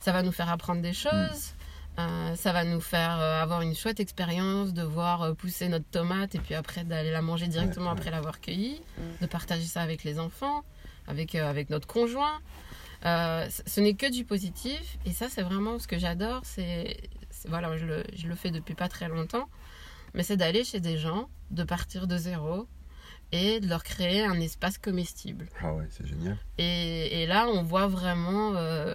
ça 0.00 0.12
va 0.12 0.22
nous 0.22 0.32
faire 0.32 0.48
apprendre 0.50 0.82
des 0.82 0.92
choses. 0.92 1.54
Euh, 1.98 2.36
ça 2.36 2.52
va 2.52 2.62
nous 2.64 2.80
faire 2.80 3.18
euh, 3.18 3.42
avoir 3.42 3.60
une 3.62 3.74
chouette 3.74 3.98
expérience 3.98 4.72
de 4.72 4.82
voir 4.84 5.22
euh, 5.22 5.34
pousser 5.34 5.68
notre 5.68 5.86
tomate 5.90 6.36
et 6.36 6.38
puis 6.38 6.54
après 6.54 6.84
d'aller 6.84 7.10
la 7.10 7.22
manger 7.22 7.48
directement 7.48 7.86
Ouais, 7.86 7.92
ouais. 7.92 7.98
après 7.98 8.10
l'avoir 8.12 8.40
cueillie, 8.40 8.80
de 9.20 9.26
partager 9.26 9.64
ça 9.64 9.82
avec 9.82 10.04
les 10.04 10.20
enfants, 10.20 10.62
avec, 11.08 11.34
euh, 11.34 11.48
avec 11.50 11.70
notre 11.70 11.88
conjoint. 11.88 12.38
Euh, 13.04 13.48
ce 13.66 13.80
n'est 13.80 13.94
que 13.94 14.10
du 14.10 14.24
positif 14.24 14.96
et 15.06 15.12
ça 15.12 15.28
c'est 15.28 15.42
vraiment 15.42 15.78
ce 15.80 15.88
que 15.88 15.98
j'adore. 15.98 16.40
C'est 16.44 16.96
c'est- 17.30 17.48
voilà, 17.48 17.76
je 17.76 17.84
le, 17.86 18.04
je 18.14 18.26
le 18.28 18.34
fais 18.36 18.50
depuis 18.52 18.74
pas 18.74 18.88
très 18.88 19.08
longtemps, 19.08 19.48
mais 20.14 20.22
c'est 20.22 20.36
d'aller 20.36 20.62
chez 20.64 20.78
des 20.80 20.98
gens, 20.98 21.28
de 21.50 21.64
partir 21.64 22.06
de 22.06 22.16
zéro 22.16 22.68
et 23.32 23.58
de 23.60 23.68
leur 23.68 23.82
créer 23.82 24.24
un 24.24 24.40
espace 24.40 24.78
comestible. 24.78 25.46
Ah 25.62 25.72
ouais, 25.74 25.86
c'est 25.90 26.06
génial. 26.06 26.36
Et, 26.58 27.22
et 27.22 27.26
là, 27.26 27.48
on 27.48 27.62
voit 27.64 27.86
vraiment 27.88 28.54
euh, 28.56 28.94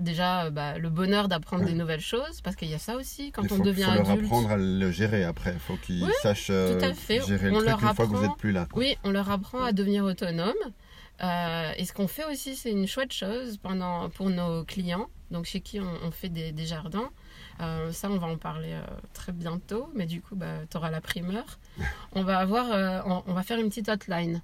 déjà 0.00 0.50
bah, 0.50 0.78
le 0.78 0.88
bonheur 0.90 1.28
d'apprendre 1.28 1.64
Ouais. 1.64 1.70
des 1.72 1.76
nouvelles 1.78 2.00
choses, 2.00 2.40
parce 2.42 2.56
qu'il 2.56 2.68
y 2.68 2.74
a 2.74 2.78
ça 2.78 2.96
aussi 2.96 3.30
quand 3.32 3.42
Il 3.42 3.52
on 3.52 3.58
devient 3.58 3.82
faut 3.84 3.90
leur 3.94 4.10
adulte. 4.10 4.26
apprendre 4.26 4.50
à 4.50 4.56
le 4.56 4.90
gérer 4.90 5.24
après. 5.24 5.52
Il 5.54 5.58
faut 5.60 5.76
qu'ils 5.76 6.04
Oui, 6.04 6.10
sachent 6.22 6.48
euh, 6.50 6.78
tout 6.78 6.84
à 6.84 6.94
fait. 6.94 7.20
gérer 7.26 7.46
le 7.50 7.52
On 7.52 7.56
truc 7.56 7.68
leur 7.68 7.82
une 7.82 7.94
fois 7.94 8.04
que 8.06 8.10
vous 8.10 8.16
apprend- 8.16 8.28
n'êtes 8.28 8.38
plus 8.38 8.52
là. 8.52 8.66
quoi. 8.70 8.78
Oui, 8.80 8.96
on 9.04 9.10
leur 9.10 9.30
apprend 9.30 9.62
à 9.62 9.72
devenir 9.72 10.04
autonomes. 10.04 10.54
Euh, 11.22 11.72
et 11.76 11.84
ce 11.84 11.92
qu'on 11.92 12.08
fait 12.08 12.24
aussi, 12.24 12.56
c'est 12.56 12.70
une 12.70 12.86
chouette 12.88 13.12
chose 13.12 13.58
pendant, 13.58 14.08
pour 14.10 14.28
nos 14.30 14.64
clients, 14.64 15.06
donc 15.30 15.44
chez 15.44 15.60
qui 15.60 15.78
on, 15.78 15.86
on 16.04 16.10
fait 16.10 16.28
des, 16.30 16.50
des 16.52 16.66
jardins. 16.66 17.10
Euh, 17.60 17.92
ça, 17.92 18.10
on 18.10 18.16
va 18.16 18.26
en 18.26 18.36
parler 18.38 18.72
euh, 18.72 18.82
très 19.12 19.30
bientôt, 19.30 19.88
mais 19.94 20.06
du 20.06 20.20
coup, 20.20 20.34
bah, 20.34 20.46
tu 20.68 20.76
auras 20.78 20.90
la 20.90 21.00
primeur. 21.00 21.44
On 22.14 22.22
va, 22.24 22.38
avoir, 22.38 22.72
euh, 22.72 23.00
on, 23.06 23.22
on 23.26 23.34
va 23.34 23.42
faire 23.42 23.58
une 23.60 23.68
petite 23.68 23.88
hotline. 23.88 24.42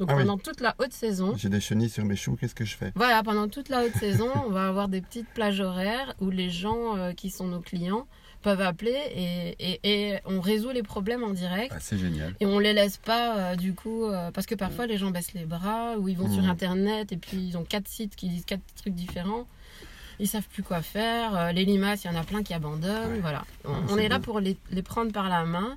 Donc 0.00 0.08
Ah 0.10 0.16
oui. 0.16 0.22
pendant 0.22 0.38
toute 0.38 0.60
la 0.62 0.74
haute 0.78 0.94
saison, 0.94 1.34
J'ai 1.36 1.50
des 1.50 1.60
chenilles 1.60 1.90
sur 1.90 2.06
mes 2.06 2.16
choux, 2.16 2.34
qu'est-ce 2.34 2.54
que 2.54 2.64
je 2.64 2.74
fais? 2.74 2.90
voilà, 2.96 3.22
pendant 3.22 3.48
toute 3.48 3.68
la 3.68 3.84
haute 3.84 3.94
saison, 3.94 4.30
on 4.46 4.50
va 4.50 4.66
avoir 4.66 4.88
des 4.88 5.02
petites 5.02 5.28
plages 5.28 5.60
horaires 5.60 6.14
où 6.20 6.30
les 6.30 6.48
gens 6.48 6.96
euh, 6.96 7.12
qui 7.12 7.28
sont 7.28 7.46
nos 7.46 7.60
clients 7.60 8.06
peuvent 8.40 8.62
appeler 8.62 8.96
et, 9.14 9.54
et- 9.58 9.80
et 10.14 10.18
on 10.24 10.40
résout 10.40 10.70
les 10.70 10.82
problèmes 10.82 11.22
en 11.22 11.32
direct. 11.34 11.72
Ah, 11.76 11.80
C'est 11.80 11.98
génial. 11.98 12.34
Et 12.40 12.46
on 12.46 12.58
les 12.58 12.72
laisse 12.72 12.96
pas, 12.96 13.36
euh, 13.52 13.56
du 13.56 13.74
coup, 13.74 14.06
euh, 14.06 14.30
parce 14.30 14.46
que 14.46 14.54
parfois 14.54 14.86
les 14.86 14.96
gens 14.96 15.10
baissent 15.10 15.34
les 15.34 15.44
bras 15.44 15.96
ou 15.98 16.08
ils 16.08 16.16
vont 16.16 16.32
sur 16.32 16.44
Mhm. 16.44 16.48
internet 16.48 17.12
et 17.12 17.18
puis 17.18 17.36
ils 17.36 17.58
ont 17.58 17.64
quatre 17.64 17.86
sites 17.86 18.16
qui 18.16 18.30
disent 18.30 18.46
quatre 18.46 18.62
trucs 18.76 18.94
différents. 18.94 19.46
Ils 20.18 20.28
savent 20.28 20.48
plus 20.48 20.62
quoi 20.62 20.80
faire. 20.80 21.36
Euh, 21.36 21.52
les 21.52 21.66
limaces, 21.66 22.04
il 22.04 22.06
y 22.06 22.10
en 22.10 22.18
a 22.18 22.24
plein 22.24 22.42
qui 22.42 22.54
abandonnent. 22.54 23.12
Ouais. 23.16 23.20
Voilà. 23.20 23.44
On, 23.66 23.72
Ah, 23.74 23.78
on 23.90 23.96
est 23.98 24.08
là 24.08 24.18
pour 24.18 24.40
les, 24.40 24.56
les 24.70 24.82
prendre 24.82 25.12
par 25.12 25.28
la 25.28 25.44
main, 25.44 25.76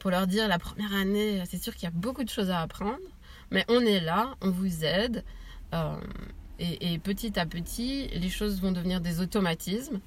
pour 0.00 0.10
leur 0.10 0.26
dire 0.26 0.48
la 0.48 0.58
première 0.58 0.92
année, 0.94 1.42
c'est 1.50 1.62
sûr 1.62 1.74
qu'il 1.74 1.84
y 1.84 1.86
a 1.86 1.94
beaucoup 1.94 2.24
de 2.24 2.28
choses 2.28 2.50
à 2.50 2.60
apprendre, 2.60 2.98
mais 3.50 3.64
on 3.68 3.80
est 3.80 4.00
là, 4.00 4.34
on 4.40 4.50
vous 4.50 4.84
aide. 4.84 5.24
euh, 5.74 5.94
et, 6.60 6.94
et 6.94 6.98
petit 6.98 7.38
à 7.38 7.46
petit, 7.46 8.08
les 8.14 8.30
choses 8.30 8.60
vont 8.60 8.70
devenir 8.72 9.00
des 9.00 9.20
automatismes. 9.20 10.00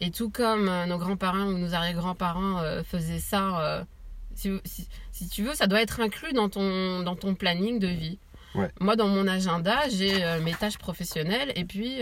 Et 0.00 0.10
tout 0.10 0.28
comme 0.30 0.68
euh, 0.68 0.84
nos 0.86 0.98
grands-parents 0.98 1.46
ou 1.46 1.56
nos 1.58 1.72
arrière-grands-parents 1.74 2.58
euh, 2.58 2.82
faisaient 2.82 3.20
ça, 3.20 3.86
si, 4.34 4.50
si- 4.64 4.88
si 5.12 5.28
tu 5.28 5.42
veux, 5.44 5.54
ça 5.54 5.66
doit 5.66 5.80
être 5.80 6.00
inclus 6.00 6.32
dans 6.32 6.48
ton, 6.48 7.02
dans 7.02 7.16
ton 7.16 7.34
planning 7.34 7.78
de 7.78 7.86
vie. 7.88 8.18
Ouais. 8.54 8.70
Moi, 8.80 8.96
dans 8.96 9.08
mon 9.08 9.26
agenda, 9.26 9.88
j'ai 9.88 10.22
mes 10.42 10.52
tâches 10.54 10.76
professionnelles 10.78 11.52
et 11.56 11.64
puis 11.64 12.00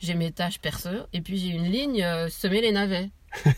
j'ai 0.00 0.14
mes 0.14 0.30
tâches 0.32 0.58
perso 0.58 0.88
et 1.12 1.20
puis 1.20 1.36
j'ai 1.36 1.48
une 1.48 1.64
ligne 1.70 2.06
semer 2.30 2.62
les 2.62 2.72
navets. 2.72 3.10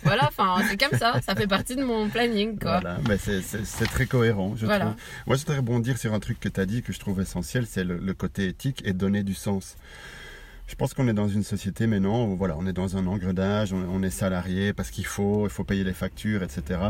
Voilà, 0.04 0.26
enfin, 0.28 0.56
c'est 0.68 0.76
comme 0.76 0.98
ça, 0.98 1.20
ça 1.22 1.34
fait 1.34 1.46
partie 1.46 1.76
de 1.76 1.84
mon 1.84 2.08
planning, 2.08 2.58
quoi. 2.58 2.80
Voilà, 2.80 2.98
mais 3.08 3.18
c'est- 3.18 3.42
très 3.86 4.06
cohérent, 4.06 4.54
je 4.56 4.66
Voilà. 4.66 4.86
trouve. 4.86 4.96
Moi, 5.26 5.36
je 5.36 5.42
voudrais 5.42 5.56
rebondir 5.58 5.98
sur 5.98 6.12
un 6.14 6.20
truc 6.20 6.40
que 6.40 6.48
tu 6.48 6.60
as 6.60 6.66
dit 6.66 6.82
que 6.82 6.92
je 6.92 6.98
trouve 6.98 7.20
essentiel, 7.20 7.66
c'est 7.68 7.84
le, 7.84 7.98
le 7.98 8.14
côté 8.14 8.46
éthique 8.48 8.82
et 8.84 8.92
donner 8.92 9.22
du 9.22 9.34
sens. 9.34 9.76
Je 10.68 10.74
pense 10.74 10.94
qu'on 10.94 11.06
est 11.06 11.12
dans 11.14 11.28
une 11.28 11.44
société 11.44 11.86
maintenant 11.86 12.24
où 12.26 12.36
voilà, 12.36 12.56
on 12.58 12.66
est 12.66 12.72
dans 12.72 12.96
un 12.96 13.06
engrenage, 13.06 13.72
on, 13.72 13.86
on 13.88 14.02
est 14.02 14.10
salarié 14.10 14.72
parce 14.72 14.90
qu'il 14.90 15.06
faut, 15.06 15.46
il 15.46 15.50
faut 15.50 15.62
payer 15.62 15.84
les 15.84 15.92
factures, 15.92 16.42
etc. 16.42 16.80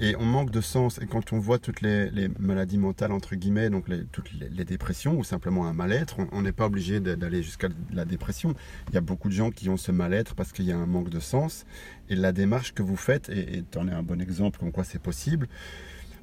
Et 0.00 0.16
on 0.16 0.24
manque 0.24 0.50
de 0.50 0.60
sens. 0.60 0.98
Et 1.00 1.06
quand 1.06 1.32
on 1.32 1.38
voit 1.38 1.58
toutes 1.58 1.80
les, 1.80 2.28
maladies 2.38 2.78
mentales, 2.78 3.12
entre 3.12 3.36
guillemets, 3.36 3.70
donc 3.70 3.86
toutes 4.10 4.30
les, 4.32 4.64
dépressions 4.64 5.16
ou 5.16 5.24
simplement 5.24 5.66
un 5.66 5.72
mal-être, 5.72 6.16
on- 6.32 6.42
n'est 6.42 6.52
pas 6.52 6.66
obligé 6.66 7.00
d'aller 7.00 7.42
jusqu'à 7.42 7.68
la 7.92 8.04
dépression. 8.04 8.54
Il 8.88 8.94
y 8.94 8.98
a 8.98 9.00
beaucoup 9.00 9.28
de 9.28 9.34
gens 9.34 9.50
qui 9.50 9.68
ont 9.68 9.76
ce 9.76 9.92
mal-être 9.92 10.34
parce 10.34 10.52
qu'il 10.52 10.64
y 10.64 10.72
a 10.72 10.76
un 10.76 10.86
manque 10.86 11.10
de 11.10 11.20
sens. 11.20 11.64
Et 12.08 12.16
la 12.16 12.32
démarche 12.32 12.74
que 12.74 12.82
vous 12.82 12.96
faites, 12.96 13.28
et 13.28 13.62
tu 13.70 13.78
es 13.78 13.92
un 13.92 14.02
bon 14.02 14.20
exemple 14.20 14.58
comme 14.58 14.72
quoi 14.72 14.84
c'est 14.84 15.00
possible, 15.00 15.48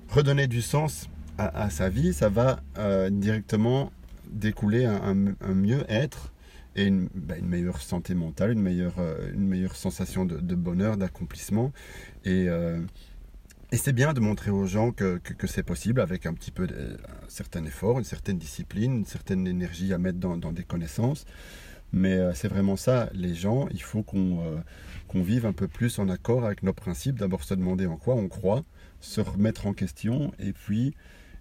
redonner 0.10 0.48
du 0.48 0.62
sens 0.62 1.10
à, 1.38 1.70
sa 1.70 1.90
vie, 1.90 2.14
ça 2.14 2.30
va 2.30 2.60
euh, 2.78 3.10
directement 3.10 3.92
découler 4.30 4.86
un, 4.86 5.28
un- 5.42 5.54
mieux-être 5.56 6.34
et 6.76 6.86
une, 6.86 7.10
bah, 7.16 7.38
une 7.38 7.48
meilleure 7.48 7.82
santé 7.82 8.14
mentale, 8.14 8.52
une 8.52 8.62
meilleure, 8.62 8.94
euh, 9.00 9.32
une 9.34 9.48
meilleure 9.48 9.76
sensation 9.76 10.26
de, 10.26 10.38
de 10.38 10.56
bonheur, 10.56 10.98
d'accomplissement. 10.98 11.72
Et, 12.26 12.48
euh, 12.48 12.80
et 13.72 13.78
c'est 13.78 13.94
bien 13.94 14.14
de 14.14 14.20
montrer 14.20 14.52
aux 14.52 14.66
gens 14.66 14.92
que, 14.92 15.18
que, 15.18 15.48
c'est 15.48 15.64
possible 15.64 16.02
avec 16.02 16.26
un 16.26 16.34
petit 16.34 16.52
peu 16.52 16.64
un 16.64 17.30
certain 17.30 17.64
effort, 17.66 18.00
une 18.00 18.04
certaine 18.04 18.38
discipline, 18.38 18.98
une 18.98 19.06
certaine 19.06 19.48
énergie 19.48 19.94
à 19.94 19.98
mettre 19.98 20.20
dans, 20.20 20.52
des 20.52 20.64
connaissances. 20.64 21.26
Mais 21.94 22.16
euh, 22.18 22.34
c'est 22.34 22.48
vraiment 22.50 22.76
ça, 22.76 23.10
les 23.14 23.34
gens, 23.34 23.68
il 23.72 23.82
faut 23.82 24.04
qu'on 24.04 24.46
euh, 24.46 24.58
qu'on 25.08 25.22
vive 25.22 25.46
un 25.46 25.54
peu 25.54 25.68
plus 25.68 26.00
en 26.00 26.10
accord 26.10 26.46
avec 26.46 26.64
nos 26.64 26.74
principes. 26.74 27.18
D'abord 27.18 27.44
se 27.44 27.54
demander 27.54 27.86
en 27.86 27.98
quoi 27.98 28.16
on 28.16 28.28
croit, 28.28 28.64
se 29.00 29.22
remettre 29.22 29.68
en 29.68 29.74
question 29.74 30.34
et 30.40 30.54
puis, 30.54 30.94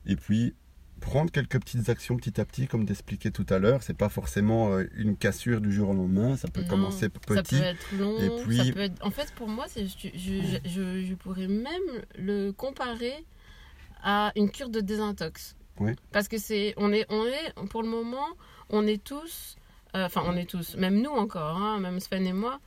et 0.07 0.16
puis 0.16 0.55
prendre 1.00 1.30
quelques 1.32 1.58
petites 1.58 1.88
actions 1.88 2.16
petit 2.16 2.40
à 2.40 2.44
petit, 2.44 2.66
comme 2.68 2.84
d'expliquer 2.84 3.30
tout 3.32 3.46
à 3.50 3.58
l'heure. 3.58 3.82
C'est 3.82 3.96
pas 3.96 4.08
forcément 4.08 4.72
euh, 4.74 4.84
une 4.94 5.16
cassure 5.16 5.60
du 5.60 5.72
jour 5.72 5.88
au 5.90 5.94
lendemain, 5.94 6.36
ça 6.36 6.48
peut 6.48 6.60
Non, 6.62 6.68
commencer 6.68 7.06
Ça 7.06 7.08
petit. 7.42 7.56
peut 7.56 7.62
être 7.62 7.92
long. 7.98 8.18
et 8.18 8.42
puis- 8.44 8.56
ça 8.58 8.72
peut 8.72 8.80
être... 8.80 9.04
En 9.04 9.10
fait, 9.10 9.32
pour 9.34 9.48
moi, 9.48 9.64
c'est, 9.68 9.86
je, 9.86 10.08
je, 10.14 10.58
je, 10.64 11.04
je 11.04 11.14
pourrais 11.14 11.48
même 11.48 12.04
le 12.18 12.52
comparer 12.52 13.14
à 14.02 14.32
une 14.36 14.50
cure 14.50 14.68
de 14.68 14.80
désintox. 14.80 15.56
Oui. 15.80 15.92
Parce 16.12 16.28
que 16.28 16.38
c'est, 16.38 16.74
on 16.76 16.92
est, 16.92 17.06
on 17.08 17.24
est, 17.26 17.66
pour 17.70 17.82
le 17.82 17.88
moment, 17.88 18.26
on 18.68 18.86
est 18.86 19.02
tous, 19.02 19.56
euh, 19.96 20.04
enfin, 20.06 20.22
on 20.26 20.36
est 20.36 20.48
tous, 20.48 20.76
même 20.76 21.00
nous 21.00 21.10
encore, 21.10 21.56
hein, 21.56 21.80
même 21.80 21.98
Sven 22.00 22.26
et 22.26 22.32
moi, 22.32 22.60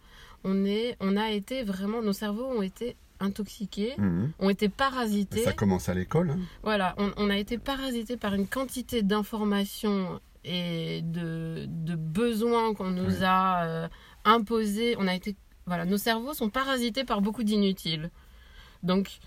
on 0.43 0.65
est, 0.65 0.97
on 0.99 1.15
a 1.15 1.29
été 1.31 1.63
vraiment, 1.63 2.01
nos 2.01 2.13
cerveaux 2.13 2.45
ont 2.45 2.61
été 2.61 2.95
intoxiqués, 3.19 3.93
Mhm. 3.97 4.31
ont 4.39 4.49
été 4.49 4.69
parasités. 4.69 5.43
Ça 5.43 5.53
commence 5.53 5.89
à 5.89 5.93
l'école. 5.93 6.31
hein. 6.31 6.39
Voilà, 6.63 6.93
on, 6.97 7.11
on 7.17 7.29
a 7.29 7.37
été 7.37 7.57
parasité 7.57 8.17
par 8.17 8.33
une 8.33 8.47
quantité 8.47 9.01
d'informations 9.03 10.19
et 10.43 11.01
de, 11.03 11.65
de 11.67 11.95
besoins 11.95 12.73
qu'on 12.73 12.89
nous 12.91 13.23
a 13.23 13.63
euh, 13.65 13.87
imposés. 14.25 14.95
On 14.99 15.07
a 15.07 15.15
été, 15.15 15.35
voilà, 15.65 15.85
nos 15.85 15.97
cerveaux 15.97 16.33
sont 16.33 16.49
parasités 16.49 17.03
par 17.05 17.21
beaucoup 17.21 17.43
d'inutiles. 17.43 18.09
Donc, 18.83 19.19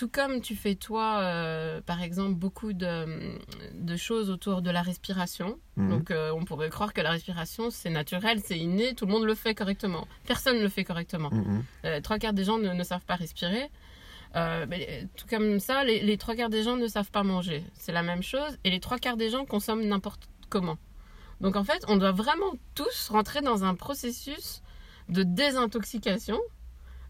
tout 0.00 0.08
comme 0.08 0.40
tu 0.40 0.56
fais 0.56 0.76
toi, 0.76 1.18
euh, 1.20 1.82
par 1.82 2.00
exemple, 2.00 2.32
beaucoup 2.32 2.72
de, 2.72 3.36
de 3.74 3.96
choses 3.96 4.30
autour 4.30 4.62
de 4.62 4.70
la 4.70 4.80
respiration. 4.80 5.58
Mhm. 5.76 5.90
Donc, 5.90 6.10
euh, 6.10 6.32
on 6.34 6.46
pourrait 6.46 6.70
croire 6.70 6.94
que 6.94 7.02
la 7.02 7.10
respiration, 7.10 7.68
c'est 7.68 7.90
naturel, 7.90 8.40
c'est 8.42 8.58
inné, 8.58 8.94
tout 8.94 9.04
le 9.04 9.12
monde 9.12 9.24
le 9.24 9.34
fait 9.34 9.54
correctement. 9.54 10.08
Personne 10.26 10.56
ne 10.56 10.62
le 10.62 10.70
fait 10.70 10.84
correctement. 10.84 11.28
Mhm. 11.30 11.64
Euh, 11.84 12.00
trois 12.00 12.18
quarts 12.18 12.32
des 12.32 12.44
gens 12.44 12.56
ne, 12.56 12.72
ne 12.72 12.82
savent 12.82 13.04
pas 13.04 13.16
respirer. 13.16 13.70
Mais, 14.34 15.06
tout 15.18 15.26
comme 15.28 15.60
ça, 15.60 15.84
les, 15.84 16.00
les 16.00 16.16
trois 16.16 16.34
quarts 16.34 16.48
des 16.48 16.62
gens 16.62 16.76
ne 16.76 16.86
savent 16.86 17.10
pas 17.10 17.22
manger. 17.22 17.62
C'est 17.74 17.92
la 17.92 18.02
même 18.02 18.22
chose. 18.22 18.56
Et 18.64 18.70
les 18.70 18.80
trois 18.80 18.96
quarts 18.96 19.18
des 19.18 19.28
gens 19.28 19.44
consomment 19.44 19.84
n'importe 19.84 20.30
comment. 20.48 20.78
Donc 21.42 21.56
en 21.56 21.64
fait, 21.64 21.84
on 21.88 21.98
doit 21.98 22.12
vraiment 22.12 22.54
tous 22.74 23.10
rentrer 23.10 23.42
dans 23.42 23.64
un 23.64 23.74
processus 23.74 24.62
de 25.10 25.24
désintoxication, 25.24 26.38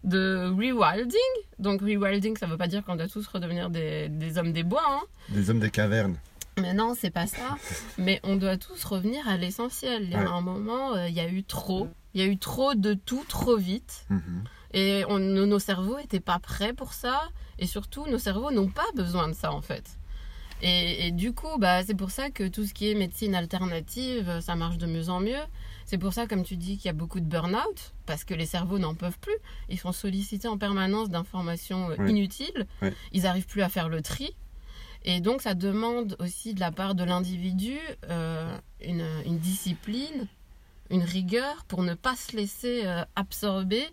de 0.03 0.49
rewilding. 0.57 1.19
Donc 1.59 1.81
rewilding, 1.81 2.37
ça 2.37 2.45
ne 2.47 2.51
veut 2.51 2.57
pas 2.57 2.67
dire 2.67 2.83
qu'on 2.83 2.95
doit 2.95 3.07
tous 3.07 3.25
redevenir 3.27 3.69
des, 3.69 4.09
des 4.09 4.37
hommes 4.37 4.53
des 4.53 4.63
bois. 4.63 4.83
hein. 4.87 5.01
Des 5.29 5.49
hommes 5.49 5.59
des 5.59 5.69
cavernes. 5.71 6.17
Mais 6.59 6.73
non, 6.73 6.93
c'est 6.97 7.11
pas 7.11 7.27
ça. 7.27 7.57
Mais 7.97 8.19
on 8.23 8.35
doit 8.35 8.57
tous 8.57 8.83
revenir 8.83 9.27
à 9.27 9.37
l'essentiel. 9.37 10.03
Il 10.03 10.09
y 10.11 10.15
a 10.15 10.19
Ouais. 10.19 10.27
un 10.27 10.41
moment, 10.41 10.93
euh, 10.95 11.07
il 11.07 11.13
y 11.15 11.19
a 11.19 11.27
eu 11.27 11.43
trop. 11.43 11.87
Il 12.13 12.21
y 12.21 12.23
a 12.23 12.27
eu 12.27 12.37
trop 12.37 12.75
de 12.75 12.93
tout, 12.93 13.23
trop 13.27 13.55
vite. 13.57 14.05
Mhm. 14.09 14.43
Et 14.73 15.03
on- 15.07 15.19
nos, 15.19 15.45
nos 15.45 15.59
cerveaux 15.59 15.97
n'étaient 15.97 16.19
pas 16.19 16.39
prêts 16.39 16.73
pour 16.73 16.93
ça. 16.93 17.21
Et 17.59 17.67
surtout, 17.67 18.05
nos 18.07 18.17
cerveaux 18.17 18.51
n'ont 18.51 18.69
pas 18.69 18.85
besoin 18.95 19.27
de 19.29 19.33
ça, 19.33 19.51
en 19.53 19.61
fait. 19.61 19.83
Et, 20.61 21.07
et 21.07 21.11
du 21.11 21.33
coup, 21.33 21.57
bah, 21.57 21.83
c'est 21.83 21.95
pour 21.95 22.11
ça 22.11 22.29
que 22.29 22.47
tout 22.47 22.65
ce 22.65 22.73
qui 22.73 22.89
est 22.89 22.95
médecine 22.95 23.33
alternative, 23.35 24.29
euh, 24.29 24.41
ça 24.41 24.55
marche 24.55 24.77
de 24.77 24.85
mieux 24.85 25.09
en 25.09 25.19
mieux. 25.19 25.41
C'est 25.85 25.97
pour 25.97 26.13
ça, 26.13 26.27
comme 26.27 26.43
tu 26.43 26.55
dis, 26.55 26.77
qu'il 26.77 26.85
y 26.85 26.89
a 26.89 26.93
beaucoup 26.93 27.19
de 27.19 27.25
burn-out, 27.25 27.93
parce 28.05 28.23
que 28.23 28.33
les 28.33 28.45
cerveaux 28.45 28.77
n'en 28.79 28.93
peuvent 28.93 29.17
plus. 29.19 29.35
Ils 29.69 29.79
sont 29.79 29.91
sollicités 29.91 30.47
en 30.47 30.57
permanence 30.57 31.09
d'informations 31.09 31.89
euh, 31.89 31.95
Oui. 31.99 32.11
inutiles. 32.11 32.67
Oui. 32.81 32.89
Ils 33.11 33.23
n'arrivent 33.23 33.47
plus 33.47 33.61
à 33.63 33.69
faire 33.69 33.89
le 33.89 34.01
tri. 34.01 34.35
Et 35.03 35.19
donc, 35.19 35.41
ça 35.41 35.55
demande 35.55 36.15
aussi 36.19 36.53
de 36.53 36.59
la 36.59 36.71
part 36.71 36.93
de 36.93 37.03
l'individu 37.03 37.77
euh, 38.09 38.55
une, 38.85 39.05
une 39.25 39.39
discipline, 39.39 40.27
une 40.91 41.01
rigueur 41.01 41.65
pour 41.67 41.81
ne 41.81 41.95
pas 41.95 42.15
se 42.15 42.37
laisser 42.37 42.83
euh, 42.85 43.03
absorber. 43.15 43.83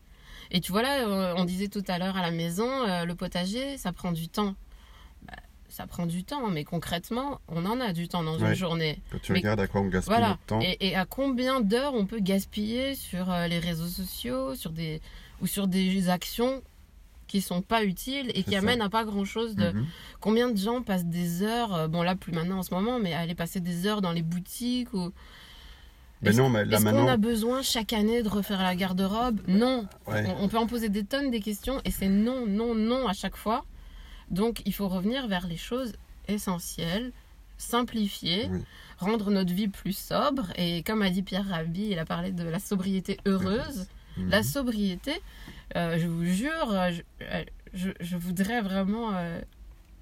Et 0.51 0.61
tu 0.61 0.71
vois 0.73 0.83
là, 0.83 1.35
on 1.37 1.45
disait 1.45 1.69
tout 1.69 1.85
à 1.89 1.99
l'heure 1.99 2.17
à 2.17 2.23
la 2.23 2.31
maison, 2.31 2.69
euh, 2.87 3.05
le 3.07 3.15
potager, 3.15 3.79
ça 3.79 3.93
prend 3.93 4.13
du 4.13 4.29
temps. 4.29 4.55
Ça 5.79 5.87
prend 5.87 6.07
du 6.07 6.25
temps, 6.25 6.49
mais 6.49 6.65
concrètement, 6.65 7.41
on 7.47 7.65
en 7.65 7.79
a 7.79 7.93
du 7.93 8.09
temps 8.09 8.25
dans 8.25 8.37
une 8.37 8.53
journée. 8.55 8.99
Quand 9.13 9.19
tu 9.23 9.31
Mais- 9.33 9.39
regardes 9.39 9.61
à 9.61 9.69
quoi 9.69 9.81
on 9.81 9.87
gaspille 9.87 10.13
Voilà. 10.13 10.31
notre 10.31 10.41
temps. 10.43 10.61
Et, 10.61 10.77
et 10.81 10.97
à 10.97 11.05
combien 11.05 11.61
d'heures 11.61 11.95
on 11.95 12.05
peut 12.05 12.19
gaspiller 12.19 12.97
sur 12.97 13.31
euh, 13.31 13.47
les 13.47 13.61
réseaux 13.61 13.87
sociaux, 13.87 14.57
sur 14.57 14.73
des 14.73 15.01
ou 15.41 15.47
sur 15.47 15.69
des 15.69 16.09
actions 16.09 16.63
qui 17.29 17.41
sont 17.41 17.63
pas 17.63 17.85
utiles 17.85 18.33
et 18.35 18.43
qui 18.43 18.55
ça. 18.55 18.59
amènent 18.59 18.83
à 18.83 18.89
pas 18.89 19.05
grand 19.05 19.25
chose 19.25 19.55
de 19.55 19.71
Mhm. 19.71 19.87
combien 20.21 20.51
de 20.51 20.57
gens 20.59 20.83
passent 20.83 21.05
des 21.05 21.45
heures 21.45 21.73
euh, 21.73 21.87
bon 21.87 22.03
là 22.03 22.17
plus 22.17 22.33
maintenant 22.33 22.59
en 22.59 22.63
ce 22.65 22.75
moment 22.75 22.99
mais 22.99 23.15
aller 23.15 23.37
passer 23.37 23.61
des 23.61 23.87
heures 23.87 24.01
dans 24.03 24.11
les 24.13 24.23
boutiques 24.23 24.93
ou 24.95 25.13
Est-ce- 26.25 26.39
non, 26.39 26.49
mais 26.49 26.65
là 26.65 26.81
maintenant. 26.81 27.07
a 27.07 27.17
besoin 27.17 27.63
chaque 27.63 27.93
année 27.93 28.25
de 28.25 28.29
refaire 28.29 28.61
la 28.63 28.75
garde-robe? 28.75 29.43
Non 29.47 29.87
Ouais. 30.09 30.25
on, 30.41 30.45
on 30.45 30.49
peut 30.49 30.59
en 30.59 30.67
poser 30.67 30.89
des 30.89 31.05
tonnes 31.05 31.31
des 31.31 31.39
questions 31.39 31.81
et 31.85 31.93
c'est 31.93 32.09
non 32.09 32.47
non 32.49 32.75
non 32.75 33.07
à 33.07 33.13
chaque 33.13 33.37
fois 33.37 33.65
donc 34.31 34.63
il 34.67 34.75
faut 34.75 34.89
revenir 34.89 35.27
vers 35.29 35.47
les 35.47 35.57
choses 35.57 35.93
essentielles 36.29 37.13
simplifier 37.57 38.49
Oui. 38.53 38.61
rendre 38.99 39.31
notre 39.31 39.53
vie 39.53 39.69
plus 39.69 39.97
sobre. 39.97 40.49
Et 40.57 40.83
comme 40.85 41.03
a 41.03 41.11
dit 41.11 41.23
Pierre 41.23 41.49
Rabhi, 41.49 41.89
il 41.91 41.99
a 41.99 42.05
parlé 42.05 42.31
de 42.31 42.45
la 42.45 42.61
sobriété 42.61 43.19
heureuse. 43.27 43.87
Mhm. 44.17 44.31
La 44.31 44.43
sobriété, 44.45 45.13
euh, 45.77 45.99
je 45.99 46.07
vous 46.07 46.25
jure, 46.25 46.71
euh, 46.71 46.93
je, 46.93 47.03
euh, 47.23 47.45
je- 47.75 47.91
je 48.01 48.17
voudrais 48.17 48.61
vraiment 48.63 49.15
euh, 49.15 49.41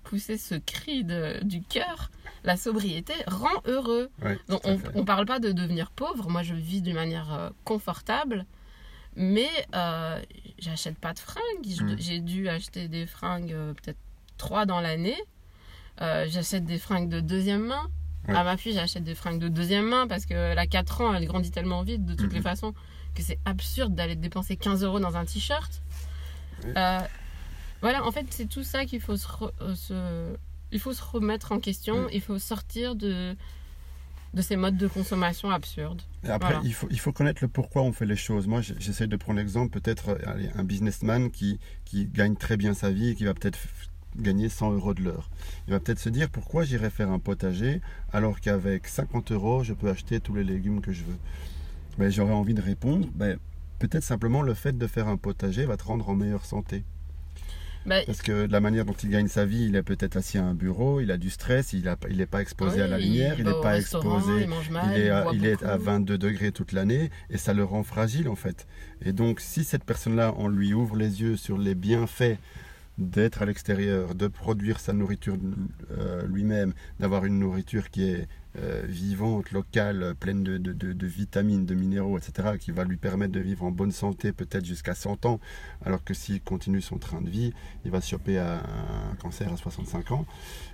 pousser 0.05 0.37
ce 0.39 0.55
cri 0.55 1.03
de- 1.03 1.43
du 1.45 1.62
cœur. 1.62 2.11
La 2.45 2.57
sobriété 2.57 3.14
rend 3.27 3.62
heureux. 3.64 4.11
Ouais, 4.22 4.39
Donc, 4.49 4.61
on 4.66 4.79
ne 4.95 5.03
parle 5.05 5.24
pas 5.27 5.41
de 5.41 5.51
devenir 5.53 5.91
pauvre. 5.91 6.29
Moi, 6.29 6.43
je 6.43 6.55
vis 6.55 6.83
d'une 6.83 6.95
manière 6.95 7.33
euh, 7.33 7.51
confortable. 7.64 8.45
Mais 9.18 9.49
j'achète 10.59 10.99
pas 10.99 11.14
de 11.14 11.18
fringues. 11.18 11.81
Mm. 11.81 11.97
J'ai 11.99 12.20
dû 12.20 12.49
acheter 12.51 12.87
des 12.89 13.07
fringues, 13.07 13.55
peut-être 13.83 13.99
trois 14.37 14.66
dans 14.66 14.80
l'année. 14.80 15.16
Euh, 16.03 16.26
j'achète 16.28 16.64
des 16.64 16.78
fringues 16.78 17.09
de 17.09 17.20
deuxième 17.20 17.64
main. 17.66 17.89
Ouais. 18.28 18.34
À 18.34 18.45
ma 18.45 18.57
fille, 18.57 18.72
j'achète 18.74 19.05
des 19.05 19.14
fringues 19.14 19.39
de 19.39 19.49
deuxième 19.49 19.87
main 19.87 20.07
parce 20.07 20.26
qu'elle 20.26 20.59
a 20.59 20.66
4 20.66 21.01
ans, 21.01 21.14
elle 21.14 21.26
grandit 21.26 21.51
tellement 21.51 21.82
vite 21.82 22.05
de 22.05 22.14
toutes 22.14 22.32
les 22.32 22.43
façons 22.43 22.74
que 23.14 23.22
c'est 23.22 23.39
absurde 23.45 23.95
d'aller 23.95 24.16
dépenser 24.16 24.57
15 24.57 24.82
euros 24.84 25.01
dans 25.01 25.16
un 25.16 25.24
t-shirt. 25.24 25.80
Ouais. 26.64 26.72
Euh, 26.76 26.99
voilà, 27.80 28.05
en 28.05 28.11
fait, 28.12 28.26
c'est 28.30 28.49
tout 28.49 28.62
ça 28.64 28.84
qu'il 28.84 29.01
faut 29.01 29.16
se, 29.16 29.26
euh, 29.62 29.74
se- 29.74 30.37
il 30.72 30.80
faut 30.80 30.93
se 30.93 31.03
remettre 31.03 31.53
en 31.53 31.61
question. 31.61 32.05
Ouais. 32.07 32.11
Il 32.14 32.20
faut 32.20 32.39
sortir 32.39 32.95
de, 32.97 33.37
de 34.34 34.43
ces 34.43 34.57
modes 34.57 34.76
de 34.76 34.89
consommation 34.89 35.51
absurdes. 35.51 36.03
Et 36.24 36.28
après, 36.28 36.55
Voilà. 36.55 36.66
il, 36.66 36.74
faut, 36.74 36.89
il 36.91 36.99
faut 36.99 37.12
connaître 37.12 37.43
le 37.43 37.49
pourquoi 37.49 37.82
on 37.82 37.93
fait 37.93 38.07
les 38.07 38.16
choses. 38.16 38.47
Moi, 38.49 38.61
j'essaie 38.61 39.07
de 39.07 39.16
prendre 39.16 39.39
l'exemple, 39.39 39.78
peut-être 39.80 40.18
un 40.57 40.64
businessman 40.64 41.30
qui, 41.30 41.59
qui 41.84 42.07
gagne 42.07 42.34
très 42.37 42.57
bien 42.57 42.74
sa 42.74 42.91
vie 42.91 43.11
et 43.11 43.14
qui 43.14 43.24
va 43.24 43.32
peut-être 43.34 43.59
gagner 44.23 44.49
100 44.49 44.73
euros 44.73 44.95
de 44.95 45.03
l'heure. 45.03 45.31
Il 45.67 45.73
va 45.73 45.81
peut-être 45.81 45.99
se 45.99 46.09
dire 46.09 46.29
pourquoi 46.29 46.64
j'irais 46.64 46.91
faire 46.91 47.11
un 47.11 47.19
potager 47.19 47.81
alors 48.12 48.41
qu'avec 48.41 48.87
50 48.87 49.33
euros, 49.33 49.64
je 49.64 49.73
peux 49.73 49.89
acheter 49.89 50.21
tous 50.21 50.35
les 50.35 50.45
légumes 50.45 50.81
que 50.81 50.93
je 50.93 51.03
veux? 51.05 51.19
Ben, 51.99 52.11
J'aurais 52.11 52.33
envie 52.33 52.55
de 52.55 52.62
répondre, 52.62 53.09
ben, 53.14 53.39
peut-être 53.79 54.05
simplement 54.05 54.43
le 54.43 54.55
fait 54.55 54.77
de 54.77 54.87
faire 54.87 55.09
un 55.09 55.17
potager 55.17 55.64
va 55.67 55.77
te 55.77 55.85
rendre 55.85 56.09
en 56.09 56.14
meilleure 56.14 56.45
santé. 56.45 56.85
Bah, 57.87 58.01
Parce 58.05 58.21
que 58.21 58.47
de 58.47 58.53
la 58.53 58.61
manière 58.61 58.85
dont 58.85 58.95
il 58.95 59.11
gagne 59.11 59.29
sa 59.29 59.45
vie, 59.45 59.67
il 59.67 59.77
est 59.77 59.83
peut-être 59.83 60.17
assis 60.17 60.39
à 60.39 60.45
un 60.45 60.55
bureau, 60.55 61.01
il 61.01 61.12
a 61.12 61.17
du 61.17 61.31
stress, 61.31 61.73
il 61.73 61.85
n'est 61.85 61.95
il 62.11 62.27
pas 62.27 62.43
exposé 62.43 62.83
à 62.83 62.89
la 62.89 62.99
lumière, 62.99 63.37
il 63.39 63.45
n'est 63.45 63.61
pas 63.62 63.79
exposé 63.79 64.43
il 64.43 64.49
mange 64.49 64.71
mal, 64.71 64.91
il 64.91 65.03
est, 65.03 65.11
à, 65.11 65.27
il 65.33 65.47
est 65.47 65.62
à 65.62 65.75
beaucoup. 65.75 65.91
22 65.91 66.19
degrés 66.19 66.51
toute 66.51 66.73
l'année 66.73 67.11
et 67.31 67.39
ça 67.39 67.55
le 67.55 67.62
rend 67.62 67.85
fragile 67.85 68.29
en 68.29 68.35
fait. 68.35 68.67
Et 69.05 69.12
donc 69.12 69.41
si 69.41 69.62
cette 69.62 69.85
personne-là, 69.85 70.35
on 70.37 70.49
lui 70.49 70.75
ouvre 70.75 70.97
les 70.97 71.21
yeux 71.23 71.37
sur 71.37 71.59
les 71.59 71.77
bienfaits 71.77 72.39
d'être 72.99 73.42
à 73.42 73.44
l'extérieur, 73.44 74.14
de 74.14 74.26
produire 74.26 74.80
sa 74.80 74.92
nourriture 74.92 75.36
euh, 75.90 76.26
lui-même, 76.26 76.72
d'avoir 76.99 77.24
une 77.24 77.38
nourriture 77.38 77.90
qui 77.90 78.05
est 78.09 78.26
euh, 78.59 78.82
vivante, 78.88 79.51
locale, 79.53 80.14
pleine 80.18 80.42
de, 80.42 80.57
de- 80.57 81.07
vitamines, 81.07 81.66
de 81.66 81.74
minéraux, 81.74 82.16
etc., 82.16 82.57
qui 82.59 82.70
va 82.70 82.84
lui 82.84 82.97
permettre 82.97 83.32
de 83.32 83.40
vivre 83.40 83.64
en 83.64 83.70
bonne 83.70 83.92
santé 83.92 84.32
peut-être 84.32 84.64
jusqu'à 84.64 84.94
100 84.94 85.26
ans, 85.26 85.40
alors 85.84 86.03
que 86.05 86.14
s'il 86.14 86.40
continue 86.40 86.80
son 86.80 86.97
train 86.97 87.20
de 87.20 87.28
vie, 87.28 87.53
il 87.84 87.90
va 87.90 88.01
se 88.01 88.09
choper 88.09 88.38
à 88.38 88.62
un 89.11 89.14
cancer 89.16 89.53
à 89.53 89.57
65 89.59 90.11
ans. 90.12 90.24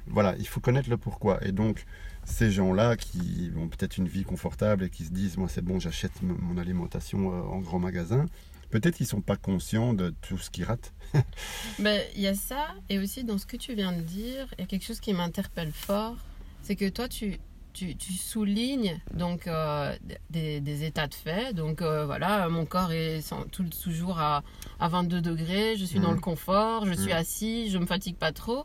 Voilà, 0.07 0.37
il 0.39 0.47
faut 0.47 0.61
connaître 0.61 0.91
le 0.91 0.97
pourquoi. 0.97 1.45
Et 1.45 1.51
donc, 1.51 1.85
ces 2.25 2.53
gens-là 2.53 2.97
qui 2.97 3.51
ont 3.57 3.67
peut-être 3.67 3.97
une 3.99 4.07
vie 4.07 4.23
confortable 4.23 4.85
et 4.85 4.91
qui 4.91 5.05
se 5.05 5.11
disent, 5.11 5.37
moi 5.37 5.49
c'est 5.49 5.65
bon, 5.65 5.81
j'achète 5.81 6.13
mon 6.23 6.57
alimentation 6.59 7.33
euh, 7.33 7.43
en 7.43 7.59
grand 7.59 7.81
magasin, 7.81 8.27
peut-être 8.73 8.97
qu'ils 8.97 9.05
ne 9.05 9.11
sont 9.11 9.21
pas 9.21 9.37
conscients 9.37 9.93
de 9.95 10.13
tout 10.23 10.39
ce 10.39 10.51
qu'ils 10.51 10.65
ratent. 10.65 10.93
Ben, 11.79 12.01
il 12.17 12.23
y 12.23 12.27
a 12.27 12.35
ça, 12.35 12.69
et 12.89 12.99
aussi 12.99 13.23
dans 13.25 13.39
ce 13.39 13.47
que 13.47 13.57
tu 13.57 13.75
viens 13.75 13.93
de 13.93 14.01
dire, 14.01 14.49
il 14.59 14.63
y 14.63 14.65
a 14.65 14.67
quelque 14.67 14.85
chose 14.85 14.99
qui 15.01 15.13
m'interpelle 15.13 15.71
fort, 15.73 16.17
c'est 16.63 16.75
que 16.75 16.89
toi, 16.89 17.09
tu, 17.09 17.39
tu, 17.73 17.95
tu 17.97 18.13
soulignes 18.15 18.99
donc 19.15 19.47
euh, 19.47 19.95
des, 20.31 20.61
des 20.61 20.85
états 20.85 21.07
de 21.07 21.15
fait. 21.15 21.55
Donc 21.55 21.81
euh, 21.83 22.05
voilà, 22.07 22.49
mon 22.49 22.65
corps 22.67 22.93
est 22.93 23.21
sans- 23.21 23.45
tout, 23.45 23.65
toujours 23.65 24.19
à, 24.19 24.43
à 24.81 24.89
22 24.89 25.21
degrés, 25.21 25.77
je 25.77 25.85
suis 25.85 26.01
dans 26.01 26.09
Mhm. 26.11 26.17
le 26.17 26.21
confort, 26.21 26.87
je 26.87 26.95
suis 26.95 27.13
Mhm. 27.13 27.19
assis, 27.19 27.71
je 27.71 27.79
me 27.79 27.87
fatigue 27.87 28.17
pas 28.17 28.33
trop. 28.33 28.65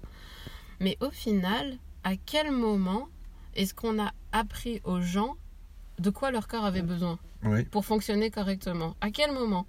Mais 0.80 0.98
au 1.02 1.10
final, 1.12 1.78
à 2.04 2.16
quel 2.18 2.52
moment 2.52 3.08
est-ce 3.56 3.74
qu'on 3.74 4.00
a 4.02 4.12
appris 4.32 4.82
aux 4.86 5.02
gens 5.02 5.36
de 6.00 6.10
quoi 6.10 6.32
leur 6.32 6.48
corps 6.48 6.66
avait 6.66 6.82
besoin 6.84 7.18
Oui, 7.44 7.64
pour 7.66 7.86
fonctionner 7.86 8.30
correctement? 8.32 8.96
À 9.02 9.12
quel 9.12 9.32
moment? 9.32 9.66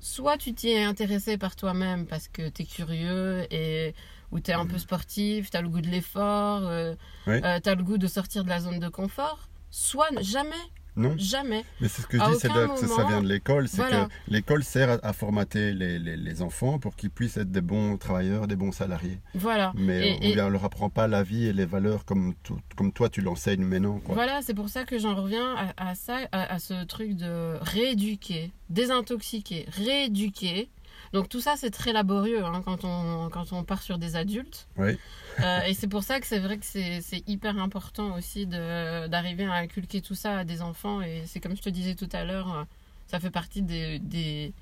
Soit 0.00 0.36
tu 0.36 0.54
t'y 0.54 0.68
es 0.70 0.84
intéressé 0.84 1.38
par 1.38 1.56
toi-même 1.56 2.06
parce 2.06 2.28
que 2.28 2.48
tu 2.48 2.62
es 2.62 2.64
curieux 2.64 3.46
et 3.52 3.94
ou 4.30 4.40
tu 4.40 4.50
es 4.50 4.54
un 4.54 4.66
peu 4.66 4.78
sportif, 4.78 5.50
tu 5.50 5.56
as 5.56 5.62
le 5.62 5.68
goût 5.68 5.80
de 5.80 5.88
l'effort, 5.88 6.66
euh, 6.66 6.94
Oui. 7.26 7.40
tu 7.40 7.68
as 7.68 7.74
le 7.74 7.82
goût 7.82 7.98
de 7.98 8.06
sortir 8.06 8.44
de 8.44 8.48
la 8.48 8.60
zone 8.60 8.78
de 8.78 8.88
confort. 8.88 9.48
Soit 9.70 10.08
jamais, 10.22 10.54
non 10.98 11.14
jamais. 11.16 11.64
Mais 11.80 11.88
c'est 11.88 12.02
ce 12.02 12.06
que 12.06 12.18
je 12.18 12.22
À 12.22 12.30
dis, 12.30 12.36
c'est 12.40 12.48
que 12.48 12.86
ça 12.86 13.04
vient 13.06 13.22
de 13.22 13.28
l'école. 13.28 13.68
C'est 13.68 13.76
Voilà. 13.78 14.06
que 14.06 14.10
l'école 14.32 14.64
sert 14.64 14.90
à, 14.90 14.98
à 15.02 15.12
formater 15.12 15.72
les, 15.72 15.98
les- 15.98 16.16
les 16.16 16.42
enfants 16.42 16.78
pour 16.78 16.96
qu'ils 16.96 17.10
puissent 17.10 17.36
être 17.36 17.50
des 17.50 17.60
bons 17.60 17.96
travailleurs, 17.96 18.46
des 18.46 18.56
bons 18.56 18.72
salariés. 18.72 19.18
Voilà. 19.34 19.72
Mais 19.76 20.08
Et- 20.10 20.18
on 20.20 20.22
et- 20.22 20.36
ne 20.36 20.48
leur 20.50 20.64
apprend 20.64 20.90
pas 20.90 21.06
la 21.08 21.22
vie 21.22 21.46
et 21.46 21.52
les 21.52 21.66
valeurs 21.66 22.04
comme, 22.04 22.34
tout- 22.42 22.58
comme 22.76 22.92
toi 22.92 23.08
tu 23.08 23.20
l'enseignes 23.20 23.64
maintenant. 23.64 23.98
Quoi. 24.00 24.14
Voilà, 24.14 24.40
c'est 24.42 24.54
pour 24.54 24.68
ça 24.68 24.84
que 24.84 24.98
j'en 24.98 25.14
reviens 25.14 25.54
à, 25.56 25.90
à 25.90 25.94
ça, 25.94 26.18
à, 26.32 26.54
à 26.54 26.58
ce 26.58 26.84
truc 26.84 27.14
de 27.16 27.56
rééduquer, 27.62 28.50
désintoxiquer, 28.70 29.66
rééduquer. 29.70 30.68
Donc 31.12 31.28
tout 31.28 31.40
ça, 31.40 31.54
c'est 31.56 31.70
très 31.70 31.92
laborieux 31.92 32.44
hein, 32.44 32.62
quand, 32.64 32.84
on, 32.84 33.28
quand 33.30 33.52
on 33.52 33.64
part 33.64 33.82
sur 33.82 33.98
des 33.98 34.16
adultes. 34.16 34.68
Oui. 34.76 34.98
Euh, 35.40 35.60
et 35.62 35.74
c'est 35.74 35.86
pour 35.86 36.02
ça 36.02 36.20
que 36.20 36.26
c'est 36.26 36.38
vrai 36.38 36.58
que 36.58 36.64
c'est 36.66 37.22
hyper 37.26 37.58
important 37.58 38.16
aussi 38.16 38.46
d'arriver 38.46 39.44
à 39.44 39.54
inculquer 39.54 40.00
tout 40.00 40.14
ça 40.14 40.38
à 40.38 40.44
des 40.44 40.62
enfants. 40.62 41.00
Et 41.02 41.22
c'est 41.26 41.40
comme 41.40 41.56
je 41.56 41.62
te 41.62 41.70
disais 41.70 41.94
tout 41.94 42.08
à 42.12 42.24
l'heure, 42.24 42.54
euh, 42.54 42.64
ça 43.06 43.20
fait 43.20 43.30
partie 43.30 43.62
des, 43.62 43.98
des, 44.00 44.52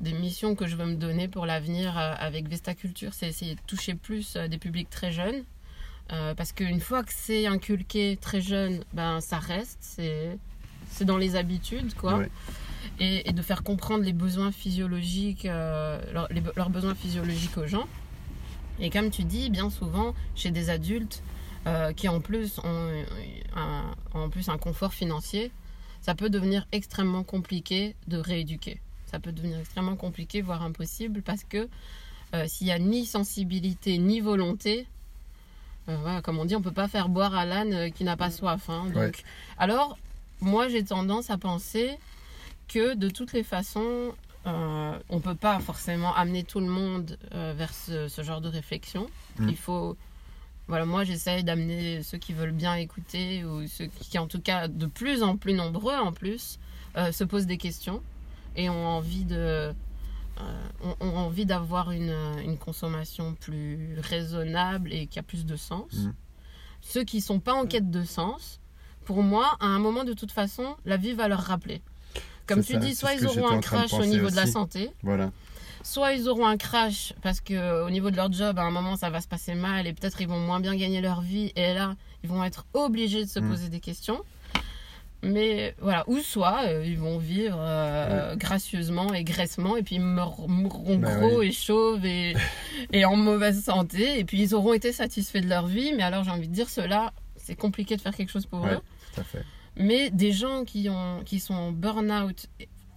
des 0.00 0.12
missions 0.12 0.54
que 0.54 0.66
je 0.66 0.76
veux 0.76 0.86
me 0.86 0.96
donner 0.96 1.28
pour 1.28 1.46
l'avenir 1.46 1.98
euh, 1.98 2.14
avec 2.18 2.48
Vesta 2.48 2.74
Culture. 2.74 3.14
C'est 3.14 3.28
essayer 3.28 3.54
de 3.54 3.60
toucher 3.66 3.94
plus 3.94 4.36
des 4.36 4.58
publics 4.58 4.90
très 4.90 5.12
jeunes. 5.12 5.44
Euh, 6.10 6.34
parce 6.34 6.52
qu'une 6.52 6.80
fois 6.80 7.02
que 7.02 7.12
c'est 7.14 7.46
inculqué 7.46 8.18
très 8.20 8.40
jeune, 8.40 8.82
ben, 8.92 9.20
ça 9.20 9.38
reste. 9.38 9.78
C'est 9.80 10.38
c'est 10.90 11.04
dans 11.04 11.18
les 11.18 11.36
habitudes, 11.36 11.94
quoi 11.94 12.16
Ouais. 12.16 12.30
Et, 13.00 13.28
et 13.28 13.32
de 13.32 13.42
faire 13.42 13.62
comprendre 13.62 14.04
les 14.04 14.12
besoins 14.12 14.52
physiologiques, 14.52 15.44
euh, 15.46 16.00
leurs- 16.12 16.28
les- 16.32 16.42
leurs 16.56 16.70
besoins 16.70 16.94
physiologiques 16.94 17.56
aux 17.58 17.66
gens. 17.66 17.86
Et 18.80 18.90
comme 18.90 19.10
tu 19.10 19.24
dis, 19.24 19.50
bien 19.50 19.70
souvent, 19.70 20.14
chez 20.34 20.50
des 20.50 20.70
adultes 20.70 21.22
euh, 21.66 21.92
qui 21.92 22.08
en 22.08 22.20
plus 22.20 22.58
ont 22.64 23.04
un, 23.56 23.82
en 24.14 24.30
plus 24.30 24.48
un 24.48 24.58
confort 24.58 24.94
financier, 24.94 25.50
ça 26.00 26.14
peut 26.14 26.30
devenir 26.30 26.66
extrêmement 26.72 27.24
compliqué 27.24 27.96
de 28.06 28.16
rééduquer. 28.18 28.80
Ça 29.06 29.18
peut 29.18 29.32
devenir 29.32 29.58
extrêmement 29.58 29.96
compliqué, 29.96 30.40
voire 30.42 30.62
impossible, 30.62 31.22
parce 31.22 31.42
que 31.44 31.68
euh, 32.34 32.44
s'il 32.46 32.66
n'y 32.66 32.72
a 32.72 32.78
ni 32.78 33.04
sensibilité 33.06 33.98
ni 33.98 34.20
volonté, 34.20 34.86
euh, 35.88 35.96
voilà, 36.02 36.22
comme 36.22 36.38
on 36.38 36.44
dit, 36.44 36.54
on 36.54 36.62
peut 36.62 36.70
pas 36.72 36.88
faire 36.88 37.08
boire 37.08 37.34
à 37.34 37.44
l'âne 37.44 37.90
qui 37.92 38.04
n'a 38.04 38.16
pas 38.16 38.30
soif. 38.30 38.68
hein. 38.70 38.84
donc, 38.86 38.94
Ouais. 38.96 39.12
alors, 39.58 39.98
moi, 40.40 40.68
j'ai 40.68 40.84
tendance 40.84 41.30
à 41.30 41.38
penser 41.38 41.98
que 42.68 42.94
de 42.94 43.08
toutes 43.08 43.32
les 43.32 43.42
façons, 43.42 44.12
euh, 44.46 44.98
on 45.08 45.20
peut 45.20 45.34
pas 45.34 45.58
forcément 45.60 46.14
amener 46.14 46.44
tout 46.44 46.60
le 46.60 46.68
monde 46.68 47.18
euh, 47.34 47.54
vers 47.56 47.74
ce, 47.74 48.08
ce 48.08 48.22
genre 48.22 48.40
de 48.40 48.48
réflexion. 48.48 49.08
Mm. 49.38 49.48
Il 49.48 49.56
faut, 49.56 49.96
voilà, 50.68 50.84
moi, 50.84 51.04
j'essaye 51.04 51.44
d'amener 51.44 52.02
ceux 52.02 52.18
qui 52.18 52.32
veulent 52.32 52.52
bien 52.52 52.74
écouter 52.76 53.44
ou 53.44 53.66
ceux 53.66 53.86
qui, 53.86 54.18
en 54.18 54.26
tout 54.26 54.40
cas, 54.40 54.68
de 54.68 54.86
plus 54.86 55.22
en 55.22 55.36
plus 55.36 55.54
nombreux 55.54 55.96
en 55.96 56.12
plus, 56.12 56.58
euh, 56.96 57.12
se 57.12 57.24
posent 57.24 57.46
des 57.46 57.58
questions 57.58 58.02
et 58.56 58.70
ont 58.70 58.86
envie 58.86 59.24
de 59.24 59.72
ont, 60.84 60.94
ont 61.00 61.16
envie 61.16 61.46
d'avoir 61.46 61.90
une, 61.90 62.14
une 62.44 62.58
consommation 62.58 63.34
plus 63.34 63.98
raisonnable 63.98 64.92
et 64.92 65.08
qui 65.08 65.18
a 65.18 65.24
plus 65.24 65.44
de 65.44 65.56
sens. 65.56 65.92
Mm. 65.92 66.12
Ceux 66.80 67.02
qui 67.02 67.20
sont 67.20 67.40
pas 67.40 67.54
en 67.54 67.66
quête 67.66 67.90
de 67.90 68.04
sens, 68.04 68.60
pour 69.04 69.22
moi, 69.22 69.56
à 69.58 69.66
un 69.66 69.78
moment 69.78 70.04
de 70.04 70.12
toute 70.12 70.30
façon, 70.30 70.76
la 70.84 70.96
vie 70.96 71.12
va 71.12 71.26
leur 71.26 71.40
rappeler. 71.40 71.82
Comme 72.48 72.64
tu 72.64 72.72
ça, 72.74 72.78
dis, 72.78 72.94
soit 72.94 73.14
ils 73.14 73.26
auront 73.26 73.48
un 73.48 73.60
crash 73.60 73.92
au 73.92 74.04
niveau 74.04 74.30
de 74.30 74.36
la 74.36 74.46
santé, 74.46 74.90
Voilà. 75.02 75.30
soit 75.82 76.12
ils 76.14 76.28
auront 76.28 76.46
un 76.46 76.56
crash 76.56 77.12
parce 77.22 77.40
que 77.40 77.84
au 77.86 77.90
niveau 77.90 78.10
de 78.10 78.16
leur 78.16 78.32
job, 78.32 78.58
à 78.58 78.62
un 78.62 78.70
moment, 78.70 78.96
ça 78.96 79.10
va 79.10 79.20
se 79.20 79.28
passer 79.28 79.54
mal 79.54 79.86
et 79.86 79.92
peut-être 79.92 80.20
ils 80.20 80.28
vont 80.28 80.40
moins 80.40 80.60
bien 80.60 80.74
gagner 80.74 81.00
leur 81.00 81.20
vie 81.20 81.52
et 81.56 81.74
là, 81.74 81.94
ils 82.24 82.28
vont 82.28 82.42
être 82.44 82.66
obligés 82.74 83.24
de 83.24 83.28
se 83.30 83.38
Mm. 83.40 83.48
poser 83.50 83.68
des 83.68 83.80
questions. 83.80 84.20
Mais 85.20 85.74
voilà, 85.80 86.04
ou 86.08 86.20
soit 86.20 86.60
euh, 86.68 86.84
ils 86.86 86.96
vont 86.96 87.18
vivre 87.18 87.56
euh, 87.58 88.36
gracieusement 88.36 89.12
et 89.12 89.24
graissement 89.24 89.76
et 89.76 89.82
puis 89.82 89.98
mourront 89.98 90.96
Bah 90.98 91.16
gros 91.16 91.40
oui. 91.40 91.48
et 91.48 91.52
chauves 91.52 92.04
et, 92.06 92.36
et 92.92 93.04
en 93.04 93.16
mauvaise 93.16 93.60
santé 93.64 94.20
et 94.20 94.24
puis 94.24 94.40
ils 94.40 94.54
auront 94.54 94.74
été 94.74 94.92
satisfaits 94.92 95.40
de 95.40 95.48
leur 95.48 95.66
vie. 95.66 95.92
Mais 95.96 96.04
alors 96.04 96.22
j'ai 96.22 96.30
envie 96.30 96.46
de 96.46 96.54
dire, 96.54 96.68
cela, 96.68 97.12
c'est 97.36 97.56
compliqué 97.56 97.96
de 97.96 98.00
faire 98.00 98.14
quelque 98.14 98.30
chose 98.30 98.46
pour 98.46 98.60
Ouais. 98.62 98.74
eux. 98.74 98.80
Tout 99.14 99.20
à 99.20 99.24
fait. 99.24 99.44
Mais 99.78 100.10
des 100.10 100.32
gens 100.32 100.64
qui, 100.64 100.88
ont, 100.88 101.22
qui 101.24 101.40
sont 101.40 101.54
en 101.54 101.72
burn-out 101.72 102.48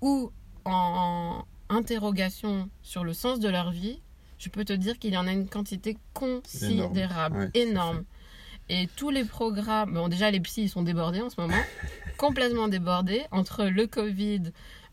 ou 0.01 0.31
en 0.65 1.45
interrogation 1.69 2.69
sur 2.81 3.03
le 3.03 3.13
sens 3.13 3.39
de 3.39 3.49
leur 3.49 3.71
vie, 3.71 4.01
je 4.37 4.49
peux 4.49 4.65
te 4.65 4.73
dire 4.73 4.97
qu'il 4.99 5.13
y 5.13 5.17
en 5.17 5.27
a 5.27 5.31
une 5.31 5.47
quantité 5.47 5.97
considérable, 6.13 7.51
Énorme. 7.53 7.97
Ouais. 7.97 8.03
Et 8.69 8.87
tous 8.95 9.09
les 9.09 9.25
programmes, 9.25 9.93
bon 9.93 10.07
déjà 10.07 10.31
les 10.31 10.39
psys 10.39 10.63
ils 10.63 10.69
sont 10.69 10.81
débordés 10.81 11.21
en 11.21 11.29
ce 11.29 11.39
moment, 11.39 11.61
complètement 12.17 12.67
débordés 12.67 13.23
entre 13.31 13.65
le 13.65 13.85
Covid, 13.85 14.43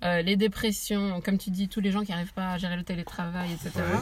euh, 0.02 0.22
les 0.22 0.36
dépressions, 0.36 1.20
comme 1.20 1.38
tu 1.38 1.50
dis, 1.50 1.68
tous 1.68 1.80
les 1.80 1.92
gens 1.92 2.02
qui 2.02 2.10
n'arrivent 2.10 2.32
pas 2.32 2.52
à 2.52 2.58
gérer 2.58 2.76
le 2.76 2.82
télétravail, 2.82 3.52
etc. 3.52 3.70
Ouais. 3.76 3.98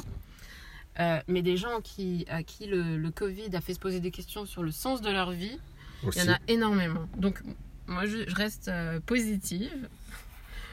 Euh, 0.99 1.21
mais 1.29 1.43
des 1.43 1.57
gens 1.57 1.81
qui, 1.83 2.25
à 2.29 2.43
qui 2.43 2.67
le, 2.67 2.97
le 2.97 3.11
Covid 3.11 3.55
a 3.55 3.61
fait 3.61 3.75
se 3.75 3.79
poser 3.79 4.01
des 4.01 4.11
questions 4.11 4.47
sur 4.47 4.63
le 4.63 4.71
sens 4.71 5.03
de 5.03 5.11
leur 5.11 5.31
vie, 5.31 5.59
Aussi. 6.05 6.19
il 6.19 6.25
y 6.25 6.29
en 6.29 6.33
a 6.33 6.39
énormément. 6.49 7.07
Donc, 7.17 7.43
moi, 7.87 8.07
je, 8.07 8.29
je 8.29 8.35
reste 8.35 8.69
euh, 8.69 9.01
positive, 9.01 9.89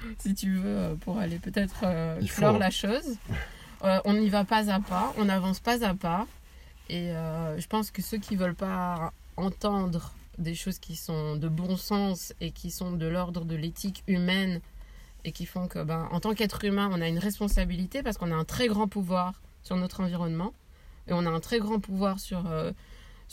si 0.20 0.34
tu 0.34 0.56
veux, 0.56 0.78
euh, 0.78 0.96
pour 0.96 1.20
aller 1.20 1.40
peut-être 1.40 1.84
euh, 1.84 2.18
Il 2.22 2.30
faut, 2.30 2.42
clore 2.42 2.56
hein. 2.56 2.60
la 2.60 2.72
chose. 2.72 3.18
Euh, 3.84 4.00
on 4.06 4.16
y 4.16 4.30
va 4.30 4.46
pas 4.46 4.72
à 4.72 4.80
pas, 4.80 5.14
on 5.18 5.28
avance 5.28 5.60
pas 5.60 5.84
à 5.84 5.94
pas. 5.94 6.26
Et 6.88 7.10
je 7.10 7.68
pense 7.68 7.92
que 7.92 8.02
ceux 8.02 8.18
qui 8.18 8.38
veulent 8.38 8.56
pas 8.56 9.12
entendre 9.36 10.14
des 10.38 10.56
choses 10.56 10.80
qui 10.80 10.96
sont 10.96 11.36
de 11.36 11.50
bon 11.50 11.76
sens 11.76 12.34
et 12.40 12.52
qui 12.52 12.72
sont 12.72 12.94
de 12.94 13.06
l'ordre 13.06 13.44
de 13.44 13.56
l'éthique 13.58 14.02
humaine 14.08 14.62
et 15.26 15.34
qui 15.34 15.46
font 15.46 15.68
que, 15.68 15.84
ben, 15.84 16.08
en 16.12 16.22
tant 16.22 16.34
qu'être 16.34 16.64
humain, 16.64 16.90
on 16.94 17.02
a 17.02 17.10
une 17.10 17.20
responsabilité 17.20 18.04
parce 18.04 18.18
qu'on 18.18 18.32
a 18.32 18.36
un 18.36 18.46
très 18.46 18.70
grand 18.70 18.88
pouvoir 18.88 19.34
sur 19.64 19.76
notre 19.76 20.00
environnement 20.00 20.54
et 21.10 21.12
on 21.12 21.26
a 21.26 21.30
un 21.30 21.42
très 21.42 21.60
grand 21.60 21.82
pouvoir 21.82 22.22
sur, 22.22 22.50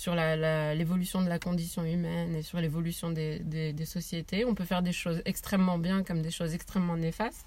sur 0.00 0.14
la- 0.14 0.34
la- 0.34 0.74
l'évolution 0.74 1.20
de 1.20 1.28
la 1.28 1.38
condition 1.38 1.84
humaine 1.84 2.34
et 2.34 2.42
sur 2.42 2.58
l'évolution 2.58 3.10
des, 3.10 3.38
des- 3.40 3.74
des 3.74 3.84
sociétés. 3.84 4.46
On 4.46 4.54
peut 4.54 4.64
faire 4.64 4.80
des 4.80 4.92
choses 4.94 5.20
extrêmement 5.26 5.76
bien 5.76 6.02
comme 6.04 6.22
des 6.22 6.30
choses 6.30 6.54
extrêmement 6.54 6.96
néfastes. 6.96 7.46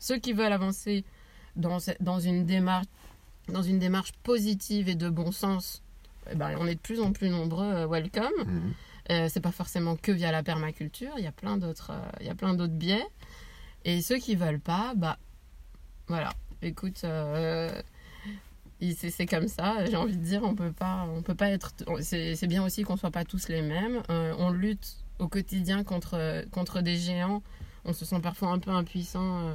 Ceux 0.00 0.18
qui 0.18 0.32
veulent 0.32 0.52
avancer 0.52 1.04
dans, 1.54 1.78
dans, 2.00 2.18
une, 2.18 2.44
démarche, 2.46 2.86
dans 3.48 3.62
une 3.62 3.78
démarche 3.78 4.10
positive 4.24 4.88
et 4.88 4.96
de 4.96 5.08
bon 5.08 5.30
sens, 5.30 5.80
eh 6.32 6.34
ben, 6.34 6.56
on 6.58 6.66
est 6.66 6.74
de 6.74 6.80
plus 6.80 7.00
en 7.00 7.12
plus 7.12 7.28
nombreux. 7.30 7.72
euh, 7.72 7.86
welcome. 7.86 8.32
Mhm. 8.44 8.74
Euh, 9.12 9.28
c'est 9.30 9.40
pas 9.40 9.52
forcément 9.52 9.94
que 9.94 10.10
via 10.10 10.32
la 10.32 10.42
permaculture, 10.42 11.12
il 11.16 11.22
y 11.22 11.28
a 11.28 11.32
plein 11.32 11.58
d'autres, 11.58 11.92
euh, 11.92 12.10
il 12.20 12.26
y 12.26 12.30
a 12.30 12.34
plein 12.34 12.54
d'autres 12.54 12.74
biais. 12.74 13.06
Et 13.84 14.02
ceux 14.02 14.18
qui 14.18 14.34
veulent 14.34 14.58
pas, 14.60 14.94
bah 14.96 15.16
voilà. 16.08 16.32
Écoute, 16.60 17.02
euh, 17.04 17.70
c'est 18.80 19.26
comme 19.26 19.48
ça. 19.48 19.84
J'ai 19.86 19.96
envie 19.96 20.16
de 20.16 20.22
dire, 20.24 20.42
on 20.44 20.54
peut 20.54 20.72
pas, 20.72 21.06
on 21.16 21.22
peut 21.22 21.34
pas 21.34 21.50
être. 21.50 21.72
C'est 22.02 22.46
bien 22.46 22.64
aussi 22.64 22.82
qu'on 22.82 22.96
soit 22.96 23.10
pas 23.10 23.24
tous 23.24 23.48
les 23.48 23.62
mêmes. 23.62 24.02
Euh, 24.10 24.34
on 24.38 24.50
lutte 24.50 24.96
au 25.18 25.28
quotidien 25.28 25.82
contre 25.84 26.44
contre 26.50 26.80
des 26.80 26.96
géants. 26.96 27.42
On 27.84 27.92
se 27.92 28.04
sent 28.04 28.20
parfois 28.22 28.48
un 28.50 28.58
peu 28.58 28.70
impuissant. 28.70 29.38
euh, 29.40 29.54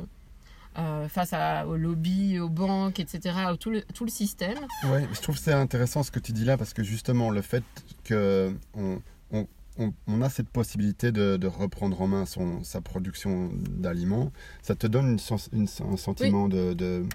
euh, 0.79 1.07
face 1.07 1.33
à, 1.33 1.67
aux 1.67 1.77
lobbies, 1.77 2.39
aux 2.39 2.49
banques, 2.49 2.99
etc., 2.99 3.35
à 3.45 3.55
tout 3.57 3.69
le, 3.69 3.83
tout 3.93 4.05
le 4.05 4.09
système. 4.09 4.57
Ouais, 4.85 5.07
je 5.13 5.21
trouve 5.21 5.35
que 5.35 5.41
c'est 5.41 5.53
intéressant 5.53 6.01
ce 6.01 6.09
que 6.09 6.17
tu 6.17 6.31
dis 6.31 6.45
là 6.45 6.57
parce 6.57 6.73
que 6.73 6.81
justement 6.83 7.29
le 7.29 7.43
fait 7.43 7.63
que 8.03 8.51
on, 8.73 8.99
on, 9.31 9.45
on- 9.77 9.93
on 10.07 10.21
a 10.23 10.29
cette 10.29 10.49
possibilité 10.49 11.11
de, 11.11 11.37
de 11.37 11.45
reprendre 11.45 12.01
en 12.01 12.07
main 12.07 12.25
son, 12.25 12.63
sa 12.63 12.81
production 12.81 13.51
d'aliments, 13.69 14.31
ça 14.63 14.73
te 14.73 14.87
donne 14.87 15.11
une 15.11 15.19
sens- 15.19 15.49
une- 15.53 15.67
un 15.87 15.95
sentiment 15.97 16.47
de, 16.49 16.73
de- 16.73 17.05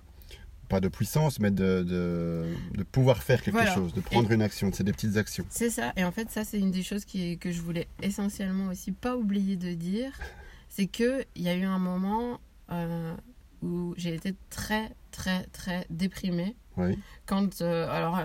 pas 0.69 0.81
de 0.81 0.89
puissance, 0.89 1.41
mais 1.41 1.51
de, 1.51 1.83
de, 1.83 2.45
de 2.77 2.83
pouvoir 2.85 3.23
faire 3.23 3.43
quelque 3.43 3.55
Voilà. 3.57 3.75
chose, 3.75 3.93
de 3.95 4.01
prendre 4.01 4.31
une 4.31 4.43
action. 4.43 4.71
C'est 4.73 4.85
des 4.85 4.93
petites 4.93 5.17
actions. 5.17 5.45
C'est 5.49 5.71
ça. 5.71 5.93
Et 5.97 6.05
en 6.05 6.13
fait, 6.13 6.31
ça, 6.31 6.45
c'est 6.45 6.59
une 6.59 6.71
des 6.71 6.83
choses 6.83 7.05
qui 7.05 7.39
que 7.39 7.51
je 7.51 7.61
voulais 7.63 7.89
essentiellement 8.03 8.67
aussi 8.71 8.93
pas 8.93 9.17
oublier 9.17 9.57
de 9.57 9.73
dire. 9.75 10.13
C'est 10.69 10.87
qu'il 10.87 11.25
y 11.37 11.49
a 11.49 11.55
eu 11.55 11.65
un 11.65 11.79
moment 11.79 12.39
euh, 12.71 13.15
où 13.63 13.95
j'ai 13.97 14.15
été 14.15 14.35
très, 14.51 14.93
très, 15.11 15.45
très 15.47 15.87
déprimée. 15.91 16.55
Oui. 16.77 16.99
Quand. 17.27 17.63
euh, 17.63 17.89
alors, 17.91 18.21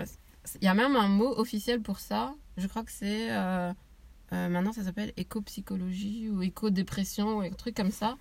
il 0.60 0.64
y 0.64 0.68
a 0.68 0.74
même 0.74 0.94
un 0.96 1.08
mot 1.08 1.32
officiel 1.38 1.80
pour 1.80 1.98
ça. 2.00 2.34
Je 2.58 2.66
crois 2.66 2.84
que 2.84 2.92
c'est. 2.92 3.28
euh, 3.32 3.72
maintenant, 4.32 4.72
ça 4.72 4.82
s'appelle 4.84 5.12
éco-psychologie 5.16 6.28
ou 6.28 6.42
éco-dépression 6.42 7.38
ou 7.38 7.40
un 7.40 7.50
truc 7.50 7.74
comme 7.76 7.90
ça. 7.90 8.16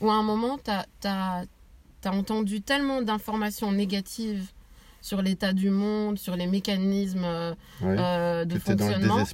Où 0.00 0.10
à 0.10 0.14
un 0.14 0.22
moment, 0.22 0.58
tu 0.58 0.70
as, 1.08 1.44
entendu 2.06 2.62
tellement 2.62 3.02
d'informations 3.02 3.72
négatives 3.72 4.50
sur 5.00 5.22
l'état 5.22 5.52
du 5.52 5.70
monde, 5.70 6.18
sur 6.18 6.36
les 6.36 6.46
mécanismes 6.46 7.24
euh, 7.24 7.54
Oui. 7.82 7.96
euh, 7.98 8.44
de 8.44 8.52
Tu 8.52 8.58
étais 8.58 8.74
dans 8.74 8.86
le 8.88 8.92
fonctionnement, 8.94 9.24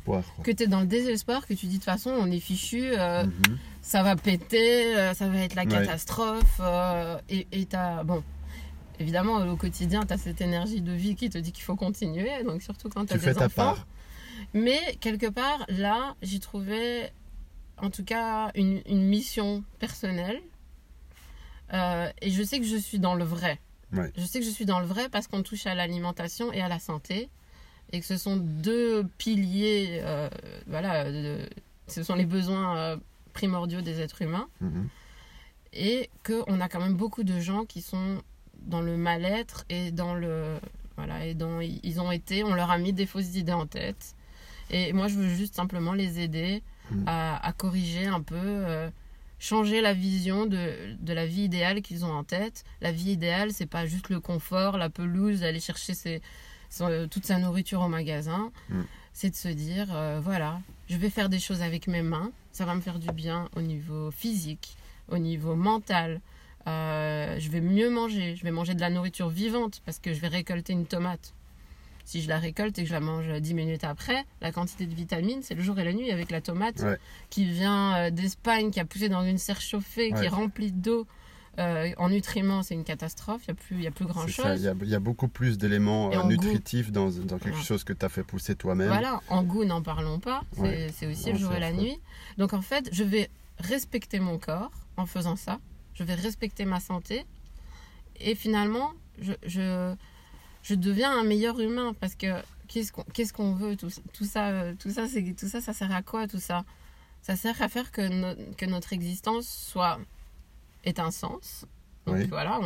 que 0.43 0.51
tu 0.51 0.63
es 0.63 0.67
dans 0.67 0.81
le 0.81 0.87
désespoir, 0.87 1.47
que 1.47 1.55
tu 1.55 1.67
dis 1.67 1.75
de 1.79 1.79
toute 1.79 1.85
façon 1.85 2.11
on 2.11 2.31
est 2.31 2.41
fichu, 2.41 2.83
euh, 2.97 3.25
Mhm. 3.25 3.59
ça 3.83 4.03
va 4.03 4.17
péter, 4.17 4.97
euh, 4.97 5.15
ça 5.15 5.29
va 5.29 5.39
être 5.41 5.55
la 5.55 5.63
Ouais. 5.65 5.69
catastrophe. 5.69 6.61
euh, 6.61 7.19
et 7.29 7.67
t'as. 7.67 8.03
Bon, 8.05 8.23
évidemment, 9.01 9.37
au 9.47 9.57
quotidien, 9.57 10.05
tu 10.07 10.13
as 10.13 10.19
cette 10.19 10.41
énergie 10.41 10.81
de 10.81 10.93
vie 10.93 11.15
qui 11.17 11.29
te 11.31 11.39
dit 11.39 11.53
qu'il 11.53 11.65
faut 11.65 11.77
continuer, 11.77 12.43
donc 12.45 12.63
surtout 12.63 12.89
quand 12.89 13.03
as 13.03 13.07
Tu 13.07 13.19
des 13.19 13.19
fais 13.21 13.35
ta 13.35 13.47
enfants. 13.47 13.55
part. 13.75 13.87
Mais 14.53 14.79
quelque 15.01 15.27
part, 15.27 15.65
là, 15.69 16.15
j'y 16.23 16.41
trouvais 16.41 17.13
en 17.79 17.91
tout 17.91 18.05
cas 18.05 18.51
une, 18.55 18.83
une 18.87 19.03
mission 19.03 19.65
personnelle. 19.79 20.41
Euh, 21.73 22.11
et 22.21 22.31
je 22.31 22.43
sais 22.43 22.59
que 22.61 22.67
je 22.67 22.77
suis 22.77 22.99
dans 22.99 23.15
le 23.15 23.25
vrai. 23.25 23.59
Ouais. 23.93 24.13
Je 24.17 24.25
sais 24.25 24.41
que 24.41 24.45
je 24.45 24.51
suis 24.51 24.67
dans 24.67 24.81
le 24.81 24.87
vrai 24.87 25.09
parce 25.09 25.27
qu'on 25.29 25.43
touche 25.43 25.67
à 25.67 25.75
l'alimentation 25.75 26.53
et 26.53 26.61
à 26.61 26.69
la 26.69 26.79
santé. 26.79 27.29
Et 27.93 28.01
que 28.01 28.07
ce 28.07 28.17
sont 28.17 28.37
deux 28.37 29.05
piliers, 29.19 30.01
euh, 30.03 30.29
voilà, 30.67 31.11
de- 31.11 31.49
ce 31.87 32.03
sont 32.03 32.15
les 32.15 32.25
besoins 32.27 32.77
euh, 32.77 32.97
primordiaux 33.35 33.83
des 33.83 34.01
êtres 34.01 34.23
humains. 34.23 34.49
Mhm. 34.61 34.89
Et 35.73 36.11
qu'on 36.25 36.61
a 36.61 36.69
quand 36.69 36.81
même 36.81 36.95
beaucoup 36.97 37.25
de 37.25 37.39
gens 37.41 37.65
qui 37.65 37.83
sont 37.83 38.23
dans 38.63 38.81
le 38.81 38.97
mal-être 38.97 39.65
et 39.69 39.91
dans 39.91 40.15
le. 40.15 40.59
Voilà, 40.97 41.27
et 41.27 41.35
dans, 41.35 41.61
ils 41.61 42.01
ont 42.01 42.13
été, 42.13 42.45
on 42.45 42.55
leur 42.55 42.71
a 42.71 42.79
mis 42.79 42.93
des 42.93 43.07
fausses 43.07 43.35
idées 43.35 43.53
en 43.53 43.67
tête. 43.67 44.15
Et 44.71 44.93
moi, 44.93 45.09
je 45.09 45.17
veux 45.17 45.29
juste 45.29 45.55
simplement 45.57 45.93
les 45.93 46.21
aider 46.21 46.63
Mhm. 46.91 47.05
à, 47.07 47.45
à 47.47 47.53
corriger 47.53 48.07
un 48.07 48.21
peu, 48.21 48.37
changer 49.45 49.81
la 49.83 49.93
vision 49.93 50.47
de, 50.47 50.73
de 51.01 51.13
la 51.13 51.27
vie 51.27 51.43
idéale 51.43 51.83
qu'ils 51.83 52.05
ont 52.05 52.13
en 52.13 52.25
tête. 52.25 52.65
La 52.81 52.93
vie 52.93 53.11
idéale, 53.11 53.53
c'est 53.53 53.67
pas 53.67 53.85
juste 53.85 54.09
le 54.09 54.19
confort, 54.21 54.79
la 54.79 54.89
pelouse, 54.89 55.43
aller 55.45 55.61
chercher 55.61 55.93
ses, 55.95 56.23
son- 56.71 57.07
toute 57.11 57.27
sa 57.27 57.39
nourriture 57.39 57.81
au 57.83 57.89
magasin. 57.89 58.51
Mhm. 58.71 58.87
C'est 59.13 59.31
de 59.31 59.37
se 59.37 59.49
dire, 59.49 59.89
euh, 59.93 60.19
voilà, 60.23 60.61
je 60.89 60.97
vais 60.97 61.11
faire 61.11 61.29
des 61.29 61.39
choses 61.39 61.61
avec 61.63 61.87
mes 61.89 62.03
mains, 62.03 62.33
ça 62.53 62.65
va 62.65 62.75
me 62.75 62.81
faire 62.81 62.99
du 62.99 63.13
bien 63.13 63.49
au 63.55 63.61
niveau 63.61 64.11
physique, 64.11 64.77
au 65.11 65.19
niveau 65.19 65.55
mental. 65.55 66.21
Euh, 66.67 67.39
je 67.39 67.51
vais 67.51 67.61
mieux 67.61 67.91
manger, 67.91 68.35
je 68.37 68.43
vais 68.45 68.51
manger 68.51 68.75
de 68.75 68.81
la 68.81 68.89
nourriture 68.91 69.29
vivante 69.29 69.83
parce 69.85 69.99
que 69.99 70.15
je 70.15 70.21
vais 70.21 70.29
récolter 70.29 70.73
une 70.73 70.87
tomate. 70.87 71.35
Si 72.05 72.21
je 72.23 72.29
la 72.29 72.39
récolte 72.39 72.79
et 72.79 72.83
que 72.83 72.89
je 72.89 72.93
la 72.95 73.01
mange 73.01 73.27
10 73.41 73.55
minutes 73.55 73.85
après, 73.85 74.25
la 74.43 74.53
quantité 74.53 74.87
de 74.87 74.95
vitamines, 74.95 75.43
c'est 75.43 75.55
le 75.55 75.63
jour 75.63 75.79
et 75.79 75.85
la 75.85 75.93
nuit 75.95 76.11
avec 76.11 76.31
la 76.31 76.41
tomate 76.41 76.81
Ouais. 76.81 76.99
qui 77.31 77.45
vient 77.47 77.97
euh, 77.97 78.11
d'Espagne, 78.11 78.71
qui 78.71 78.79
a 78.81 78.85
poussé 78.85 79.09
dans 79.09 79.23
une 79.25 79.39
serre 79.39 79.61
chauffée, 79.61 80.13
qui 80.13 80.25
est 80.25 80.29
remplie 80.29 80.71
d'eau. 80.73 81.07
Euh, 81.61 81.93
en 81.99 82.09
nutriments, 82.09 82.65
c'est 82.65 82.75
une 82.75 82.83
catastrophe, 82.83 83.43
il 83.47 83.53
n'y 83.53 83.53
a, 83.53 83.55
plus- 83.55 83.83
y 83.83 83.87
a 83.87 83.91
plus 83.93 84.05
C'est 84.07 84.13
ça, 84.13 84.43
grand-chose. 84.43 84.61
Il 84.61 84.65
y, 84.65 84.69
a, 84.69 84.75
il 84.83 84.89
y 84.89 84.95
a 84.97 84.99
beaucoup 85.01 85.29
plus 85.29 85.57
d'éléments 85.57 86.11
euh, 86.13 86.25
nutritifs 86.25 86.91
dans, 86.91 87.11
dans 87.11 87.39
quelque 87.39 87.61
chose 87.63 87.85
que 87.85 87.93
tu 87.93 88.05
as 88.05 88.09
fait 88.09 88.25
pousser 88.25 88.57
toi-même. 88.57 88.89
Voilà, 88.89 89.21
en 89.29 89.45
goût, 89.45 89.65
n'en 89.65 89.81
parlons 89.81 90.19
pas. 90.19 90.43
C'est 90.53 90.61
Ouais. 90.63 90.91
aussi 91.13 91.27
Non, 91.27 91.33
le 91.35 91.39
jour 91.39 91.53
et 91.55 91.61
la 91.61 91.73
nuit. 91.73 91.97
Donc 92.39 92.55
en 92.55 92.61
fait, 92.61 92.89
je 92.93 93.05
vais 93.05 93.31
respecter 93.61 94.19
mon 94.19 94.37
corps 94.37 94.73
en 94.97 95.07
faisant 95.07 95.37
ça. 95.37 95.61
Je 95.95 96.03
vais 96.03 96.15
respecter 96.15 96.65
ma 96.65 96.81
santé. 96.81 97.25
Et 98.19 98.35
finalement, 98.35 98.91
je, 99.21 99.33
je, 99.47 99.95
je 100.65 100.75
deviens 100.75 101.17
un 101.17 101.23
meilleur 101.23 101.61
humain 101.61 101.95
parce 102.01 102.17
que 102.17 102.27
qu'est-ce 102.67 102.91
qu'on 102.91 103.05
qu'est-ce 103.13 103.33
qu'on 103.33 103.53
veut 103.55 103.77
tout, 103.77 103.91
tout 104.13 104.25
ça 104.25 104.49
euh, 104.49 104.75
tout 104.79 104.91
ça 104.91 105.07
c'est 105.07 105.23
tout 105.39 105.47
ça 105.49 105.61
ça 105.61 105.73
sert 105.73 105.93
à 105.95 106.03
quoi 106.03 106.27
tout 106.27 106.41
ça? 106.41 106.65
Ça 107.23 107.37
sert 107.37 107.63
à 107.63 107.69
faire 107.69 107.91
que, 107.93 108.03
no- 108.03 108.37
que 108.59 108.67
notre 108.67 108.93
existence 108.93 109.47
soit 109.49 109.99
ait 110.85 111.01
un 111.01 111.11
sens. 111.11 111.65
Donc 112.07 112.17
Oui. 112.17 112.27
voilà 112.27 112.59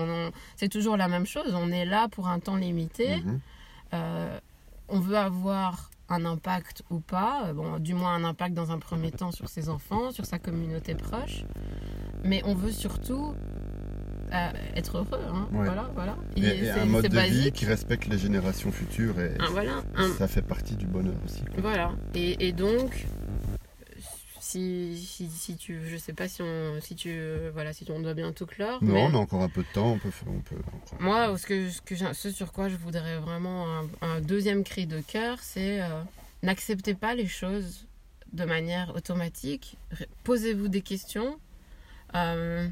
c'est 0.56 0.68
toujours 0.68 0.96
la 0.96 1.06
même 1.06 1.26
chose. 1.26 1.52
On 1.54 1.70
est 1.70 1.84
là 1.84 2.08
pour 2.08 2.26
un 2.28 2.40
temps 2.40 2.56
limité. 2.56 3.18
Mhm. 3.18 3.40
euh, 3.94 4.38
on 4.88 5.00
veut 5.00 5.18
avoir 5.18 5.90
un 6.08 6.24
impact 6.24 6.82
ou 6.90 6.98
pas, 7.00 7.46
euh, 7.48 7.52
bon, 7.52 7.78
du 7.78 7.92
moins 7.94 8.14
un 8.14 8.24
impact 8.24 8.54
dans 8.54 8.70
un 8.72 8.78
premier 8.78 9.10
temps 9.12 9.30
sur 9.32 9.48
ses 9.50 9.68
enfants, 9.68 10.10
sur 10.10 10.24
sa 10.24 10.38
communauté 10.38 10.94
proche, 10.94 11.44
mais 12.24 12.40
on 12.46 12.54
veut 12.54 12.72
surtout 12.72 13.34
euh, 14.32 14.50
être 14.76 14.98
heureux, 14.98 15.20
hein, 15.32 15.48
Ouais. 15.52 15.64
voilà, 15.66 15.90
voilà. 15.94 16.16
Et, 16.36 16.70
un 16.70 16.84
mode 16.86 17.08
de 17.08 17.18
vie 17.20 17.52
qui 17.52 17.64
respecte 17.66 18.06
les 18.06 18.18
générations 18.18 18.70
futures 18.72 19.18
et 19.20 19.32
Ah, 19.40 19.46
voilà, 19.50 19.82
un- 19.96 20.12
ça 20.14 20.28
fait 20.28 20.42
partie 20.42 20.74
du 20.76 20.86
bonheur 20.86 21.14
aussi. 21.24 21.42
voilà. 21.58 21.92
Et, 22.14 22.48
et 22.48 22.52
donc, 22.52 23.06
si, 24.40 24.96
si, 24.96 25.28
si 25.28 25.56
tu, 25.56 25.80
je 25.88 25.96
sais 25.96 26.12
pas 26.12 26.26
si 26.28 26.42
on, 26.42 26.80
si 26.80 26.94
tu, 26.94 27.14
voilà, 27.52 27.72
si 27.72 27.84
on 27.90 28.00
doit 28.00 28.14
bientôt 28.14 28.46
clore. 28.46 28.82
Non, 28.82 28.94
mais- 28.94 29.02
on 29.10 29.14
a 29.14 29.18
encore 29.18 29.42
un 29.42 29.48
peu 29.48 29.62
de 29.62 29.68
temps, 29.74 29.92
on 29.92 29.98
peut, 29.98 30.10
on 30.26 30.40
peut 30.40 30.56
Moi, 31.00 31.36
ce, 31.36 31.46
que, 31.46 31.68
ce, 31.70 31.80
que 31.82 31.94
j'ai- 31.94 32.14
ce 32.14 32.30
sur 32.30 32.52
quoi 32.52 32.68
je 32.68 32.76
voudrais 32.76 33.18
vraiment 33.18 33.66
un, 33.80 33.86
un 34.02 34.20
deuxième 34.20 34.64
cri 34.64 34.86
de 34.86 35.00
cœur, 35.00 35.38
c'est 35.40 35.82
euh, 35.82 35.88
n'acceptez 36.42 36.94
pas 36.94 37.14
les 37.14 37.26
choses 37.26 37.86
de 38.32 38.44
manière 38.44 38.94
automatique. 38.94 39.76
Posez-vous 40.24 40.68
des 40.68 40.82
questions. 40.82 41.38
Euh, 42.14 42.68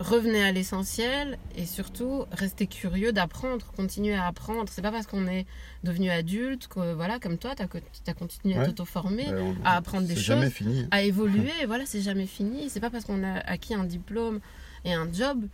revenez 0.00 0.42
à 0.42 0.50
l'essentiel 0.52 1.38
et 1.56 1.66
surtout 1.66 2.24
restez 2.32 2.66
curieux 2.66 3.12
d'apprendre, 3.12 3.66
continuez 3.76 4.14
à 4.14 4.26
apprendre. 4.26 4.68
C'est 4.70 4.82
pas 4.82 4.90
parce 4.90 5.06
qu'on 5.06 5.26
est 5.26 5.46
devenu 5.84 6.10
adulte 6.10 6.66
que 6.68 6.94
voilà, 6.94 7.18
comme 7.20 7.38
toi, 7.38 7.54
tu 7.54 7.62
as, 7.62 8.14
continué 8.14 8.56
à 8.56 8.66
t'auto-former, 8.66 9.26
on- 9.28 9.54
à 9.64 9.76
apprendre 9.76 10.06
des 10.06 10.16
choses. 10.16 10.52
à 10.90 11.02
évoluer. 11.02 11.52
Voilà, 11.66 11.84
c'est 11.86 12.00
jamais 12.00 12.26
fini. 12.26 12.70
C'est 12.70 12.80
pas 12.80 12.90
parce 12.90 13.04
qu'on 13.04 13.22
a 13.22 13.38
acquis 13.40 13.74
un 13.74 13.84
diplôme 13.84 14.40
et 14.84 14.94
un 14.94 15.12
job 15.12 15.44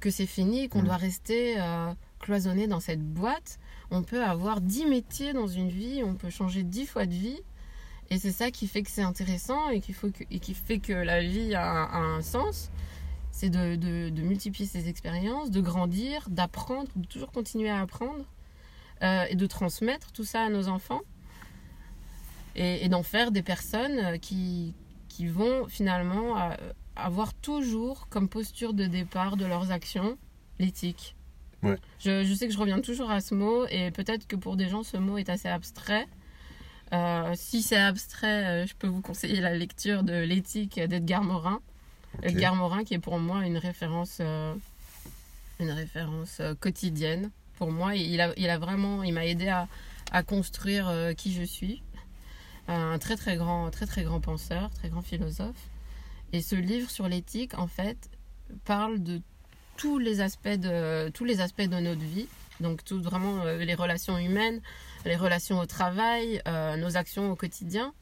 que 0.00 0.10
c'est 0.10 0.26
fini, 0.26 0.68
qu'on 0.68 0.82
Mm. 0.82 0.86
doit 0.86 0.96
rester 0.96 1.54
euh, 1.60 1.92
cloisonné 2.20 2.66
dans 2.66 2.80
cette 2.80 3.02
boîte. 3.02 3.58
On 3.90 4.02
peut 4.02 4.22
avoir 4.24 4.60
10 4.60 4.86
métiers 4.86 5.32
dans 5.32 5.46
une 5.46 5.68
vie, 5.68 6.02
on 6.04 6.14
peut 6.14 6.30
changer 6.30 6.62
10 6.62 6.86
fois 6.86 7.06
de 7.06 7.12
vie. 7.12 7.40
Et 8.10 8.18
c'est 8.18 8.32
ça 8.32 8.50
qui 8.50 8.66
fait 8.66 8.82
que 8.82 8.90
c'est 8.90 9.02
intéressant 9.02 9.70
et, 9.70 9.80
qu'il 9.80 9.94
faut 9.94 10.10
que, 10.10 10.24
et 10.30 10.38
qui 10.38 10.54
fait 10.54 10.78
que 10.78 10.92
la 10.92 11.20
vie 11.22 11.54
a 11.54 11.96
un 11.96 12.20
sens. 12.22 12.70
C'est 13.36 13.50
de, 13.50 13.74
de- 13.74 14.10
de 14.10 14.22
multiplier 14.22 14.68
ses 14.68 14.88
expériences, 14.88 15.50
de 15.50 15.60
grandir, 15.60 16.28
d'apprendre, 16.30 16.88
de 16.94 17.04
toujours 17.06 17.32
continuer 17.32 17.68
à 17.68 17.80
apprendre 17.80 18.24
euh, 19.02 19.24
et 19.28 19.34
de 19.34 19.46
transmettre 19.46 20.12
tout 20.12 20.24
ça 20.24 20.42
à 20.42 20.48
nos 20.50 20.68
enfants 20.68 21.00
et, 22.54 22.84
et 22.84 22.88
d'en 22.88 23.02
faire 23.02 23.32
des 23.32 23.42
personnes 23.42 23.98
euh, 23.98 24.18
qui, 24.18 24.72
qui 25.08 25.26
vont 25.26 25.66
finalement 25.66 26.38
euh, 26.40 26.54
avoir 26.94 27.34
toujours 27.34 28.06
comme 28.08 28.28
posture 28.28 28.72
de 28.72 28.84
départ 28.86 29.36
de 29.36 29.46
leurs 29.46 29.72
actions 29.72 30.16
l'éthique. 30.60 31.16
Ouais. 31.64 31.76
Je, 31.98 32.24
je 32.24 32.34
sais 32.34 32.46
que 32.46 32.52
je 32.54 32.58
reviens 32.58 32.80
toujours 32.80 33.10
à 33.10 33.20
ce 33.20 33.34
mot 33.34 33.66
et 33.66 33.90
peut-être 33.90 34.28
que 34.28 34.36
pour 34.36 34.56
des 34.56 34.68
gens 34.68 34.84
ce 34.84 34.96
mot 34.96 35.18
est 35.18 35.28
assez 35.28 35.48
abstrait. 35.48 36.06
Euh, 36.92 37.32
si 37.34 37.62
c'est 37.62 37.76
abstrait, 37.78 38.64
je 38.68 38.74
peux 38.76 38.86
vous 38.86 39.00
conseiller 39.02 39.40
la 39.40 39.54
lecture 39.56 40.04
de 40.04 40.12
l'éthique 40.22 40.78
d'Edgar 40.78 41.24
Morin. 41.24 41.60
Ok. 42.18 42.24
Edgar 42.30 42.54
Morin 42.54 42.84
qui 42.84 42.94
est 42.94 42.98
pour 42.98 43.18
moi 43.18 43.44
une 43.46 43.58
référence, 43.58 44.18
euh, 44.20 44.54
une 45.60 45.70
référence 45.70 46.38
euh, 46.40 46.54
quotidienne. 46.54 47.30
Pour 47.58 47.70
moi, 47.70 47.94
il 47.94 48.20
a, 48.20 48.32
il 48.36 48.50
a 48.50 48.58
vraiment, 48.58 49.02
il 49.02 49.12
m'a 49.14 49.26
aidé 49.26 49.48
à, 49.48 49.68
à 50.10 50.22
construire 50.22 50.88
euh, 50.88 51.12
qui 51.12 51.32
je 51.32 51.42
suis. 51.42 51.82
Un 52.66 52.98
très 52.98 53.16
très 53.16 53.36
grand, 53.36 53.70
très 53.70 53.86
très 53.86 54.04
grand 54.04 54.20
penseur, 54.20 54.70
très 54.70 54.88
grand 54.88 55.02
philosophe. 55.02 55.68
Et 56.32 56.40
ce 56.40 56.56
livre 56.56 56.90
sur 56.90 57.08
l'éthique, 57.08 57.56
en 57.58 57.66
fait, 57.66 58.10
parle 58.64 59.02
de 59.02 59.20
tous 59.76 59.98
les 59.98 60.20
aspects 60.20 60.48
de 60.48 61.10
tous 61.10 61.24
les 61.24 61.40
aspects 61.40 61.62
de 61.62 61.78
notre 61.78 62.00
vie. 62.00 62.26
Donc 62.60 62.82
tout 62.84 63.02
vraiment 63.02 63.44
les 63.44 63.74
relations 63.74 64.16
humaines, 64.16 64.62
les 65.04 65.16
relations 65.16 65.58
au 65.58 65.66
travail, 65.66 66.40
nos 66.78 66.96
actions 66.96 67.30
au 67.30 67.36
quotidien. 67.36 67.92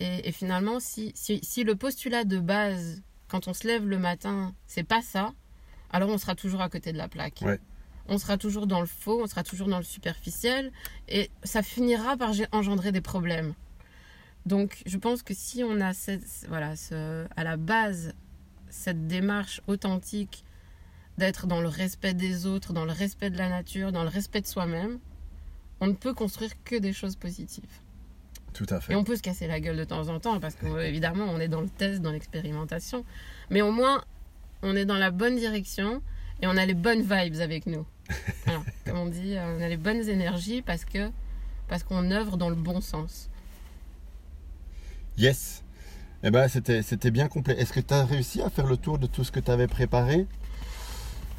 Et, 0.00 0.28
et 0.28 0.32
finalement, 0.32 0.80
si, 0.80 1.12
si, 1.14 1.40
si 1.42 1.62
le 1.62 1.76
postulat 1.76 2.24
de 2.24 2.38
base, 2.38 3.02
quand 3.28 3.48
on 3.48 3.54
se 3.54 3.66
lève 3.66 3.86
le 3.86 3.98
matin, 3.98 4.54
c'est 4.66 4.82
pas 4.82 5.02
ça, 5.02 5.32
alors 5.92 6.08
on 6.10 6.18
sera 6.18 6.34
toujours 6.34 6.62
à 6.62 6.68
côté 6.68 6.92
de 6.92 6.98
la 6.98 7.08
plaque. 7.08 7.42
Ouais. 7.42 7.60
On 8.08 8.18
sera 8.18 8.38
toujours 8.38 8.66
dans 8.66 8.80
le 8.80 8.86
faux, 8.86 9.22
on 9.22 9.26
sera 9.26 9.42
toujours 9.44 9.68
dans 9.68 9.78
le 9.78 9.84
superficiel, 9.84 10.72
et 11.08 11.30
ça 11.44 11.62
finira 11.62 12.16
par 12.16 12.32
engendrer 12.52 12.92
des 12.92 13.00
problèmes. 13.02 13.54
Donc, 14.46 14.82
je 14.86 14.96
pense 14.96 15.22
que 15.22 15.34
si 15.34 15.62
on 15.62 15.80
a 15.80 15.92
cette, 15.92 16.46
voilà, 16.48 16.74
ce- 16.76 17.26
à 17.36 17.44
la 17.44 17.56
base 17.56 18.14
cette 18.70 19.06
démarche 19.06 19.60
authentique 19.66 20.44
d'être 21.18 21.46
dans 21.46 21.60
le 21.60 21.68
respect 21.68 22.14
des 22.14 22.46
autres, 22.46 22.72
dans 22.72 22.84
le 22.86 22.92
respect 22.92 23.28
de 23.28 23.36
la 23.36 23.48
nature, 23.48 23.92
dans 23.92 24.02
le 24.04 24.08
respect 24.08 24.40
de 24.40 24.46
soi-même, 24.46 24.98
on 25.80 25.88
ne 25.88 25.92
peut 25.92 26.14
construire 26.14 26.52
que 26.64 26.76
des 26.76 26.92
choses 26.92 27.16
positives. 27.16 27.68
Tout 28.52 28.66
à 28.70 28.80
fait. 28.80 28.92
Et 28.92 28.96
on 28.96 29.04
peut 29.04 29.16
se 29.16 29.22
casser 29.22 29.46
la 29.46 29.60
gueule 29.60 29.76
de 29.76 29.84
temps 29.84 30.08
en 30.08 30.18
temps 30.20 30.40
parce 30.40 30.54
qu'évidemment, 30.54 31.26
on 31.28 31.38
est 31.38 31.48
dans 31.48 31.60
le 31.60 31.68
test, 31.68 32.00
dans 32.00 32.12
l'expérimentation. 32.12 33.04
Mais 33.50 33.62
au 33.62 33.70
moins, 33.70 34.02
on 34.62 34.76
est 34.76 34.84
dans 34.84 34.98
la 34.98 35.10
bonne 35.10 35.36
direction 35.36 36.02
et 36.42 36.46
on 36.46 36.56
a 36.56 36.66
les 36.66 36.74
bonnes 36.74 37.02
vibes 37.02 37.40
avec 37.40 37.66
nous. 37.66 37.86
Comme 38.86 38.98
on 38.98 39.06
dit, 39.06 39.36
euh, 39.36 39.56
on 39.56 39.62
a 39.62 39.68
les 39.68 39.76
bonnes 39.76 40.08
énergies 40.08 40.62
parce 40.62 40.84
que 40.84 41.10
parce 41.68 41.84
qu'on 41.84 42.10
œuvre 42.10 42.36
dans 42.36 42.48
le 42.48 42.56
bon 42.56 42.80
sens. 42.80 43.30
Yes. 45.16 45.62
Eh 46.24 46.30
ben, 46.30 46.48
c'était, 46.48 46.82
c'était 46.82 47.12
bien 47.12 47.28
complet. 47.28 47.54
Est-ce 47.58 47.72
que 47.72 47.80
tu 47.80 47.94
as 47.94 48.04
réussi 48.04 48.42
à 48.42 48.50
faire 48.50 48.66
le 48.66 48.76
tour 48.76 48.98
de 48.98 49.06
tout 49.06 49.22
ce 49.22 49.30
que 49.30 49.38
tu 49.38 49.50
avais 49.50 49.68
préparé? 49.68 50.26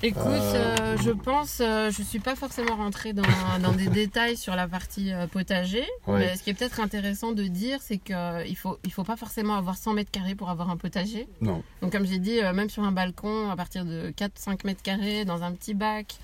Écoute, 0.04 0.26
Euh, 0.26 0.76
euh, 0.82 0.98
je 0.98 1.12
pense, 1.12 1.60
euh, 1.62 1.92
je 1.92 2.02
suis 2.02 2.20
pas 2.20 2.36
forcément 2.36 2.76
rentrée 2.76 3.14
dans, 3.14 3.22
dans 3.62 3.72
des 3.72 3.88
détails 3.88 4.36
sur 4.36 4.56
la 4.56 4.68
partie 4.68 5.12
potager, 5.32 5.86
Ouais. 6.08 6.20
mais 6.20 6.36
ce 6.36 6.44
qui 6.44 6.50
est 6.50 6.54
peut-être 6.56 6.80
intéressant 6.80 7.34
de 7.34 7.44
dire, 7.44 7.80
c'est 7.82 7.98
qu'il 8.00 8.58
faut, 8.58 8.80
il 8.84 8.92
faut 8.92 9.04
pas 9.04 9.16
forcément 9.16 9.54
avoir 9.56 9.78
100 9.78 9.94
mètres 9.94 10.10
carrés 10.12 10.34
pour 10.36 10.50
avoir 10.50 10.70
un 10.72 10.78
potager. 10.78 11.28
Non. 11.42 11.62
Donc 11.82 11.92
comme 11.92 12.06
j'ai 12.06 12.18
dit, 12.20 12.40
même 12.54 12.70
sur 12.70 12.84
un 12.84 12.92
balcon, 12.92 13.50
à 13.52 13.56
partir 13.56 13.86
de 13.86 14.12
4-5 14.18 14.66
mètres 14.66 14.82
carrés, 14.82 15.24
dans 15.24 15.44
un 15.44 15.52
petit 15.52 15.76
bac, 15.76 16.16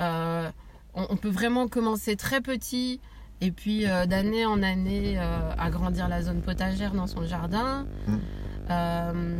euh, 0.00 0.50
on, 0.94 1.06
on 1.10 1.16
peut 1.16 1.30
vraiment 1.30 1.68
commencer 1.68 2.16
très 2.16 2.40
petit 2.40 2.98
et 3.40 3.50
puis 3.52 3.86
euh, 3.88 4.06
d'année 4.06 4.46
en 4.46 4.62
année 4.62 5.14
euh, 5.18 5.52
agrandir 5.58 6.08
la 6.08 6.22
zone 6.22 6.40
potagère 6.42 6.92
dans 6.92 7.06
son 7.06 7.24
jardin. 7.24 7.86
Mm. 8.08 8.16
Euh, 8.70 9.36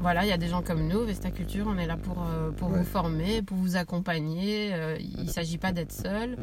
voilà, 0.00 0.24
il 0.24 0.28
y 0.28 0.32
a 0.32 0.36
des 0.38 0.48
gens 0.48 0.62
comme 0.62 0.86
nous, 0.88 1.04
Vesta 1.04 1.30
Culture, 1.30 1.66
on 1.68 1.78
est 1.78 1.86
là 1.86 1.96
pour, 1.96 2.22
euh, 2.26 2.50
pour 2.50 2.70
Ouais. 2.70 2.78
vous 2.78 2.84
former, 2.84 3.42
pour 3.42 3.56
vous 3.56 3.76
accompagner. 3.76 4.70
Euh, 4.74 4.96
il 5.00 5.24
ne 5.24 5.28
s'agit 5.30 5.58
pas 5.58 5.72
d'être 5.72 5.92
seul. 5.92 6.36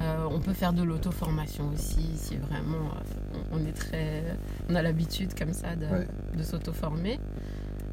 Euh, 0.00 0.26
on 0.30 0.40
peut 0.40 0.52
faire 0.52 0.72
de 0.72 0.82
l'auto-formation 0.82 1.70
aussi, 1.72 2.16
si 2.16 2.36
vraiment 2.36 2.90
on 3.52 3.64
est 3.64 3.72
très, 3.72 4.24
on 4.68 4.74
a 4.74 4.82
l'habitude 4.82 5.34
comme 5.38 5.52
ça 5.52 5.76
de, 5.76 5.86
Ouais. 5.86 6.06
de 6.36 6.42
s'auto-former. 6.42 7.18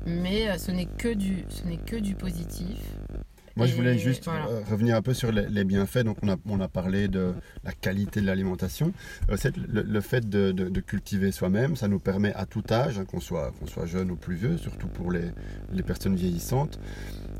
Mais 0.07 0.57
ce 0.57 0.71
n'est 0.71 0.85
que 0.87 1.13
du, 1.13 1.45
ce 1.49 1.63
n'est 1.65 1.77
que 1.77 1.95
du 1.95 2.15
positif. 2.15 2.95
Moi, 3.55 3.67
je 3.67 3.75
voulais 3.75 3.97
juste 3.97 4.25
voilà. 4.25 4.45
euh, 4.47 4.61
revenir 4.69 4.95
un 4.95 5.01
peu 5.01 5.13
sur 5.13 5.31
les, 5.31 5.47
les 5.49 5.63
bienfaits. 5.63 6.03
Donc, 6.03 6.17
on 6.21 6.29
a, 6.29 6.35
on 6.47 6.59
a 6.61 6.67
parlé 6.67 7.07
de 7.07 7.33
la 7.63 7.71
qualité 7.73 8.21
de 8.21 8.25
l'alimentation. 8.25 8.93
Euh, 9.29 9.35
le, 9.67 9.81
le 9.81 10.01
fait 10.01 10.29
de, 10.29 10.51
de- 10.51 10.69
de 10.69 10.79
cultiver 10.79 11.31
soi-même, 11.31 11.75
ça 11.75 11.87
nous 11.87 11.99
permet 11.99 12.33
à 12.33 12.45
tout 12.45 12.63
âge, 12.71 12.97
hein, 12.99 13.05
qu'on 13.05 13.19
soit, 13.19 13.51
qu'on 13.59 13.67
soit 13.67 13.85
jeune 13.85 14.09
ou 14.11 14.15
plus 14.15 14.35
vieux, 14.35 14.57
surtout 14.57 14.87
pour 14.87 15.11
les, 15.11 15.31
les 15.73 15.83
personnes 15.83 16.15
vieillissantes, 16.15 16.79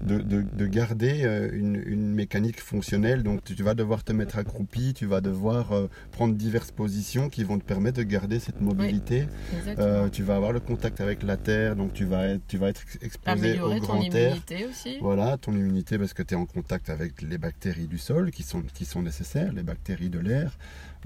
de, 0.04 0.18
de- 0.20 0.42
de 0.42 0.66
garder 0.68 1.22
euh, 1.24 1.50
une, 1.54 1.82
une 1.86 2.14
mécanique 2.14 2.60
fonctionnelle. 2.62 3.24
Donc, 3.24 3.44
tu, 3.44 3.56
tu 3.56 3.64
vas 3.64 3.74
devoir 3.74 4.04
te 4.04 4.12
mettre 4.12 4.38
accroupi, 4.38 4.94
tu 4.94 5.06
vas 5.06 5.22
devoir 5.22 5.72
euh, 5.72 5.88
prendre 6.12 6.36
diverses 6.36 6.72
positions 6.72 7.30
qui 7.30 7.44
vont 7.44 7.58
te 7.60 7.64
permettre 7.64 7.98
de 7.98 8.04
garder 8.04 8.40
cette 8.40 8.60
mobilité. 8.62 9.28
Tu 10.12 10.24
vas 10.24 10.36
avoir 10.36 10.52
le 10.54 10.60
contact 10.60 11.02
avec 11.02 11.24
la 11.24 11.38
terre, 11.38 11.76
donc 11.76 11.94
tu 11.94 12.06
vas 12.06 12.28
être, 12.28 12.42
tu 12.48 12.58
vas 12.58 12.70
être 12.70 12.82
exposé 13.02 13.32
au 13.32 13.32
Améliorer 13.32 13.80
ton 13.80 13.86
grand 13.86 14.02
air. 14.04 14.28
immunité 14.32 14.66
aussi. 14.66 14.98
Voilà, 15.02 15.38
ton 15.38 15.54
immunité 15.54 15.98
parce 16.02 16.14
que 16.14 16.24
tu 16.24 16.34
es 16.34 16.38
en 16.38 16.46
contact 16.46 16.90
avec 16.90 17.22
les 17.22 17.38
bactéries 17.38 17.88
du 17.88 17.98
sol 17.98 18.32
qui 18.32 18.44
sont, 18.44 18.62
qui 18.74 18.86
sont 18.86 19.02
nécessaires, 19.02 19.54
les 19.54 19.64
bactéries 19.64 20.10
de 20.10 20.20
l'air? 20.20 20.58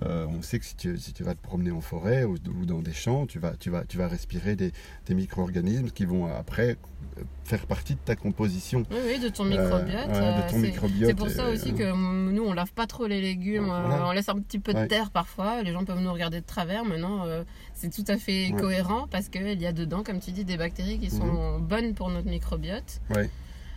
Euh, 0.03 0.25
on 0.27 0.41
sait 0.41 0.59
que 0.59 0.65
si 0.65 0.75
tu, 0.75 0.97
si 0.97 1.13
tu 1.13 1.23
vas 1.23 1.35
te 1.35 1.41
promener 1.41 1.71
en 1.71 1.79
forêt 1.81 2.23
ou, 2.25 2.33
ou 2.59 2.65
dans 2.65 2.81
des 2.81 2.91
champs, 2.93 3.25
tu 3.25 3.39
vas, 3.39 3.53
tu 3.57 3.69
vas, 3.69 3.83
tu 3.85 3.97
vas 3.97 4.07
respirer 4.09 4.55
des, 4.55 4.71
des 5.05 5.13
micro-organismes 5.15 5.89
qui 5.89 6.03
vont 6.05 6.25
après 6.33 6.71
euh, 7.17 7.21
faire 7.45 7.65
partie 7.65 7.93
de 7.95 7.99
ta 8.03 8.15
composition. 8.17 8.83
Oui, 8.91 8.97
oui, 9.05 9.19
de 9.19 9.29
ton 9.29 9.45
Euh, 9.45 9.49
microbiote. 9.49 10.07
ouais, 10.09 10.43
de 10.43 10.49
ton 10.49 10.55
c'est- 10.61 10.67
microbiote. 10.67 11.09
C'est 11.09 11.15
pour 11.15 11.29
ça 11.29 11.49
aussi 11.49 11.73
que 11.73 11.93
nous, 12.31 12.43
on 12.43 12.53
lave 12.53 12.73
pas 12.73 12.87
trop 12.87 13.07
les 13.07 13.21
légumes. 13.21 13.65
Voilà. 13.65 14.07
on 14.07 14.11
laisse 14.11 14.27
un 14.29 14.39
petit 14.39 14.59
peu 14.59 14.73
de 14.73 14.79
Ouais. 14.79 14.87
terre 14.87 15.11
parfois. 15.11 15.61
Les 15.63 15.71
gens 15.71 15.85
peuvent 15.85 16.01
nous 16.01 16.11
regarder 16.11 16.41
de 16.41 16.45
travers. 16.45 16.83
Maintenant, 16.83 17.25
c'est 17.73 17.89
tout 17.93 18.03
à 18.09 18.17
fait 18.17 18.51
Ouais. 18.51 18.59
cohérent 18.59 19.07
parce 19.09 19.29
qu'il 19.29 19.61
y 19.61 19.65
a 19.65 19.71
dedans, 19.71 20.03
comme 20.03 20.19
tu 20.19 20.31
dis, 20.31 20.43
des 20.45 20.57
bactéries 20.57 20.99
qui 20.99 21.09
sont 21.09 21.59
bonnes 21.59 21.93
pour 21.93 22.09
notre 22.09 22.27
microbiote. 22.29 22.99
Et 23.11 23.29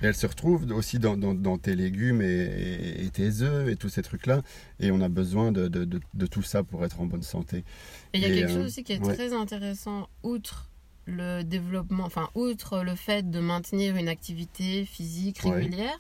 elle 0.03 0.15
se 0.15 0.27
retrouve 0.27 0.71
aussi 0.73 0.99
dans, 0.99 1.17
dans- 1.17 1.35
dans 1.35 1.59
tes 1.59 1.75
légumes 1.75 2.23
et, 2.23 2.25
et- 2.27 3.05
et 3.05 3.11
tes 3.11 3.43
œufs 3.43 3.69
et 3.69 3.77
tous 3.77 3.89
ces 3.89 4.03
trucs-là. 4.03 4.43
Et 4.81 4.91
on 4.91 5.01
a 5.01 5.09
besoin 5.09 5.53
de, 5.53 5.69
de- 5.69 5.85
de- 5.85 6.01
de 6.15 6.27
tout 6.27 6.43
ça 6.43 6.63
pour 6.63 6.85
être 6.85 7.01
en 7.01 7.07
bonne 7.07 7.23
santé. 7.23 7.59
Et 8.13 8.19
il 8.19 8.21
y 8.21 8.25
a 8.25 8.29
quelque 8.29 8.51
euh, 8.51 8.55
chose 8.55 8.67
aussi 8.67 8.85
qui 8.85 8.93
est 8.93 9.01
ouais. 9.05 9.15
très 9.15 9.33
intéressant, 9.33 10.09
outre 10.23 10.69
le 11.07 11.43
développement, 11.43 12.05
enfin, 12.05 12.29
outre 12.35 12.83
le 12.85 12.95
fait 12.95 13.31
de 13.31 13.41
maintenir 13.41 13.97
une 13.97 14.09
activité 14.09 14.85
physique 14.85 15.41
Ouais. 15.45 15.53
régulière, 15.53 15.99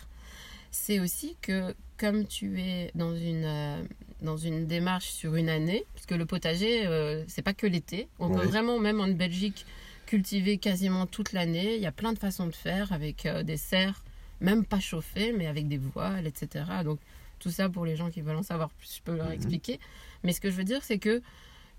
c'est 0.71 1.01
aussi 1.01 1.37
que 1.41 1.75
comme 1.97 2.27
tu 2.27 2.61
es 2.61 2.91
dans 2.95 3.17
une, 3.17 3.45
euh, 3.45 3.83
dans 4.23 4.37
une 4.37 4.67
démarche 4.67 5.09
sur 5.11 5.35
une 5.35 5.49
année, 5.49 5.85
puisque 5.95 6.13
le 6.13 6.27
potager, 6.27 6.87
euh, 6.87 7.25
c'est 7.27 7.43
pas 7.43 7.55
que 7.55 7.67
l'été, 7.67 8.07
on 8.19 8.29
Ouais. 8.29 8.41
peut 8.43 8.47
vraiment, 8.47 8.79
même 8.79 9.01
en 9.01 9.09
Belgique, 9.09 9.65
cultiver 10.13 10.57
quasiment 10.59 11.07
toute 11.07 11.33
l'année. 11.33 11.77
Il 11.77 11.83
y 11.83 11.87
a 11.87 11.93
plein 11.93 12.13
de 12.15 12.19
façons 12.19 12.47
de 12.47 12.55
faire 12.55 12.93
avec 12.93 13.27
euh, 13.27 13.43
des 13.43 13.59
serres, 13.59 14.03
même 14.41 14.65
pas 14.65 14.81
chauffées, 14.81 15.33
mais 15.33 15.47
avec 15.47 15.69
des 15.69 15.77
voiles, 15.79 16.27
etc. 16.27 16.65
Donc, 16.83 16.99
tout 17.39 17.51
ça 17.51 17.69
pour 17.69 17.85
les 17.85 17.95
gens 17.95 18.11
qui 18.11 18.23
veulent 18.23 18.37
en 18.37 18.43
savoir 18.43 18.71
plus, 18.71 18.97
je 18.97 19.03
peux 19.03 19.15
leur 19.15 19.27
Mhm. 19.27 19.33
expliquer. 19.35 19.79
Mais 20.25 20.33
ce 20.33 20.41
que 20.41 20.51
je 20.51 20.57
veux 20.57 20.65
dire, 20.65 20.83
c'est 20.83 20.99
que 20.99 21.21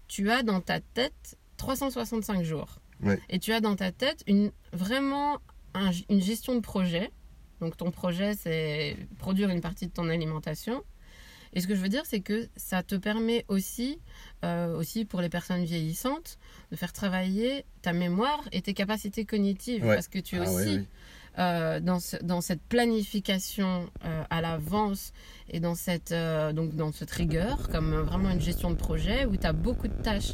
tu 0.08 0.30
as 0.30 0.44
dans 0.44 0.62
ta 0.62 0.80
tête 0.80 1.38
365 1.58 2.44
jours. 2.44 2.78
Ouais. 3.02 3.20
Et 3.30 3.40
tu 3.40 3.52
as 3.52 3.62
dans 3.62 3.76
ta 3.76 3.92
tête 3.92 4.24
une, 4.28 4.52
vraiment 4.74 5.40
un- 5.74 5.92
une 6.10 6.22
gestion 6.22 6.54
de 6.56 6.60
projet. 6.62 7.12
Donc 7.62 7.76
ton 7.78 7.92
projet, 7.92 8.36
c'est 8.36 8.96
produire 9.18 9.50
une 9.50 9.62
partie 9.62 9.88
de 9.88 9.92
ton 9.92 10.08
alimentation. 10.08 10.84
Et 11.54 11.62
ce 11.62 11.68
que 11.68 11.74
je 11.76 11.82
veux 11.82 11.90
dire, 11.90 12.06
c'est 12.06 12.20
que 12.22 12.48
ça 12.56 12.84
te 12.84 12.96
permet 12.96 13.44
aussi, 13.48 14.00
euh, 14.44 14.76
aussi 14.78 15.06
pour 15.06 15.22
les 15.22 15.30
personnes 15.30 15.64
vieillissantes, 15.64 16.38
de 16.72 16.76
faire 16.76 16.94
travailler 16.94 17.66
ta 17.82 17.94
mémoire 17.94 18.42
et 18.52 18.62
tes 18.62 18.74
capacités 18.74 19.26
cognitives. 19.26 19.86
Ouais. 19.86 19.96
Parce 19.96 20.08
que 20.08 20.20
tu 20.20 20.36
es 20.38 20.40
Ah 20.46 20.52
aussi 20.52 20.78
oui. 20.80 20.88
euh, 21.40 21.80
dans, 21.80 22.00
ce- 22.00 22.18
dans 22.24 22.42
cette 22.42 22.62
planification 22.62 23.90
euh, 24.06 24.24
à 24.30 24.42
l'avance 24.42 25.12
et 25.50 25.60
dans 25.60 25.76
cette, 25.76 26.14
donc 26.54 26.76
dans 26.76 26.92
ce 26.92 27.06
trigger, 27.06 27.56
comme 27.72 27.94
vraiment 28.02 28.30
une 28.32 28.42
gestion 28.42 28.70
de 28.72 28.76
projet 28.76 29.26
où 29.26 29.36
tu 29.36 29.46
as 29.48 29.54
beaucoup 29.54 29.88
de 29.88 30.02
tâches 30.04 30.34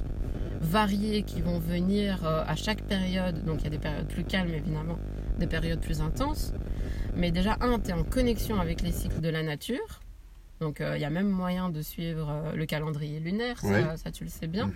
variées 0.61 1.23
qui 1.23 1.41
vont 1.41 1.59
venir 1.59 2.25
à 2.25 2.55
chaque 2.55 2.81
période. 2.83 3.43
Donc 3.45 3.59
il 3.61 3.63
y 3.65 3.67
a 3.67 3.69
des 3.71 3.77
périodes 3.77 4.07
plus 4.07 4.23
calmes 4.23 4.53
évidemment, 4.53 4.97
des 5.37 5.47
périodes 5.47 5.79
plus 5.81 6.01
intenses. 6.01 6.53
Mais 7.15 7.31
déjà, 7.31 7.57
un, 7.61 7.79
tu 7.79 7.89
es 7.91 7.93
en 7.93 8.03
connexion 8.03 8.59
avec 8.59 8.81
les 8.81 8.91
cycles 8.91 9.21
de 9.21 9.29
la 9.29 9.41
nature. 9.41 10.01
Donc 10.61 10.79
euh, 10.81 10.97
il 10.97 11.01
y 11.01 11.05
a 11.05 11.09
même 11.09 11.29
moyen 11.29 11.69
de 11.69 11.81
suivre 11.81 12.29
euh, 12.29 12.55
le 12.55 12.65
calendrier 12.65 13.19
lunaire, 13.19 13.59
ça, 13.59 13.67
Ouais. 13.67 13.97
ça, 13.97 14.11
tu 14.11 14.23
le 14.23 14.29
sais 14.29 14.47
bien 14.47 14.67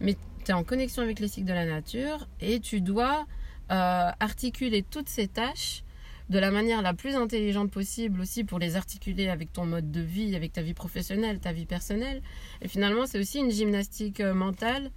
Mhm. 0.00 0.14
tu 0.44 0.50
es 0.50 0.52
en 0.54 0.62
connexion 0.64 1.02
avec 1.02 1.18
les 1.20 1.28
cycles 1.28 1.48
de 1.48 1.52
la 1.54 1.64
nature 1.66 2.28
et 2.40 2.60
tu 2.60 2.80
dois 2.80 3.26
euh, 3.70 4.10
articuler 4.20 4.82
toutes 4.88 5.08
ces 5.08 5.26
tâches 5.26 5.82
de 6.28 6.38
la 6.38 6.50
manière 6.50 6.82
la 6.82 6.92
plus 6.92 7.14
intelligente 7.16 7.70
possible 7.70 8.20
aussi 8.20 8.44
pour 8.44 8.58
les 8.58 8.76
articuler 8.76 9.28
avec 9.28 9.52
ton 9.52 9.64
mode 9.64 9.90
de 9.90 10.00
vie, 10.00 10.36
avec 10.36 10.52
ta 10.52 10.60
vie 10.62 10.74
professionnelle, 10.74 11.38
ta 11.40 11.52
vie 11.52 11.66
personnelle. 11.66 12.20
Et 12.62 12.68
finalement, 12.68 13.06
c'est 13.06 13.18
aussi 13.18 13.38
une 13.38 13.50
gymnastique 13.50 14.20
mentale 14.20 14.90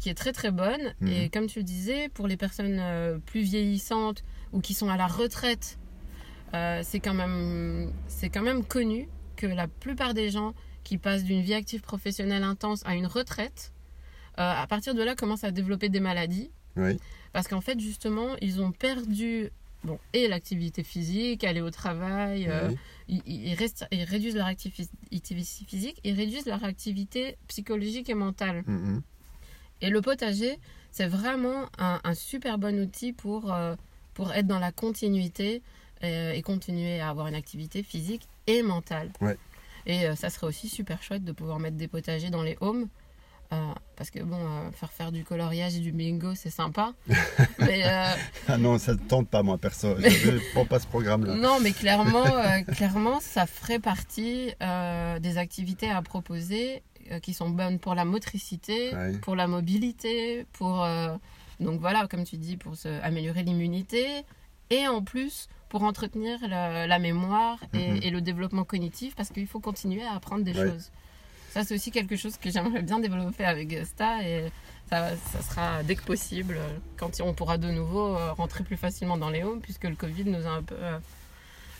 qui 0.00 0.08
est 0.10 0.14
très 0.14 0.32
très 0.32 0.50
bonne. 0.50 0.94
Mhm. 1.00 1.08
Et 1.08 1.28
comme 1.28 1.46
tu 1.46 1.60
le 1.60 1.64
disais, 1.64 2.08
pour 2.08 2.26
les 2.28 2.36
personnes 2.36 2.80
plus 3.26 3.42
vieillissantes 3.42 4.24
ou 4.52 4.60
qui 4.60 4.74
sont 4.74 4.88
à 4.88 4.96
la 4.96 5.06
retraite, 5.06 5.78
c'est 6.52 7.00
quand, 7.00 7.14
même- 7.14 7.92
c'est 8.08 8.28
quand 8.28 8.42
même 8.42 8.64
connu 8.64 9.08
que 9.36 9.46
la 9.46 9.68
plupart 9.68 10.14
des 10.14 10.30
gens 10.30 10.54
qui 10.82 10.98
passent 10.98 11.24
d'une 11.24 11.40
vie 11.42 11.54
active 11.54 11.80
professionnelle 11.80 12.42
intense 12.42 12.82
à 12.84 12.94
une 12.94 13.06
retraite, 13.06 13.72
euh, 14.38 14.42
à 14.62 14.66
partir 14.66 14.94
de 14.94 15.02
là, 15.02 15.14
commencent 15.14 15.44
à 15.44 15.50
développer 15.50 15.88
des 15.88 16.00
maladies. 16.00 16.50
Oui. 16.76 16.98
Parce 17.32 17.48
qu'en 17.48 17.60
fait, 17.60 17.78
justement, 17.80 18.36
ils 18.40 18.60
ont 18.60 18.72
perdu 18.72 19.50
bon, 19.84 19.98
et 20.12 20.28
l'activité 20.28 20.82
physique, 20.82 21.44
aller 21.44 21.60
au 21.60 21.70
travail, 21.70 22.46
euh, 22.48 22.70
ils, 23.08 23.22
ils 23.26 23.54
restent- 23.54 23.86
ils 23.92 24.04
réduisent 24.04 24.34
leur 24.36 24.46
activité 24.46 24.88
physique, 25.66 26.00
ils 26.04 26.14
réduisent 26.14 26.46
leur 26.46 26.64
activité 26.64 27.36
psychologique 27.48 28.08
et 28.08 28.14
mentale. 28.14 28.62
Mhm. 28.66 29.02
Et 29.82 29.90
le 29.90 30.00
potager, 30.00 30.58
c'est 30.90 31.06
vraiment 31.08 31.66
un, 31.78 32.00
un 32.04 32.14
super 32.14 32.58
bon 32.58 32.78
outil 32.80 33.12
pour, 33.12 33.52
euh, 33.52 33.74
pour 34.14 34.32
être 34.32 34.46
dans 34.46 34.60
la 34.60 34.72
continuité 34.72 35.62
et 36.04 36.42
continuer 36.42 37.00
à 37.00 37.08
avoir 37.10 37.26
une 37.26 37.34
activité 37.34 37.82
physique 37.82 38.28
et 38.46 38.62
mentale. 38.62 39.10
Ouais. 39.20 39.36
Et 39.86 40.06
euh, 40.06 40.14
ça 40.16 40.30
serait 40.30 40.46
aussi 40.46 40.68
super 40.68 41.02
chouette 41.02 41.24
de 41.24 41.32
pouvoir 41.32 41.58
mettre 41.58 41.76
des 41.76 41.88
potagers 41.88 42.30
dans 42.30 42.42
les 42.42 42.56
homes. 42.60 42.88
euh, 43.52 43.72
parce 43.96 44.10
que 44.10 44.20
bon, 44.20 44.38
euh, 44.38 44.70
faire 44.72 44.90
faire 44.92 45.12
du 45.12 45.22
coloriage 45.24 45.76
et 45.76 45.80
du 45.80 45.92
bingo, 45.92 46.34
c'est 46.34 46.50
sympa. 46.50 46.94
mais 47.58 47.84
euh, 47.84 48.10
Ah 48.48 48.56
non, 48.58 48.78
ça 48.78 48.92
ne 48.94 48.98
tente 48.98 49.28
pas, 49.28 49.42
moi, 49.42 49.58
perso. 49.58 49.94
Je 50.00 50.30
ne 50.30 50.38
prends 50.52 50.64
pas 50.64 50.80
ce 50.80 50.86
programme-là. 50.86 51.34
non, 51.46 51.60
mais 51.60 51.72
clairement, 51.72 52.24
euh, 52.26 52.62
clairement, 52.62 53.20
ça 53.20 53.46
ferait 53.46 53.78
partie 53.78 54.52
euh, 54.62 55.18
des 55.20 55.36
activités 55.38 55.90
à 55.90 56.00
proposer 56.02 56.82
euh, 57.12 57.20
qui 57.20 57.34
sont 57.34 57.50
bonnes 57.50 57.78
pour 57.78 57.94
la 57.94 58.04
motricité, 58.06 58.94
Ouais. 58.94 59.12
pour 59.18 59.36
la 59.36 59.46
mobilité, 59.46 60.46
pour 60.54 60.82
euh, 60.82 61.14
donc 61.60 61.78
voilà, 61.80 62.06
comme 62.08 62.24
tu 62.24 62.36
dis, 62.38 62.56
pour 62.56 62.74
se, 62.76 62.88
améliorer 63.02 63.42
l'immunité 63.44 64.06
et 64.70 64.88
en 64.88 65.02
plus 65.02 65.48
pour 65.74 65.82
entretenir 65.82 66.38
la, 66.46 66.86
la 66.86 66.98
mémoire 67.00 67.58
et, 67.72 67.90
Mhm. 67.90 68.00
et 68.04 68.10
le 68.10 68.20
développement 68.20 68.62
cognitif 68.62 69.16
parce 69.16 69.30
qu'il 69.30 69.48
faut 69.48 69.58
continuer 69.58 70.04
à 70.04 70.12
apprendre 70.14 70.44
des 70.44 70.52
Ouais. 70.56 70.68
choses. 70.70 70.92
Ça, 71.50 71.64
c'est 71.64 71.74
aussi 71.74 71.90
quelque 71.90 72.14
chose 72.14 72.36
que 72.36 72.48
j'aimerais 72.48 72.82
bien 72.82 73.00
développer 73.00 73.44
avec 73.44 73.76
Sta 73.84 74.22
et 74.22 74.52
ça, 74.88 75.16
ça 75.32 75.42
sera 75.42 75.82
dès 75.82 75.96
que 75.96 76.04
possible 76.04 76.60
quand 76.96 77.20
on 77.20 77.34
pourra 77.34 77.58
de 77.58 77.72
nouveau 77.72 78.06
euh, 78.16 78.32
rentrer 78.34 78.62
plus 78.62 78.76
facilement 78.76 79.16
dans 79.16 79.30
les 79.30 79.42
homes 79.42 79.60
puisque 79.60 79.82
le 79.82 79.96
Covid 79.96 80.26
nous 80.26 80.46
a 80.46 80.50
un 80.50 80.62
peu 80.62 80.76
euh, 80.78 80.96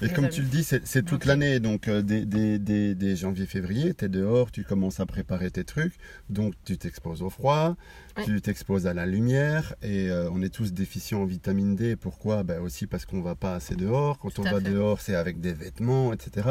Et 0.07 0.12
comme 0.12 0.24
amis. 0.26 0.34
tu 0.34 0.42
le 0.42 0.48
dis, 0.48 0.64
c'est 0.64 1.02
toute 1.05 1.24
l'année. 1.24 1.61
Donc, 1.61 1.88
euh, 1.88 2.02
dès, 2.02 2.24
dès- 2.24 2.59
dès- 2.59 2.94
dès 2.94 3.16
janvier-février, 3.16 3.94
tu 3.94 4.05
es 4.05 4.09
dehors, 4.09 4.50
tu 4.50 4.64
commences 4.64 5.00
à 5.00 5.07
préparer 5.07 5.50
tes 5.50 5.64
trucs. 5.64 5.94
Donc, 6.30 6.55
tu 6.64 6.76
t'exposes 6.78 7.22
au 7.22 7.30
froid, 7.30 7.76
Ouais. 8.16 8.24
tu 8.24 8.40
t'exposes 8.40 8.86
à 8.86 8.94
la 8.94 9.07
lumière. 9.07 9.74
Et 9.82 10.11
euh, 10.11 10.28
on 10.32 10.40
est 10.42 10.48
tous 10.52 10.72
déficients 10.72 11.22
en 11.22 11.24
vitamine 11.26 11.74
D. 11.74 11.96
Pourquoi? 11.96 12.42
Ben 12.44 12.61
Aussi 12.61 12.86
parce 12.86 13.05
qu'on 13.07 13.22
va 13.22 13.34
pas 13.34 13.55
assez 13.55 13.74
dehors. 13.76 14.18
Quand 14.18 14.30
Tout 14.30 14.40
on 14.42 14.44
va 14.44 14.61
fait. 14.61 14.70
dehors, 14.70 15.00
c'est 15.00 15.14
avec 15.16 15.40
des 15.40 15.52
vêtements, 15.52 16.12
etc. 16.12 16.50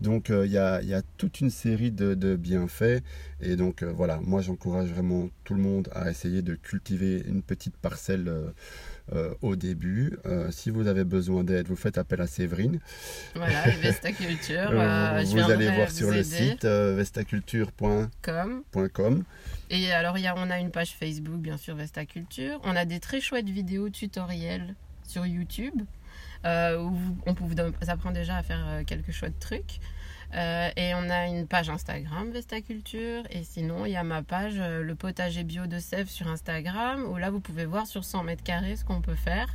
Donc, 0.00 0.30
euh, 0.30 0.46
il 0.46 0.52
y, 0.52 0.58
a, 0.58 0.80
il 0.82 0.88
y 0.88 0.94
a 0.94 1.02
toute 1.16 1.40
une 1.40 1.50
série 1.50 1.90
de, 1.90 2.14
de 2.14 2.36
bienfaits. 2.36 3.02
Et 3.40 3.56
donc, 3.56 3.82
euh, 3.82 3.92
voilà, 3.92 4.20
moi, 4.22 4.40
j'encourage 4.42 4.90
vraiment 4.90 5.28
tout 5.44 5.54
le 5.54 5.60
monde 5.62 5.88
à 5.92 6.10
essayer 6.10 6.42
de 6.42 6.54
cultiver 6.54 7.22
une 7.26 7.42
petite 7.42 7.76
parcelle. 7.76 8.28
Euh, 9.12 9.34
au 9.42 9.56
début. 9.56 10.16
Euh, 10.24 10.50
si 10.52 10.70
vous 10.70 10.86
avez 10.86 11.04
besoin 11.04 11.42
d'aide, 11.42 11.66
vous 11.66 11.76
faites 11.76 11.98
appel 11.98 12.20
à 12.20 12.28
Séverine. 12.28 12.78
Voilà, 13.34 13.68
et 13.68 13.72
Vesta 13.82 14.12
Culture. 14.12 14.70
Euh, 14.70 15.24
vous 15.26 15.50
allez 15.50 15.68
voir 15.68 15.88
vous 15.88 15.94
sur 15.94 16.10
le 16.10 16.22
site 16.22 16.64
vestaculture.com. 16.64 19.24
Et 19.70 19.92
alors, 19.92 20.18
y 20.18 20.26
a, 20.26 20.34
on 20.36 20.50
a 20.50 20.60
une 20.60 20.70
page 20.70 20.94
Facebook, 20.98 21.40
bien 21.40 21.56
sûr, 21.56 21.74
Vesta 21.74 22.04
Culture. 22.06 22.60
On 22.62 22.76
a 22.76 22.84
des 22.84 23.00
très 23.00 23.20
chouettes 23.20 23.48
vidéos 23.48 23.90
tutoriels 23.90 24.76
sur 25.06 25.26
YouTube 25.26 25.74
où 26.44 26.92
on 27.26 27.34
peut 27.34 27.44
vous 27.44 27.60
apprendre 27.88 28.14
déjà 28.14 28.36
à 28.36 28.42
faire 28.42 28.82
quelques 28.86 29.10
chouettes 29.10 29.38
trucs. 29.40 29.80
Euh, 30.34 30.70
et 30.76 30.94
on 30.94 31.10
a 31.10 31.26
une 31.26 31.46
page 31.46 31.70
Instagram, 31.70 32.30
Vesta 32.30 32.60
Culture. 32.60 33.24
Et 33.30 33.42
sinon, 33.42 33.84
il 33.86 33.92
y 33.92 33.96
a 33.96 34.04
ma 34.04 34.22
page, 34.22 34.54
euh, 34.58 34.82
le 34.82 34.94
potager 34.94 35.42
bio 35.42 35.66
de 35.66 35.78
Sèvres 35.78 36.08
sur 36.10 36.28
Instagram, 36.28 37.04
où 37.04 37.16
là, 37.16 37.30
vous 37.30 37.40
pouvez 37.40 37.64
voir 37.64 37.86
sur 37.86 38.04
100 38.04 38.22
mètres 38.24 38.44
carrés 38.44 38.76
ce 38.76 38.84
qu'on 38.84 39.00
peut 39.00 39.16
faire. 39.16 39.48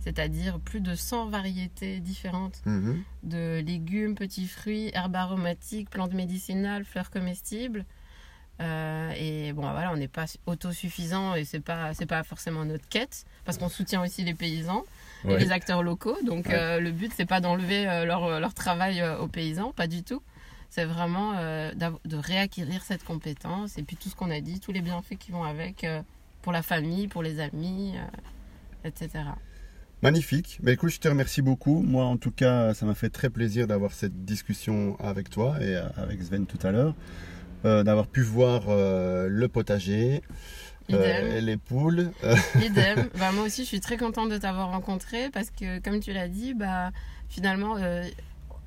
C'est-à-dire 0.00 0.60
plus 0.60 0.80
de 0.80 0.94
100 0.94 1.26
variétés 1.28 1.98
différentes 2.00 2.60
Mhm. 2.66 3.02
de 3.24 3.60
légumes, 3.64 4.14
petits 4.14 4.46
fruits, 4.46 4.90
herbes 4.94 5.16
aromatiques, 5.16 5.90
plantes 5.90 6.12
médicinales, 6.14 6.84
fleurs 6.84 7.10
comestibles. 7.10 7.84
Euh, 8.60 9.10
et 9.16 9.52
bon, 9.52 9.62
voilà, 9.62 9.92
on 9.92 9.96
n'est 9.96 10.08
pas 10.08 10.24
autosuffisant 10.46 11.34
et 11.36 11.44
c'est 11.44 11.60
pas 11.60 11.94
c'est 11.94 12.06
pas 12.06 12.24
forcément 12.24 12.64
notre 12.64 12.88
quête 12.88 13.24
parce 13.44 13.56
qu'on 13.56 13.68
soutient 13.68 14.02
aussi 14.02 14.24
les 14.24 14.34
paysans 14.34 14.82
et 15.26 15.36
les 15.38 15.50
acteurs 15.52 15.82
locaux. 15.82 16.16
Donc 16.24 16.46
Ouais. 16.46 16.54
euh, 16.54 16.80
le 16.80 16.90
but 16.92 17.12
c'est 17.16 17.26
pas 17.26 17.40
d'enlever 17.40 17.88
euh, 17.88 18.04
leur, 18.04 18.40
leur 18.40 18.54
travail 18.54 19.00
euh, 19.00 19.18
aux 19.18 19.28
paysans, 19.28 19.72
pas 19.72 19.86
du 19.86 20.02
tout. 20.02 20.22
C'est 20.70 20.84
vraiment 20.84 21.32
euh, 21.36 21.72
de 22.04 22.16
réacquérir 22.16 22.82
cette 22.82 23.02
compétence 23.02 23.78
et 23.78 23.82
puis 23.82 23.96
tout 23.96 24.08
ce 24.10 24.14
qu'on 24.16 24.30
a 24.30 24.40
dit, 24.40 24.60
tous 24.60 24.72
les 24.72 24.82
bienfaits 24.82 25.16
qui 25.18 25.30
vont 25.32 25.44
avec 25.44 25.82
euh, 25.84 26.02
pour 26.42 26.52
la 26.52 26.62
famille, 26.62 27.08
pour 27.08 27.22
les 27.22 27.40
amis, 27.40 27.94
euh, 27.96 28.88
etc. 28.88 29.24
Magnifique. 30.02 30.58
Mais 30.62 30.74
écoute, 30.74 30.90
je 30.90 31.00
te 31.00 31.08
remercie 31.08 31.42
beaucoup. 31.42 31.82
Moi, 31.82 32.04
en 32.04 32.16
tout 32.16 32.30
cas, 32.30 32.72
ça 32.74 32.86
m'a 32.86 32.94
fait 32.94 33.08
très 33.10 33.30
plaisir 33.30 33.66
d'avoir 33.66 33.92
cette 33.92 34.24
discussion 34.24 34.96
avec 35.00 35.28
toi 35.28 35.56
et 35.60 35.74
euh, 35.74 35.82
avec 35.96 36.22
Sven 36.22 36.46
tout 36.46 36.64
à 36.64 36.70
l'heure. 36.70 36.94
Euh, 37.64 37.82
d'avoir 37.82 38.06
pu 38.06 38.20
voir 38.22 38.66
euh, 38.68 39.26
le 39.28 39.48
potager, 39.48 40.22
euh, 40.22 40.30
Idem. 40.88 41.26
et 41.36 41.40
les 41.40 41.56
poules. 41.56 42.12
Euh, 42.24 42.36
Idem. 42.64 43.08
Bah, 43.18 43.32
moi 43.32 43.44
aussi, 43.44 43.62
je 43.62 43.68
suis 43.68 43.80
très 43.80 43.96
contente 43.96 44.30
de 44.30 44.38
t'avoir 44.38 44.70
rencontré 44.70 45.30
parce 45.30 45.50
que, 45.50 45.78
comme 45.80 46.00
tu 46.00 46.12
l'as 46.12 46.28
dit, 46.28 46.54
bah, 46.54 46.90
finalement, 47.28 47.76
euh, 47.76 48.04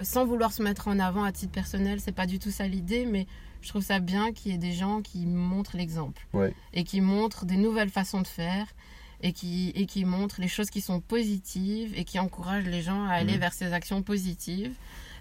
sans 0.01 0.25
vouloir 0.25 0.51
se 0.51 0.61
mettre 0.63 0.87
en 0.87 0.99
avant 0.99 1.23
à 1.23 1.31
titre 1.31 1.51
personnel, 1.51 1.99
c'est 1.99 2.11
pas 2.11 2.25
du 2.27 2.39
tout 2.39 2.51
ça 2.51 2.67
l'idée, 2.67 3.05
mais 3.05 3.27
je 3.61 3.69
trouve 3.69 3.83
ça 3.83 3.99
bien 3.99 4.31
qu'il 4.33 4.51
y 4.51 4.55
ait 4.55 4.57
des 4.57 4.71
gens 4.73 5.01
qui 5.01 5.25
montrent 5.25 5.77
l'exemple 5.77 6.25
Ouais. 6.33 6.53
et 6.73 6.83
qui 6.83 7.01
montrent 7.01 7.45
des 7.45 7.57
nouvelles 7.57 7.89
façons 7.91 8.21
de 8.21 8.27
faire 8.27 8.65
et 9.23 9.33
qui, 9.33 9.71
et 9.75 9.85
qui 9.85 10.03
montrent 10.03 10.41
les 10.41 10.47
choses 10.47 10.71
qui 10.71 10.81
sont 10.81 10.99
positives 10.99 11.93
et 11.95 12.03
qui 12.03 12.17
encouragent 12.17 12.65
les 12.65 12.81
gens 12.81 13.05
à 13.05 13.11
aller 13.13 13.33
Mhm. 13.33 13.39
vers 13.39 13.53
ces 13.53 13.71
actions 13.73 14.01
positives. 14.01 14.73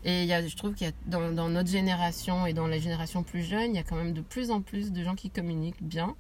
Et 0.04 0.24
y 0.24 0.32
a, 0.32 0.46
je 0.46 0.56
trouve 0.56 0.72
qu'il 0.72 0.86
y 0.86 0.90
a 0.90 0.94
dans, 1.04 1.30
dans 1.32 1.50
notre 1.50 1.68
génération 1.68 2.46
et 2.46 2.54
dans 2.54 2.66
les 2.66 2.80
générations 2.80 3.22
plus 3.22 3.42
jeunes, 3.42 3.74
il 3.74 3.76
y 3.76 3.78
a 3.78 3.82
quand 3.82 3.96
même 3.96 4.14
de 4.14 4.22
plus 4.22 4.50
en 4.50 4.62
plus 4.62 4.90
de 4.92 5.04
gens 5.04 5.14
qui 5.14 5.28
communiquent 5.28 5.82
bien. 5.82 6.14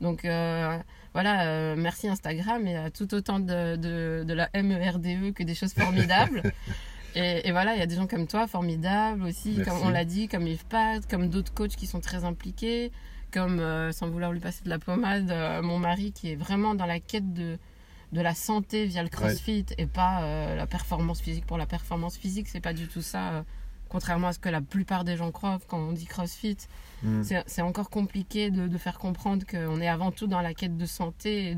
Donc 0.00 0.24
euh, 0.24 0.78
voilà, 1.12 1.46
euh, 1.46 1.74
merci 1.76 2.08
Instagram 2.08 2.66
et 2.66 2.76
à 2.76 2.90
tout 2.90 3.12
autant 3.14 3.40
de, 3.40 3.76
de, 3.76 4.24
de 4.26 4.34
la 4.34 4.48
MERDE 4.54 5.06
E 5.06 5.32
que 5.32 5.42
des 5.42 5.54
choses 5.54 5.72
formidables. 5.74 6.42
et, 7.14 7.48
et 7.48 7.52
voilà, 7.52 7.74
il 7.74 7.80
y 7.80 7.82
a 7.82 7.86
des 7.86 7.96
gens 7.96 8.06
comme 8.06 8.26
toi, 8.26 8.46
formidables 8.46 9.22
aussi, 9.24 9.54
Merci. 9.56 9.70
comme 9.70 9.86
on 9.86 9.90
l'a 9.90 10.04
dit, 10.04 10.28
comme 10.28 10.46
Yves 10.46 10.66
Pat, 10.66 11.06
comme 11.08 11.28
d'autres 11.28 11.52
coachs 11.52 11.76
qui 11.76 11.86
sont 11.86 12.00
très 12.00 12.24
impliqués, 12.24 12.92
comme, 13.32 13.60
euh, 13.60 13.92
sans 13.92 14.08
vouloir 14.08 14.32
lui 14.32 14.40
passer 14.40 14.62
de 14.64 14.70
la 14.70 14.78
pommade, 14.78 15.30
euh, 15.30 15.62
mon 15.62 15.78
mari 15.78 16.12
qui 16.12 16.32
est 16.32 16.36
vraiment 16.36 16.74
dans 16.74 16.86
la 16.86 17.00
quête 17.00 17.32
de, 17.32 17.58
de 18.12 18.20
la 18.20 18.34
santé 18.34 18.86
via 18.86 19.02
le 19.02 19.08
crossfit 19.08 19.66
et 19.78 19.86
pas 19.86 20.22
euh, 20.22 20.56
la 20.56 20.66
performance 20.66 21.20
physique 21.20 21.46
pour 21.46 21.58
la 21.58 21.66
performance 21.66 22.16
physique. 22.16 22.48
C'est 22.48 22.60
pas 22.60 22.72
du 22.72 22.86
tout 22.86 23.02
ça, 23.02 23.44
contrairement 23.88 24.28
à 24.28 24.32
ce 24.32 24.38
que 24.38 24.48
la 24.48 24.60
plupart 24.60 25.04
des 25.04 25.16
gens 25.16 25.30
croient 25.30 25.58
quand 25.68 25.78
on 25.78 25.92
dit 25.92 26.06
crossfit. 26.06 26.56
Mm, 27.02 27.22
C'est 27.46 27.62
encore 27.62 27.90
compliqué 27.90 28.50
de, 28.50 28.68
de 28.68 28.78
faire 28.78 28.98
comprendre 28.98 29.44
qu'on 29.46 29.80
est 29.80 29.88
avant 29.88 30.10
tout 30.10 30.26
dans 30.26 30.40
la 30.40 30.54
quête 30.54 30.76
de 30.76 30.86
santé 30.86 31.56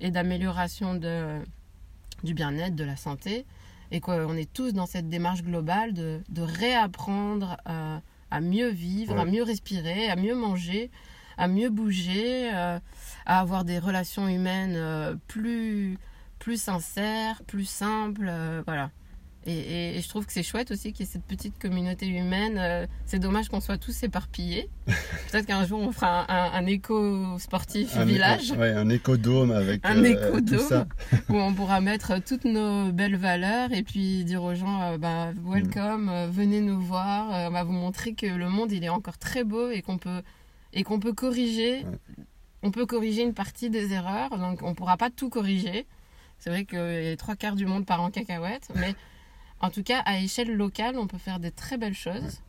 et 0.00 0.10
d'amélioration 0.10 0.94
du 2.24 2.34
bien-être, 2.34 2.74
de 2.76 2.84
la 2.84 2.96
santé, 2.96 3.44
et 3.90 4.00
qu'on 4.00 4.36
est 4.36 4.50
tous 4.52 4.72
dans 4.72 4.86
cette 4.86 5.08
démarche 5.08 5.42
globale 5.42 5.92
de, 5.92 6.20
de 6.28 6.42
réapprendre 6.42 7.56
euh, 7.68 7.98
à 8.30 8.40
mieux 8.40 8.68
vivre, 8.70 9.18
à 9.18 9.24
mieux 9.24 9.42
respirer, 9.42 10.08
à 10.08 10.16
mieux 10.16 10.34
manger, 10.34 10.90
à 11.36 11.48
mieux 11.48 11.68
bouger, 11.70 12.50
euh, 12.54 12.78
à 13.26 13.40
avoir 13.40 13.64
des 13.64 13.78
relations 13.78 14.28
humaines 14.28 14.74
euh, 14.76 15.14
plus, 15.28 15.98
plus 16.38 16.60
sincères, 16.60 17.42
plus 17.46 17.64
simples. 17.66 18.26
euh, 18.28 18.62
voilà. 18.66 18.90
Et, 19.44 19.52
et- 19.52 19.96
et 19.98 20.00
je 20.00 20.08
trouve 20.08 20.24
que 20.24 20.32
c'est 20.32 20.44
chouette 20.44 20.70
aussi 20.70 20.92
qu'il 20.92 21.04
y 21.04 21.08
ait 21.08 21.12
cette 21.12 21.24
petite 21.24 21.58
communauté 21.58 22.06
humaine. 22.06 22.58
euh, 22.58 22.86
c'est 23.06 23.18
dommage 23.18 23.48
qu'on 23.48 23.60
soit 23.60 23.76
tous 23.78 24.02
éparpillés. 24.04 24.68
Peut-être 25.32 25.46
qu'un 25.46 25.66
jour 25.66 25.80
on 25.80 25.90
fera 25.90 26.30
un, 26.32 26.52
un- 26.52 26.52
un 26.62 26.66
éco 26.66 27.38
sportif 27.38 27.96
Un, 27.96 28.04
village 28.04 28.52
ouais, 28.52 28.70
un 28.72 28.88
écodôme 28.88 29.50
avec 29.50 29.84
Un 29.84 30.04
euh, 30.04 30.30
tout 30.30 30.36
écodôme. 30.38 30.68
ça. 30.68 30.86
où 31.28 31.34
on 31.36 31.52
pourra 31.54 31.80
mettre 31.80 32.22
toutes 32.22 32.44
nos 32.44 32.92
belles 32.92 33.16
valeurs 33.16 33.72
et 33.72 33.82
puis 33.82 34.24
dire 34.24 34.44
aux 34.44 34.54
gens 34.54 34.80
euh, 34.82 34.98
bah, 34.98 35.32
welcome, 35.44 36.08
euh, 36.08 36.28
venez 36.30 36.60
nous 36.60 36.80
voir, 36.80 37.34
euh, 37.34 37.48
on 37.48 37.52
va 37.52 37.64
vous 37.64 37.72
montrer 37.72 38.14
que 38.14 38.26
le 38.26 38.48
monde 38.48 38.70
il 38.70 38.84
est 38.84 38.88
encore 38.90 39.18
très 39.18 39.42
beau 39.42 39.70
et 39.70 39.82
qu'on 39.82 39.98
peut 39.98 40.22
et 40.72 40.84
qu'on 40.84 41.00
peut 41.00 41.12
corriger 41.12 41.84
Ouais. 41.84 42.24
on 42.62 42.70
peut 42.70 42.86
corriger 42.86 43.22
une 43.22 43.34
partie 43.34 43.70
des 43.70 43.92
erreurs 43.92 44.38
donc 44.38 44.62
on 44.62 44.74
pourra 44.74 44.96
pas 44.96 45.10
tout 45.10 45.28
corriger. 45.30 45.84
C'est 46.38 46.50
vrai 46.50 46.64
a 46.64 46.76
les 47.10 47.16
trois 47.16 47.34
quarts 47.34 47.56
du 47.56 47.66
monde 47.66 47.84
part 47.86 48.02
en 48.02 48.10
cacahuète 48.10 48.68
mais 48.76 48.94
en 49.62 49.70
tout 49.70 49.82
cas 49.82 50.00
à 50.00 50.18
échelle 50.18 50.54
locale 50.54 50.98
on 50.98 51.06
peut 51.06 51.18
faire 51.18 51.40
des 51.40 51.50
très 51.50 51.78
belles 51.78 51.94
choses. 51.94 52.40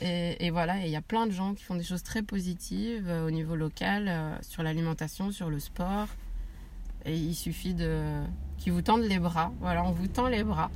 Et, 0.00 0.50
voilà, 0.50 0.76
il 0.84 0.90
y 0.90 0.96
a 0.96 1.00
plein 1.00 1.26
de 1.26 1.32
gens 1.32 1.54
qui 1.54 1.64
font 1.64 1.74
des 1.74 1.82
choses 1.82 2.04
très 2.04 2.22
positives 2.22 3.08
euh, 3.08 3.26
au 3.26 3.32
niveau 3.32 3.56
local, 3.56 4.06
euh, 4.06 4.36
sur 4.42 4.62
l'alimentation, 4.62 5.32
sur 5.32 5.50
le 5.50 5.58
sport. 5.58 6.06
Et 7.04 7.16
il 7.16 7.34
suffit 7.34 7.74
de 7.74 8.22
qu'ils 8.58 8.72
vous 8.72 8.82
tendent 8.82 9.02
les 9.02 9.18
bras. 9.18 9.52
Voilà, 9.60 9.84
on 9.84 9.90
vous 9.90 10.06
tend 10.06 10.28
les 10.28 10.44
bras. 10.44 10.70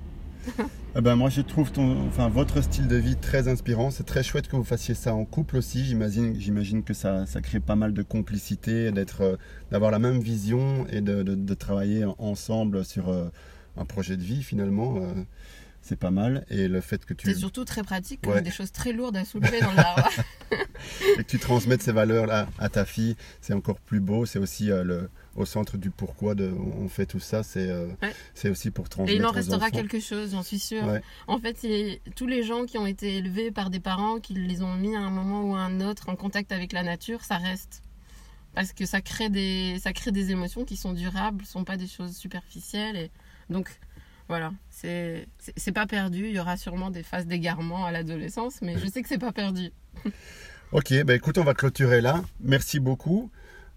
Eh 0.96 1.00
ben, 1.00 1.14
moi, 1.14 1.30
je 1.30 1.40
trouve 1.40 1.70
ton, 1.70 2.04
enfin, 2.08 2.28
votre 2.28 2.62
style 2.62 2.88
de 2.88 2.96
vie 2.96 3.14
très 3.14 3.46
inspirant. 3.46 3.92
C'est 3.92 4.02
très 4.02 4.24
chouette 4.24 4.48
que 4.48 4.56
vous 4.56 4.64
fassiez 4.64 4.94
ça 4.94 5.14
en 5.14 5.24
couple 5.24 5.56
aussi. 5.56 5.84
J'imagine, 5.84 6.82
que 6.82 6.94
ça, 6.94 7.24
ça 7.26 7.40
crée 7.40 7.60
pas 7.60 7.76
mal 7.76 7.92
de 7.92 8.02
complicité, 8.02 8.90
d'être, 8.90 9.20
euh, 9.20 9.36
d'avoir 9.70 9.92
la 9.92 10.00
même 10.00 10.18
vision 10.18 10.84
et 10.90 11.00
de, 11.00 11.54
travailler 11.54 12.04
ensemble 12.18 12.84
sur 12.84 13.14
un 13.76 13.84
projet 13.84 14.16
de 14.16 14.22
vie 14.22 14.42
finalement. 14.42 14.96
euh, 14.98 15.24
c'est 15.84 15.96
pas 15.98 16.12
mal. 16.12 16.46
Et 16.48 16.68
le 16.68 16.80
fait 16.80 17.04
que 17.04 17.12
tu, 17.12 17.26
C'est 17.28 17.36
surtout 17.36 17.64
très 17.64 17.82
pratique, 17.82 18.20
comme 18.22 18.34
Ouais. 18.34 18.40
des 18.42 18.52
choses 18.52 18.70
très 18.70 18.92
lourdes 18.92 19.16
à 19.16 19.24
soulever 19.24 19.60
dans 19.60 19.74
Darwa. 19.74 20.08
et 21.18 21.24
que 21.24 21.28
tu 21.28 21.40
transmettes 21.40 21.82
ces 21.82 21.90
valeurs-là 21.90 22.48
à 22.60 22.68
ta 22.68 22.84
fille, 22.84 23.16
c'est 23.40 23.52
encore 23.52 23.80
plus 23.80 23.98
beau. 23.98 24.24
C'est 24.24 24.38
aussi 24.38 24.70
euh, 24.70 24.84
le, 24.84 25.10
au 25.34 25.44
centre 25.44 25.76
du 25.78 25.90
pourquoi 25.90 26.36
de, 26.36 26.52
on 26.80 26.88
fait 26.88 27.06
tout 27.06 27.18
ça. 27.18 27.42
C'est, 27.42 27.68
euh, 27.68 27.88
Ouais. 28.00 28.50
aussi 28.50 28.70
pour 28.70 28.86
Et 28.86 28.88
transmettre 28.90 29.18
il 29.18 29.26
en 29.26 29.32
restera 29.32 29.56
enfants. 29.66 29.70
quelque 29.70 29.98
chose, 29.98 30.30
j'en 30.30 30.44
suis 30.44 30.60
sûre. 30.60 30.84
Ouais. 30.84 31.02
En 31.26 31.40
fait, 31.40 31.56
tous 32.14 32.28
les 32.28 32.44
gens 32.44 32.64
qui 32.64 32.78
ont 32.78 32.86
été 32.86 33.16
élevés 33.16 33.50
par 33.50 33.68
des 33.68 33.80
parents 33.80 34.20
qui 34.20 34.34
les 34.34 34.62
ont 34.62 34.74
mis 34.76 34.94
à 34.94 35.00
un 35.00 35.10
moment 35.10 35.42
ou 35.50 35.56
à 35.56 35.62
un 35.62 35.80
autre 35.80 36.08
en 36.10 36.14
contact 36.14 36.52
avec 36.52 36.72
la 36.72 36.84
nature, 36.84 37.24
ça 37.24 37.38
reste. 37.38 37.82
Parce 38.54 38.72
que 38.72 38.86
ça 38.86 39.00
crée 39.00 39.30
des, 39.30 39.78
ça 39.80 39.92
crée 39.92 40.12
des 40.12 40.30
émotions 40.30 40.64
qui 40.64 40.76
sont 40.76 40.92
durables, 40.92 41.44
sont 41.44 41.64
pas 41.64 41.76
des 41.76 41.88
choses 41.88 42.14
superficielles. 42.16 42.96
Et 42.96 43.10
donc, 43.52 43.68
voilà, 44.28 44.52
c'est 44.70 45.26
pas 45.74 45.86
perdu. 45.86 46.26
Il 46.28 46.34
y 46.34 46.40
aura 46.40 46.56
sûrement 46.56 46.90
des 46.90 47.02
phases 47.02 47.26
d'égarement 47.26 47.84
à 47.86 47.92
l'adolescence, 47.92 48.60
mais 48.62 48.78
je 48.78 48.86
sais 48.86 49.02
que 49.02 49.08
c'est 49.08 49.18
pas 49.18 49.32
perdu. 49.32 49.70
Ok, 50.72 50.94
bah 51.04 51.14
écoute, 51.14 51.36
on 51.36 51.44
va 51.44 51.52
clôturer 51.52 52.00
là. 52.00 52.22
Merci 52.40 52.80
beaucoup. 52.80 53.30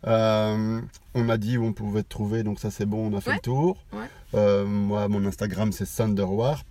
Euh, 0.07 0.79
on 1.13 1.27
a 1.27 1.37
dit 1.37 1.57
où 1.57 1.65
on 1.65 1.73
pouvait 1.73 2.03
te 2.03 2.07
trouver, 2.07 2.43
donc 2.43 2.57
ça 2.57 2.71
c'est 2.71 2.85
bon, 2.85 3.11
on 3.11 3.17
a 3.17 3.19
fait 3.19 3.31
Ouais. 3.31 3.35
le 3.35 3.41
tour. 3.41 3.83
Ouais. 3.91 4.05
Euh, 4.33 4.65
moi, 4.65 5.09
mon 5.09 5.25
Instagram 5.25 5.73
c'est 5.73 5.85
Thunderwarp 5.93 6.65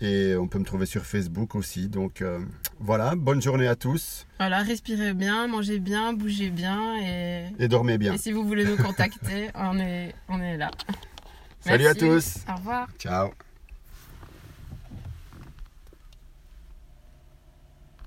et 0.00 0.34
on 0.34 0.48
peut 0.48 0.58
me 0.58 0.64
trouver 0.64 0.86
sur 0.86 1.04
Facebook 1.06 1.54
aussi. 1.54 1.88
Donc 1.88 2.22
euh, 2.22 2.40
voilà, 2.80 3.14
bonne 3.14 3.40
journée 3.40 3.68
à 3.68 3.76
tous 3.76 4.26
Voilà, 4.40 4.62
respirez 4.62 5.14
bien, 5.14 5.46
mangez 5.46 5.78
bien, 5.78 6.12
bougez 6.12 6.50
bien 6.50 6.96
et, 7.00 7.44
et 7.60 7.68
dormez 7.68 7.98
bien. 7.98 8.14
et 8.14 8.18
si 8.18 8.32
vous 8.32 8.44
voulez 8.44 8.64
nous 8.64 8.76
contacter, 8.76 9.50
on 9.54 9.78
est, 9.78 10.12
on 10.28 10.40
est 10.40 10.56
là. 10.56 10.72
Salut 11.64 11.86
à 11.86 11.94
tous. 11.94 12.36
Au 12.48 12.56
revoir. 12.56 12.88
Ciao. 12.98 13.30